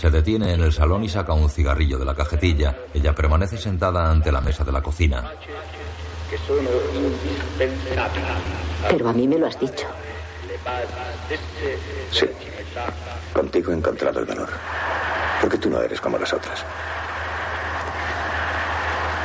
[0.00, 2.76] Se detiene en el salón y saca un cigarrillo de la cajetilla.
[2.94, 5.24] Ella permanece sentada ante la mesa de la cocina.
[8.88, 9.86] Pero a mí me lo has dicho.
[12.12, 12.26] Sí.
[13.32, 14.48] Contigo he encontrado el valor.
[15.40, 16.64] Porque tú no eres como las otras.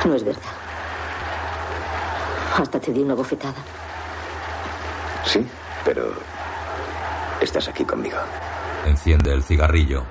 [0.04, 0.42] No es verdad.
[2.56, 3.54] Hasta te di una bofetada.
[5.24, 5.46] Sí,
[5.84, 6.12] pero
[7.40, 8.18] estás aquí conmigo.
[8.84, 10.04] Enciende el cigarrillo.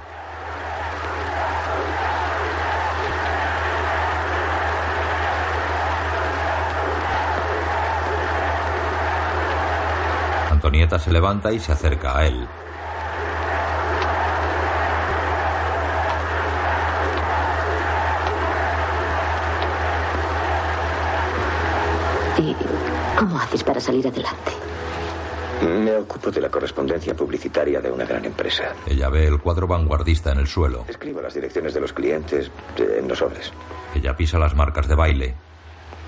[11.00, 12.48] Se levanta y se acerca a él.
[22.38, 22.56] ¿Y
[23.18, 24.52] cómo haces para salir adelante?
[25.62, 28.74] Me ocupo de la correspondencia publicitaria de una gran empresa.
[28.86, 30.86] Ella ve el cuadro vanguardista en el suelo.
[30.88, 33.52] Escribo las direcciones de los clientes eh, en los sobres.
[33.96, 35.36] Ella pisa las marcas de baile.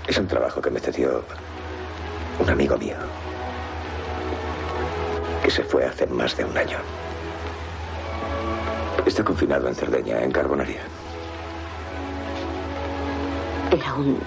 [0.08, 1.24] Es un trabajo que me cedió
[2.40, 2.98] un amigo mío.
[5.46, 6.80] Que se fue hace más de un año.
[9.06, 10.82] Está confinado en Cerdeña, en Carbonaria.
[13.70, 14.20] Era un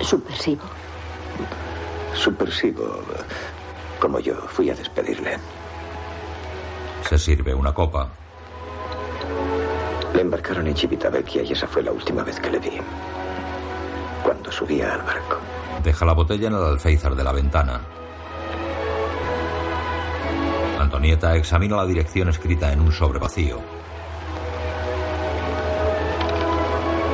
[0.00, 0.62] subversivo.
[2.14, 3.02] Subversivo.
[4.00, 5.36] Como yo, fui a despedirle.
[7.06, 8.08] Se sirve una copa.
[10.14, 12.80] Le embarcaron en Civitavecchia y esa fue la última vez que le vi.
[14.22, 15.36] Cuando subía al barco.
[15.84, 17.82] Deja la botella en el alféizar de la ventana.
[20.98, 23.60] Antonieta examina la dirección escrita en un sobre vacío.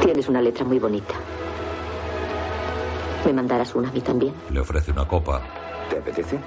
[0.02, 1.12] Tienes una letra muy bonita.
[3.26, 4.32] ¿Me mandarás una a mí también?
[4.48, 5.42] Le ofrece una copa.
[5.90, 6.38] ¿Te apetece?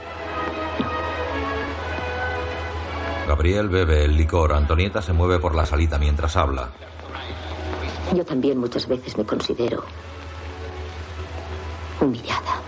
[3.27, 4.53] Gabriel bebe el licor.
[4.53, 6.71] Antonieta se mueve por la salita mientras habla.
[8.15, 9.83] Yo también muchas veces me considero
[12.01, 12.61] humillada.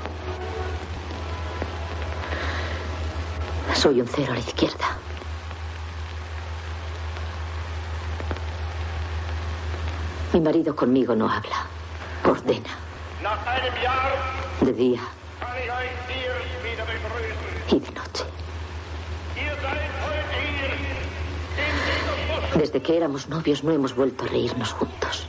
[3.80, 4.98] Soy un cero a la izquierda.
[10.34, 11.66] Mi marido conmigo no habla.
[12.26, 12.76] Ordena.
[14.60, 15.00] De día.
[17.70, 18.26] Y de noche.
[22.56, 25.26] Desde que éramos novios no hemos vuelto a reírnos juntos.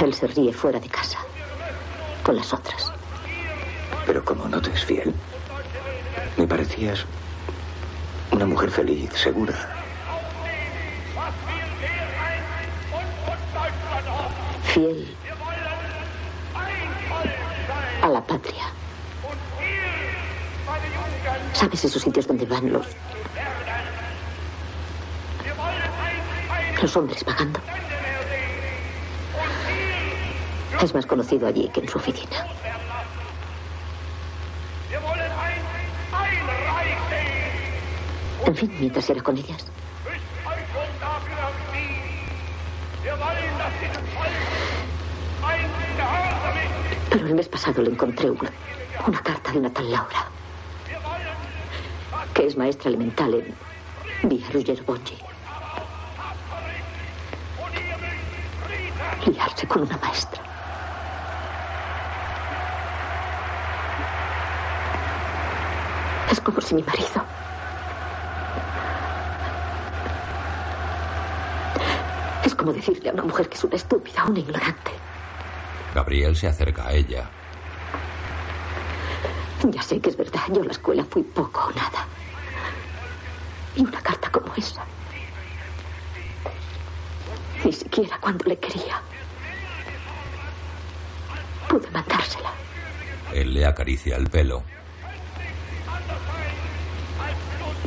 [0.00, 1.18] Él se ríe fuera de casa,
[2.22, 2.99] con las otras.
[4.06, 5.14] Pero como no te es fiel,
[6.36, 7.04] me parecías
[8.30, 9.54] una mujer feliz, segura.
[14.62, 15.16] Fiel
[18.02, 18.64] a la patria.
[21.52, 22.86] ¿Sabes esos sitios donde van los...
[26.80, 27.60] los hombres pagando?
[30.82, 32.46] Es más conocido allí que en su oficina.
[38.60, 39.64] En fin, mientras era con ellas.
[47.08, 48.50] Pero el mes pasado le encontré una,
[49.06, 50.26] una carta de una tal Laura,
[52.34, 54.84] que es maestra elemental en Villa Ruggero.
[59.24, 60.42] Liarse con una maestra.
[66.30, 67.24] Es como si mi marido
[72.42, 74.90] Es como decirle a una mujer que es una estúpida, una ignorante.
[75.94, 77.30] Gabriel se acerca a ella.
[79.64, 82.06] Ya sé que es verdad, yo a la escuela fui poco o nada.
[83.74, 84.84] Y una carta como esa.
[87.64, 89.00] Ni siquiera cuando le quería.
[91.66, 92.52] Pude mandársela.
[93.32, 94.62] Él le acaricia el pelo.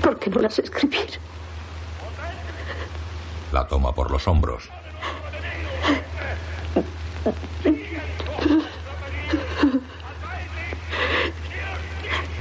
[0.02, 1.20] ¿Por qué no las escribir?
[3.54, 4.68] La toma por los hombros.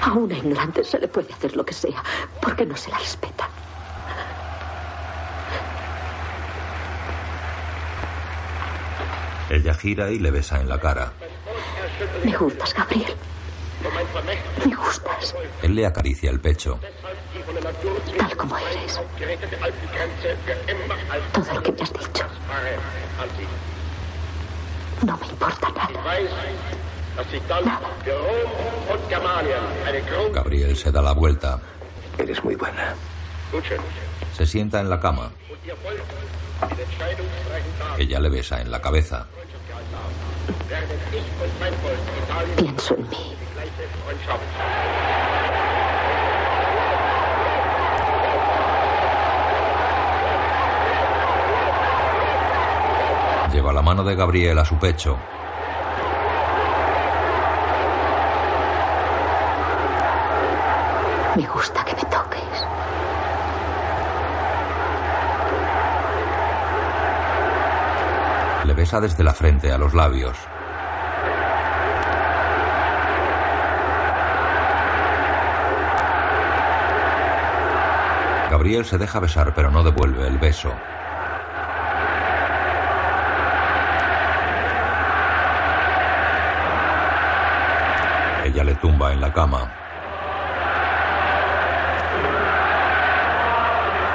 [0.01, 2.03] A una ignorante se le puede hacer lo que sea,
[2.41, 3.47] porque no se la respeta.
[9.51, 11.13] Ella gira y le besa en la cara.
[12.25, 13.15] Me gustas, Gabriel.
[14.65, 15.35] Me gustas.
[15.63, 16.79] Él le acaricia el pecho.
[18.19, 19.01] Tal como eres.
[21.33, 22.27] Todo lo que me has dicho.
[25.05, 25.91] No me importa nada.
[30.33, 31.61] Gabriel se da la vuelta.
[32.19, 32.95] Eres muy buena.
[34.37, 35.31] Se sienta en la cama.
[37.99, 39.27] Ella le besa en la cabeza.
[42.57, 43.37] Pienso en mí.
[53.53, 55.19] Lleva la mano de Gabriel a su pecho.
[61.37, 62.67] Me gusta que me toques.
[68.65, 70.52] Le besa desde la frente a los labios.
[78.63, 80.73] Gabriel se deja besar pero no devuelve el beso.
[88.45, 89.69] Ella le tumba en la cama.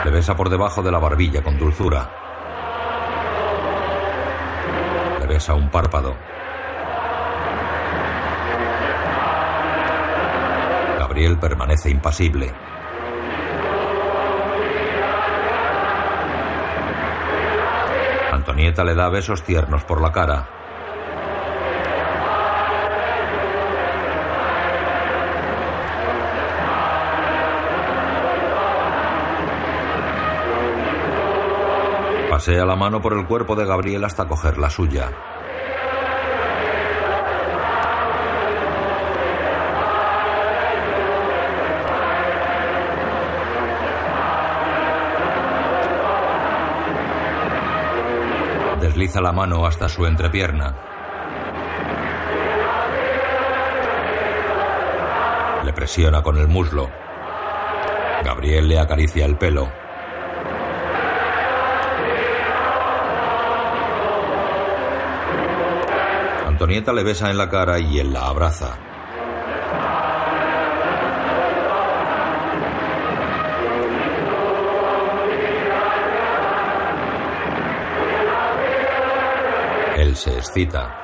[0.05, 2.09] Le besa por debajo de la barbilla con dulzura.
[5.19, 6.15] Le besa un párpado.
[10.97, 12.76] Gabriel permanece impasible.
[18.67, 20.45] Antonieta le da besos tiernos por la cara.
[32.29, 35.36] Pasea la mano por el cuerpo de Gabriel hasta coger la suya.
[48.97, 50.75] Desliza la mano hasta su entrepierna.
[55.63, 56.89] Le presiona con el muslo.
[58.25, 59.71] Gabriel le acaricia el pelo.
[66.47, 68.86] Antonieta le besa en la cara y él la abraza.
[79.97, 80.95] Él se excita.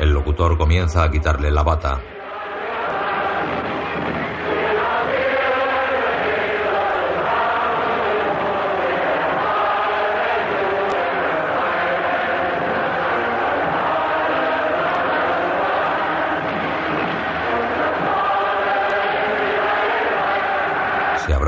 [0.00, 2.13] El locutor comienza a quitarle la bata.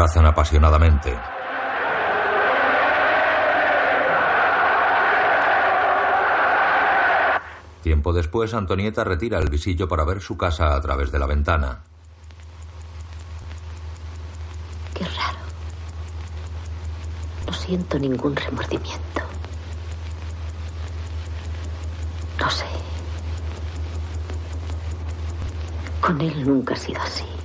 [0.06, 1.18] Abrazan apasionadamente.
[7.82, 11.80] Tiempo después, Antonieta retira el visillo para ver su casa a través de la ventana.
[14.94, 15.38] Qué raro.
[17.46, 19.22] No siento ningún remordimiento.
[22.38, 22.66] No sé.
[26.00, 27.35] Con él nunca ha sido así.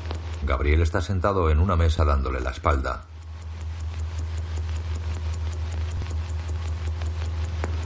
[0.43, 3.03] Gabriel está sentado en una mesa dándole la espalda.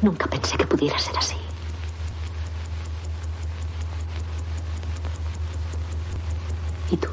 [0.02, 1.36] Nunca pensé que pudiera ser así.
[6.92, 7.10] ¿Y tú?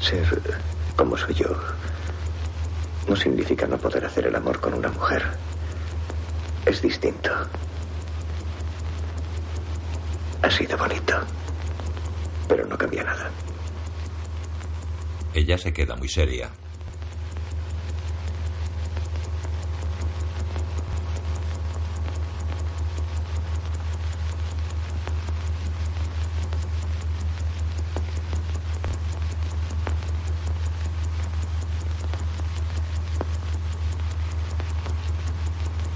[0.00, 0.42] Ser
[0.96, 1.48] como soy yo
[3.08, 5.22] no significa no poder hacer el amor con una mujer.
[6.64, 7.30] Es distinto.
[10.42, 11.14] Ha sido bonito,
[12.48, 13.01] pero no cambia nada.
[15.34, 16.50] Ella se queda muy seria.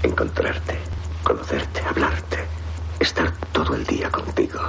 [0.01, 0.79] Encontrarte,
[1.23, 2.37] conocerte, hablarte,
[2.99, 4.59] estar todo el día contigo.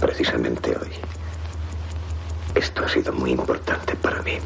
[0.00, 1.23] Precisamente hoy.
[2.94, 4.38] Sido muy importante para mí.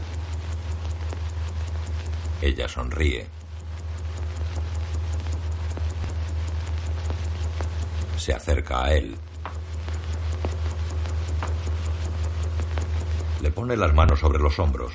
[2.41, 3.29] Ella sonríe.
[8.17, 9.19] Se acerca a él.
[13.43, 14.95] Le pone las manos sobre los hombros.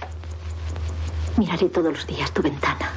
[1.38, 2.92] Miraré todos los días tu ventana.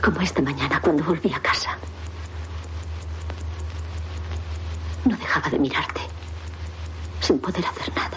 [0.00, 1.76] Como esta mañana cuando volví a casa.
[5.04, 6.07] No dejaba de mirarte.
[7.28, 8.16] Sin poder hacer nada.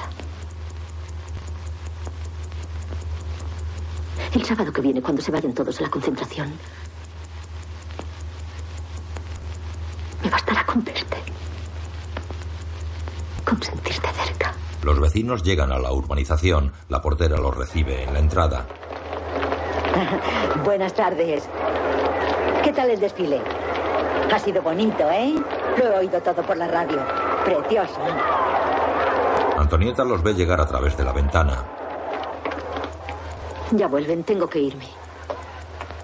[4.34, 6.54] El sábado que viene, cuando se vayan todos a la concentración,
[10.24, 11.18] me bastará con verte.
[13.44, 14.54] Con sentirte cerca.
[14.82, 16.72] Los vecinos llegan a la urbanización.
[16.88, 18.66] La portera los recibe en la entrada.
[20.64, 21.50] Buenas tardes.
[22.64, 23.42] ¿Qué tal el desfile?
[24.34, 25.36] Ha sido bonito, ¿eh?
[25.78, 27.06] Lo he oído todo por la radio.
[27.44, 28.00] Precioso.
[29.72, 31.64] Antonieta los ve llegar a través de la ventana.
[33.72, 34.85] Ya vuelven, tengo que irme.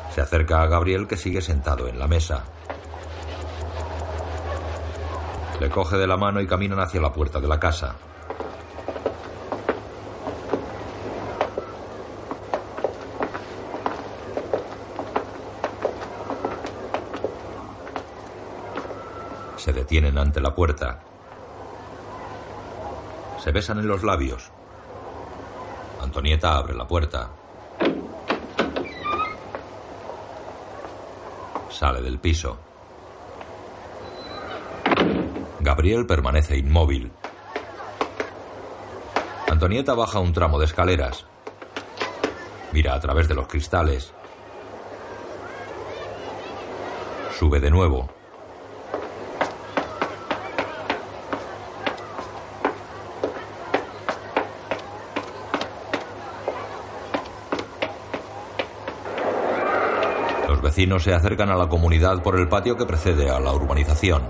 [0.09, 2.45] Se acerca a Gabriel que sigue sentado en la mesa.
[5.59, 7.97] Le coge de la mano y caminan hacia la puerta de la casa.
[19.57, 21.16] Se detienen ante la puerta.
[23.47, 24.51] Se besan en los labios.
[26.01, 27.29] Antonieta abre la puerta.
[31.69, 32.57] Sale del piso.
[35.61, 37.09] Gabriel permanece inmóvil.
[39.49, 41.25] Antonieta baja un tramo de escaleras.
[42.73, 44.13] Mira a través de los cristales.
[47.39, 48.16] Sube de nuevo.
[60.77, 64.21] Vecinos se acercan a la comunidad por el patio que precede a la urbanización.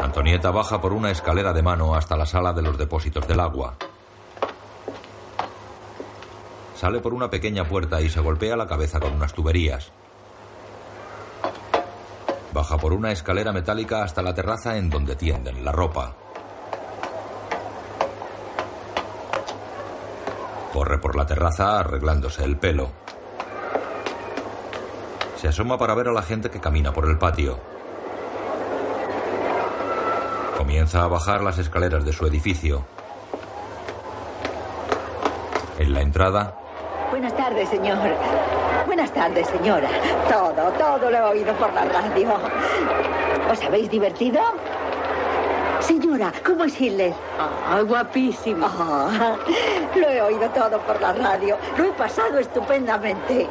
[0.00, 3.74] Antonieta baja por una escalera de mano hasta la sala de los depósitos del agua.
[6.76, 9.90] Sale por una pequeña puerta y se golpea la cabeza con unas tuberías.
[12.54, 16.27] Baja por una escalera metálica hasta la terraza en donde tienden la ropa.
[20.78, 22.92] Corre por la terraza arreglándose el pelo.
[25.34, 27.58] Se asoma para ver a la gente que camina por el patio.
[30.56, 32.84] Comienza a bajar las escaleras de su edificio.
[35.80, 36.54] En la entrada,
[37.10, 37.98] Buenas tardes, señor.
[38.86, 39.88] Buenas tardes, señora.
[40.28, 42.34] Todo, todo lo he oído por la radio.
[43.50, 44.40] ¿Os habéis divertido?
[45.92, 47.14] Señora, ¿cómo es Hitler?
[47.38, 48.66] Ah, guapísimo.
[48.68, 49.36] Ah,
[49.96, 51.56] lo he oído todo por la radio.
[51.78, 53.48] Lo he pasado estupendamente.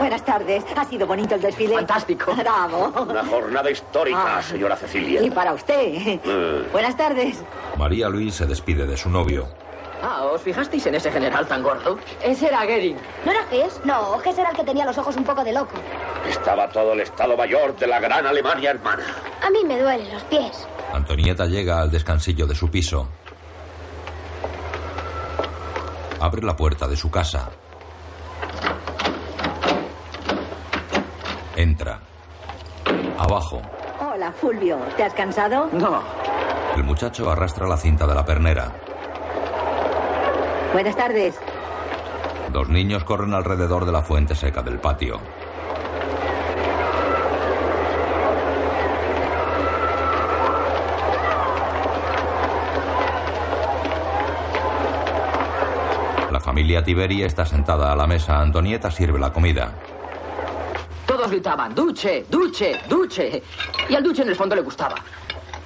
[0.00, 0.64] Buenas tardes.
[0.76, 1.74] ¿Ha sido bonito el desfile?
[1.76, 2.34] Fantástico.
[2.34, 2.92] Bravo.
[3.08, 4.42] Una jornada histórica, Ah.
[4.42, 5.22] señora Cecilia.
[5.22, 6.18] Y para usted.
[6.24, 7.42] Eh, Buenas tardes.
[7.76, 9.46] María Luis se despide de su novio.
[10.02, 11.98] Ah, ¿os fijasteis en ese general tan gordo?
[12.22, 12.96] Ese era Goering.
[13.24, 13.80] ¿No era Hess?
[13.84, 15.74] No, Hess era el que tenía los ojos un poco de loco.
[16.28, 19.04] estaba todo el Estado Mayor de la gran Alemania hermana.
[19.44, 20.66] A mí me duelen los pies.
[20.92, 23.08] Antonieta llega al descansillo de su piso.
[26.20, 27.50] Abre la puerta de su casa.
[31.56, 32.00] Entra.
[33.18, 33.60] Abajo,
[34.00, 34.78] Hola, Fulvio.
[34.96, 35.68] ¿Te has cansado?
[35.72, 36.02] No.
[36.76, 38.72] el muchacho arrastra la cinta de la pernera.
[40.72, 41.36] Buenas tardes.
[42.52, 45.20] Dos niños corren alrededor de la fuente seca del patio.
[56.68, 58.38] Familia Tiberi está sentada a la mesa.
[58.38, 59.72] Antonieta sirve la comida.
[61.06, 63.42] Todos gritaban, duche, duche, duche.
[63.88, 64.96] Y al duche en el fondo le gustaba.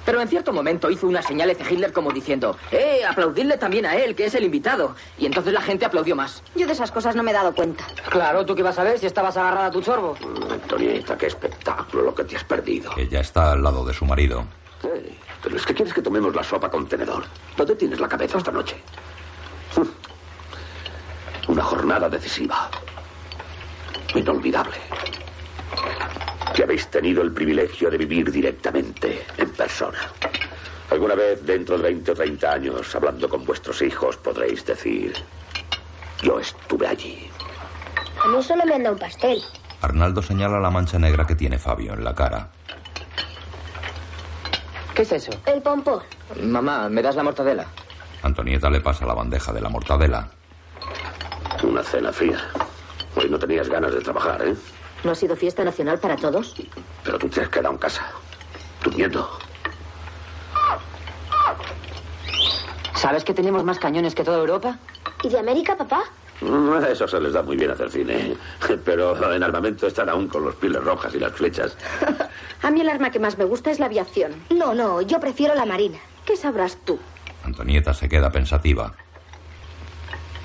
[0.05, 3.97] Pero en cierto momento hizo una señal de Hitler como diciendo, ¡eh, aplaudidle también a
[3.97, 4.95] él, que es el invitado!
[5.17, 6.41] Y entonces la gente aplaudió más.
[6.55, 7.83] Yo de esas cosas no me he dado cuenta.
[8.09, 10.15] Claro, ¿tú qué vas a ver si estabas agarrada a tu chorbo?
[10.49, 12.93] Antonieta, qué espectáculo lo que te has perdido.
[12.95, 14.45] Ella está al lado de su marido.
[14.83, 17.25] Eh, pero es que quieres que tomemos la sopa con tenedor.
[17.57, 18.77] ¿Dónde tienes la cabeza esta noche?
[21.53, 22.67] Una jornada decisiva.
[24.15, 24.75] Inolvidable.
[26.55, 29.99] Que habéis tenido el privilegio de vivir directamente, en persona.
[30.89, 35.13] Alguna vez, dentro de 20 o 30 años, hablando con vuestros hijos, podréis decir,
[36.23, 37.29] yo estuve allí.
[38.25, 39.39] A mí solo me han dado un pastel.
[39.81, 42.49] Arnaldo señala la mancha negra que tiene Fabio en la cara.
[44.95, 45.31] ¿Qué es eso?
[45.45, 46.01] El pompón.
[46.41, 47.67] Mamá, ¿me das la mortadela?
[48.23, 50.31] Antonieta le pasa la bandeja de la mortadela.
[51.61, 52.37] Una cena fría.
[53.15, 54.55] Hoy no tenías ganas de trabajar, ¿eh?
[55.03, 56.55] ¿No ha sido fiesta nacional para todos?
[57.03, 58.05] Pero tú te has quedado en casa,
[58.83, 59.29] durmiendo.
[62.95, 64.77] ¿Sabes que tenemos más cañones que toda Europa?
[65.23, 66.03] ¿Y de América, papá?
[66.41, 68.35] Mm, Eso se les da muy bien hacer cine.
[68.85, 71.77] Pero en armamento están aún con los piles rojas y las flechas.
[72.61, 74.33] A mí el arma que más me gusta es la aviación.
[74.49, 75.99] No, no, yo prefiero la marina.
[76.25, 76.97] ¿Qué sabrás tú?
[77.43, 78.93] Antonieta se queda pensativa.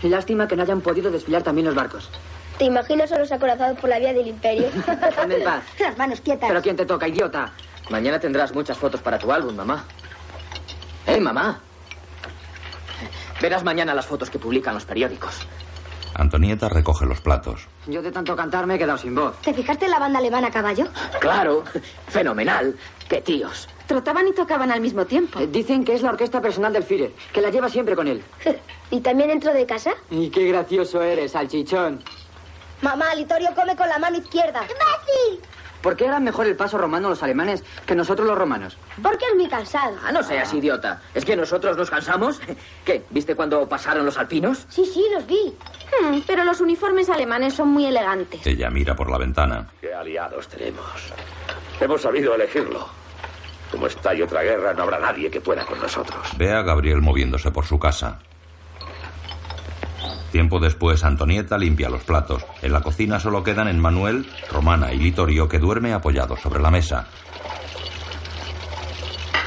[0.03, 2.11] Lástima que no hayan podido desfilar también los barcos.
[2.59, 4.69] ¿Te imaginas a los acorazados por la vía del imperio?
[5.17, 5.63] Dame en paz.
[5.79, 6.49] Las manos quietas.
[6.49, 7.53] ¿Pero quién te toca, idiota?
[7.91, 9.85] Mañana tendrás muchas fotos para tu álbum, mamá.
[11.07, 11.61] ¡Eh, mamá!
[13.41, 15.47] Verás mañana las fotos que publican los periódicos.
[16.15, 17.69] Antonieta recoge los platos.
[17.87, 19.41] Yo de tanto cantar me he quedado sin voz.
[19.41, 20.89] ¿Te fijaste en la banda alemana a caballo?
[21.21, 21.63] Claro,
[22.09, 22.77] fenomenal.
[23.09, 23.69] ¡Qué tíos!
[23.89, 25.41] Trotaban y tocaban al mismo tiempo.
[25.41, 28.23] Eh, Dicen que es la orquesta personal del Führer, que la lleva siempre con él.
[28.91, 29.93] ¿Y también dentro de casa?
[30.11, 32.05] Y qué gracioso eres, salchichón.
[32.83, 34.61] Mamá, Litorio come con la mano izquierda.
[34.63, 35.41] ¡Imbécil!
[35.83, 38.77] ¿Por qué harán mejor el paso romano los alemanes que nosotros los romanos?
[39.03, 39.97] Porque es muy cansado.
[40.05, 41.01] Ah, no seas idiota.
[41.15, 42.41] ¿Es que nosotros nos cansamos?
[42.85, 43.05] ¿Qué?
[43.11, 44.67] ¿Viste cuando pasaron los alpinos?
[44.69, 45.55] Sí, sí, los vi.
[46.03, 48.47] Hmm, pero los uniformes alemanes son muy elegantes.
[48.47, 49.71] Ella mira por la ventana.
[49.81, 50.85] ¿Qué aliados tenemos?
[51.81, 52.98] Hemos sabido elegirlo.
[53.71, 56.19] Como estalle otra guerra, no habrá nadie que pueda con nosotros.
[56.37, 58.19] Ve a Gabriel moviéndose por su casa.
[60.33, 62.45] Tiempo después, Antonieta limpia los platos.
[62.61, 67.07] En la cocina solo quedan Emmanuel, Romana y Litorio, que duerme apoyados sobre la mesa.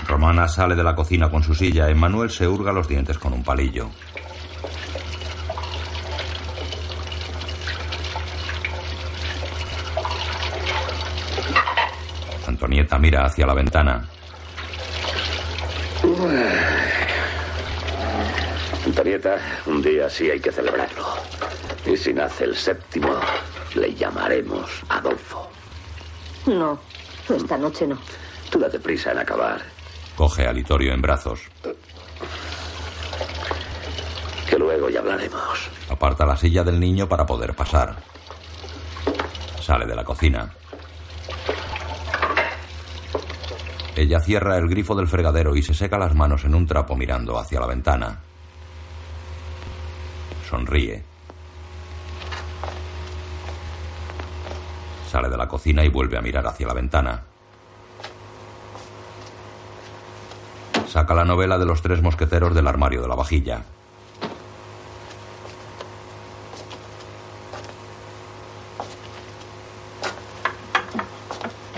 [0.07, 1.89] Romana sale de la cocina con su silla.
[1.89, 3.89] Emmanuel se hurga los dientes con un palillo.
[12.61, 14.07] Antonieta mira hacia la ventana.
[18.85, 21.07] Antonieta, un día sí hay que celebrarlo.
[21.87, 23.15] Y si nace el séptimo,
[23.73, 25.49] le llamaremos Adolfo.
[26.45, 26.79] No,
[27.35, 27.97] esta noche no.
[28.51, 29.59] Tú date prisa en acabar.
[30.15, 31.39] Coge a Litorio en brazos.
[34.47, 35.67] Que luego ya hablaremos.
[35.89, 37.95] Aparta la silla del niño para poder pasar.
[39.59, 40.53] Sale de la cocina.
[43.95, 47.37] Ella cierra el grifo del fregadero y se seca las manos en un trapo mirando
[47.37, 48.19] hacia la ventana.
[50.49, 51.03] Sonríe.
[55.09, 57.23] Sale de la cocina y vuelve a mirar hacia la ventana.
[60.87, 63.63] Saca la novela de los tres mosqueteros del armario de la vajilla.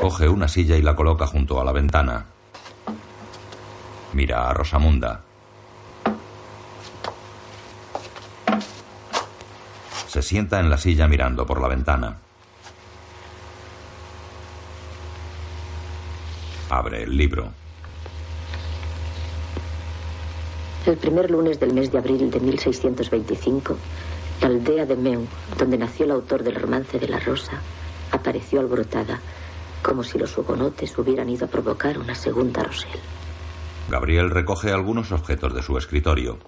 [0.04, 2.26] Coge una silla y la coloca junto a la ventana.
[4.12, 5.22] Mira a Rosamunda.
[10.10, 12.18] Se sienta en la silla mirando por la ventana.
[16.70, 17.48] Abre el libro.
[20.86, 23.78] El primer lunes del mes de abril de 1625,
[24.42, 25.26] la aldea de Meu,
[25.58, 27.54] donde nació el autor del romance de la Rosa,
[28.12, 29.22] apareció alborotada,
[29.84, 33.00] como si los hugonotes hubieran ido a provocar una segunda Rosel.
[33.90, 36.40] Gabriel recoge algunos objetos de su escritorio.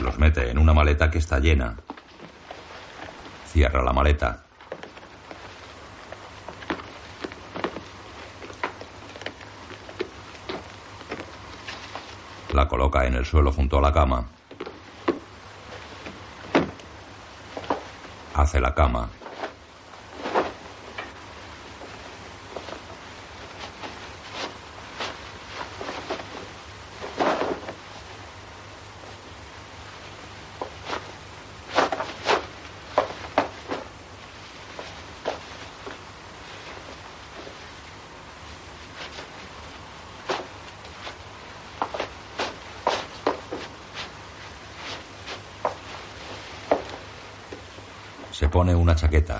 [0.00, 1.76] Los mete en una maleta que está llena.
[3.46, 4.44] Cierra la maleta.
[12.54, 14.26] La coloca en el suelo junto a la cama.
[18.34, 19.10] Hace la cama.
[48.40, 49.38] Se pone una chaqueta.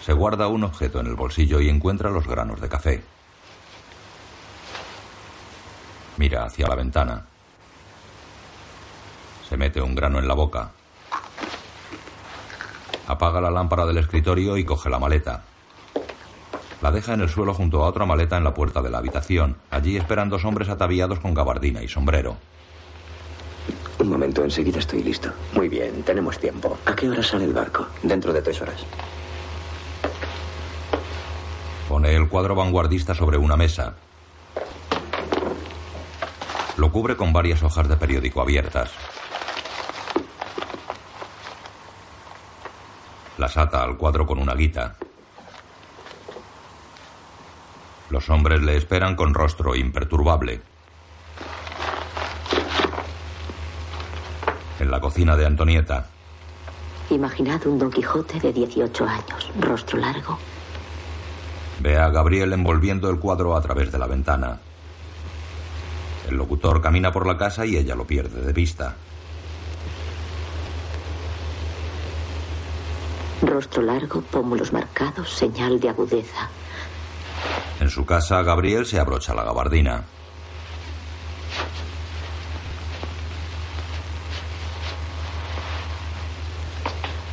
[0.00, 3.02] Se guarda un objeto en el bolsillo y encuentra los granos de café.
[6.18, 7.26] Mira hacia la ventana.
[9.48, 10.70] Se mete un grano en la boca.
[13.08, 15.42] Apaga la lámpara del escritorio y coge la maleta.
[16.82, 19.56] La deja en el suelo junto a otra maleta en la puerta de la habitación.
[19.70, 22.36] Allí esperan dos hombres ataviados con gabardina y sombrero.
[23.98, 25.30] Un momento, enseguida estoy listo.
[25.52, 26.78] Muy bien, tenemos tiempo.
[26.86, 27.86] ¿A qué hora sale el barco?
[28.02, 28.86] Dentro de tres horas.
[31.86, 33.94] Pone el cuadro vanguardista sobre una mesa.
[36.78, 38.90] Lo cubre con varias hojas de periódico abiertas.
[43.36, 44.96] Las ata al cuadro con una guita.
[48.10, 50.60] Los hombres le esperan con rostro imperturbable.
[54.78, 56.06] En la cocina de Antonieta,
[57.10, 60.38] Imaginad un Don Quijote de 18 años, rostro largo,
[61.80, 64.60] ve a Gabriel envolviendo el cuadro a través de la ventana.
[66.28, 68.96] El locutor camina por la casa y ella lo pierde de vista.
[73.42, 76.48] rostro largo, pómulos marcados, señal de agudeza.
[77.80, 80.04] En su casa, Gabriel se abrocha la gabardina.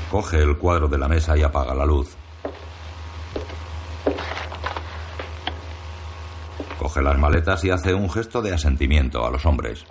[0.10, 2.16] Coge el cuadro de la mesa y apaga la luz.
[6.80, 9.84] Coge las maletas y hace un gesto de asentimiento a los hombres.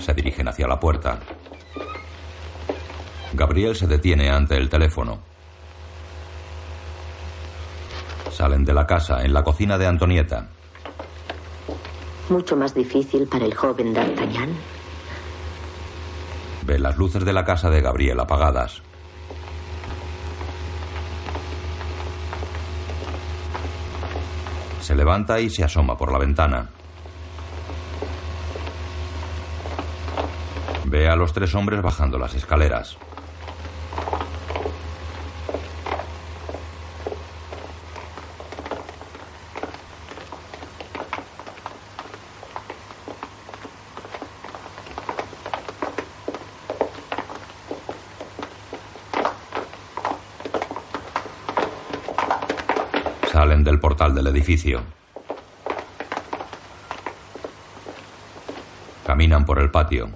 [0.00, 1.18] Se dirigen hacia la puerta.
[3.32, 5.31] Gabriel se detiene ante el teléfono.
[8.32, 10.48] Salen de la casa en la cocina de Antonieta.
[12.30, 14.56] Mucho más difícil para el joven D'Artagnan.
[16.64, 18.82] Ve las luces de la casa de Gabriel apagadas.
[24.80, 26.70] Se levanta y se asoma por la ventana.
[30.86, 32.98] Ve a los tres hombres bajando las escaleras.
[53.32, 53.80] Salen del
[54.10, 54.82] del edificio.
[59.06, 60.10] Caminan por el patio.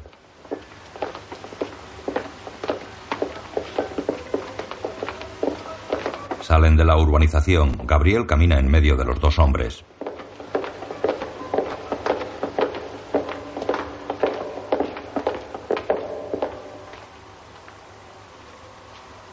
[6.43, 7.79] Salen de la urbanización.
[7.85, 9.85] Gabriel camina en medio de los dos hombres.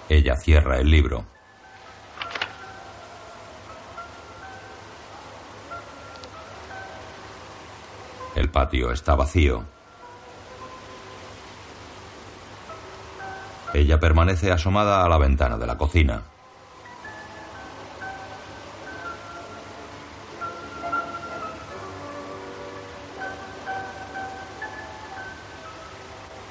[0.10, 1.33] Ella cierra el libro.
[8.54, 9.66] Patio está vacío.
[13.74, 16.22] Ella permanece asomada a la ventana de la cocina.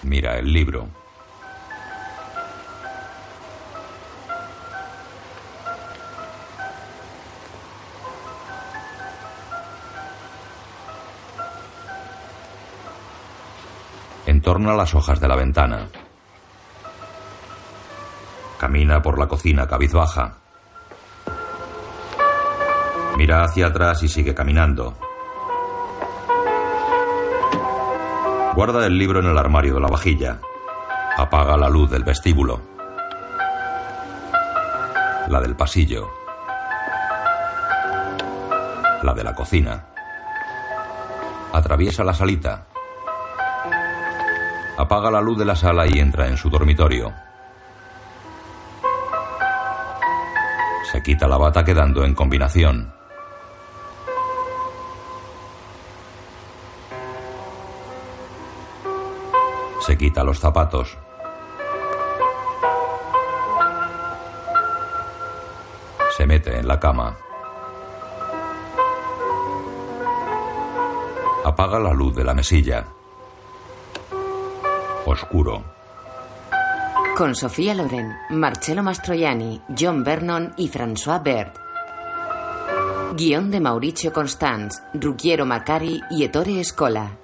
[0.02, 0.88] Mira el libro.
[14.42, 15.86] Entorna las hojas de la ventana.
[18.58, 20.38] Camina por la cocina cabizbaja.
[23.16, 24.98] Mira hacia atrás y sigue caminando.
[28.56, 30.40] Guarda el libro en el armario de la vajilla.
[31.16, 32.60] Apaga la luz del vestíbulo.
[35.28, 36.10] La del pasillo.
[39.04, 39.86] La de la cocina.
[41.52, 42.71] Atraviesa la salita.
[44.76, 47.12] Apaga la luz de la sala y entra en su dormitorio.
[50.90, 52.92] Se quita la bata quedando en combinación.
[59.80, 60.96] Se quita los zapatos.
[66.16, 67.16] Se mete en la cama.
[71.44, 72.84] Apaga la luz de la mesilla.
[75.12, 75.62] Oscuro.
[77.16, 81.56] Con Sofía Loren, Marcello Mastroianni, John Vernon y François Bert.
[83.14, 87.18] Guión de Mauricio Constans, Ruggiero Macari y Ettore Escola.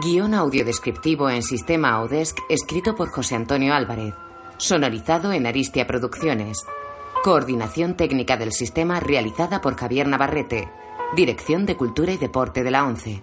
[0.00, 4.14] Guión audiodescriptivo en sistema Audesc escrito por José Antonio Álvarez.
[4.56, 6.64] Sonorizado en Aristia Producciones.
[7.24, 10.70] Coordinación técnica del sistema realizada por Javier Navarrete.
[11.16, 13.22] Dirección de Cultura y Deporte de la ONCE.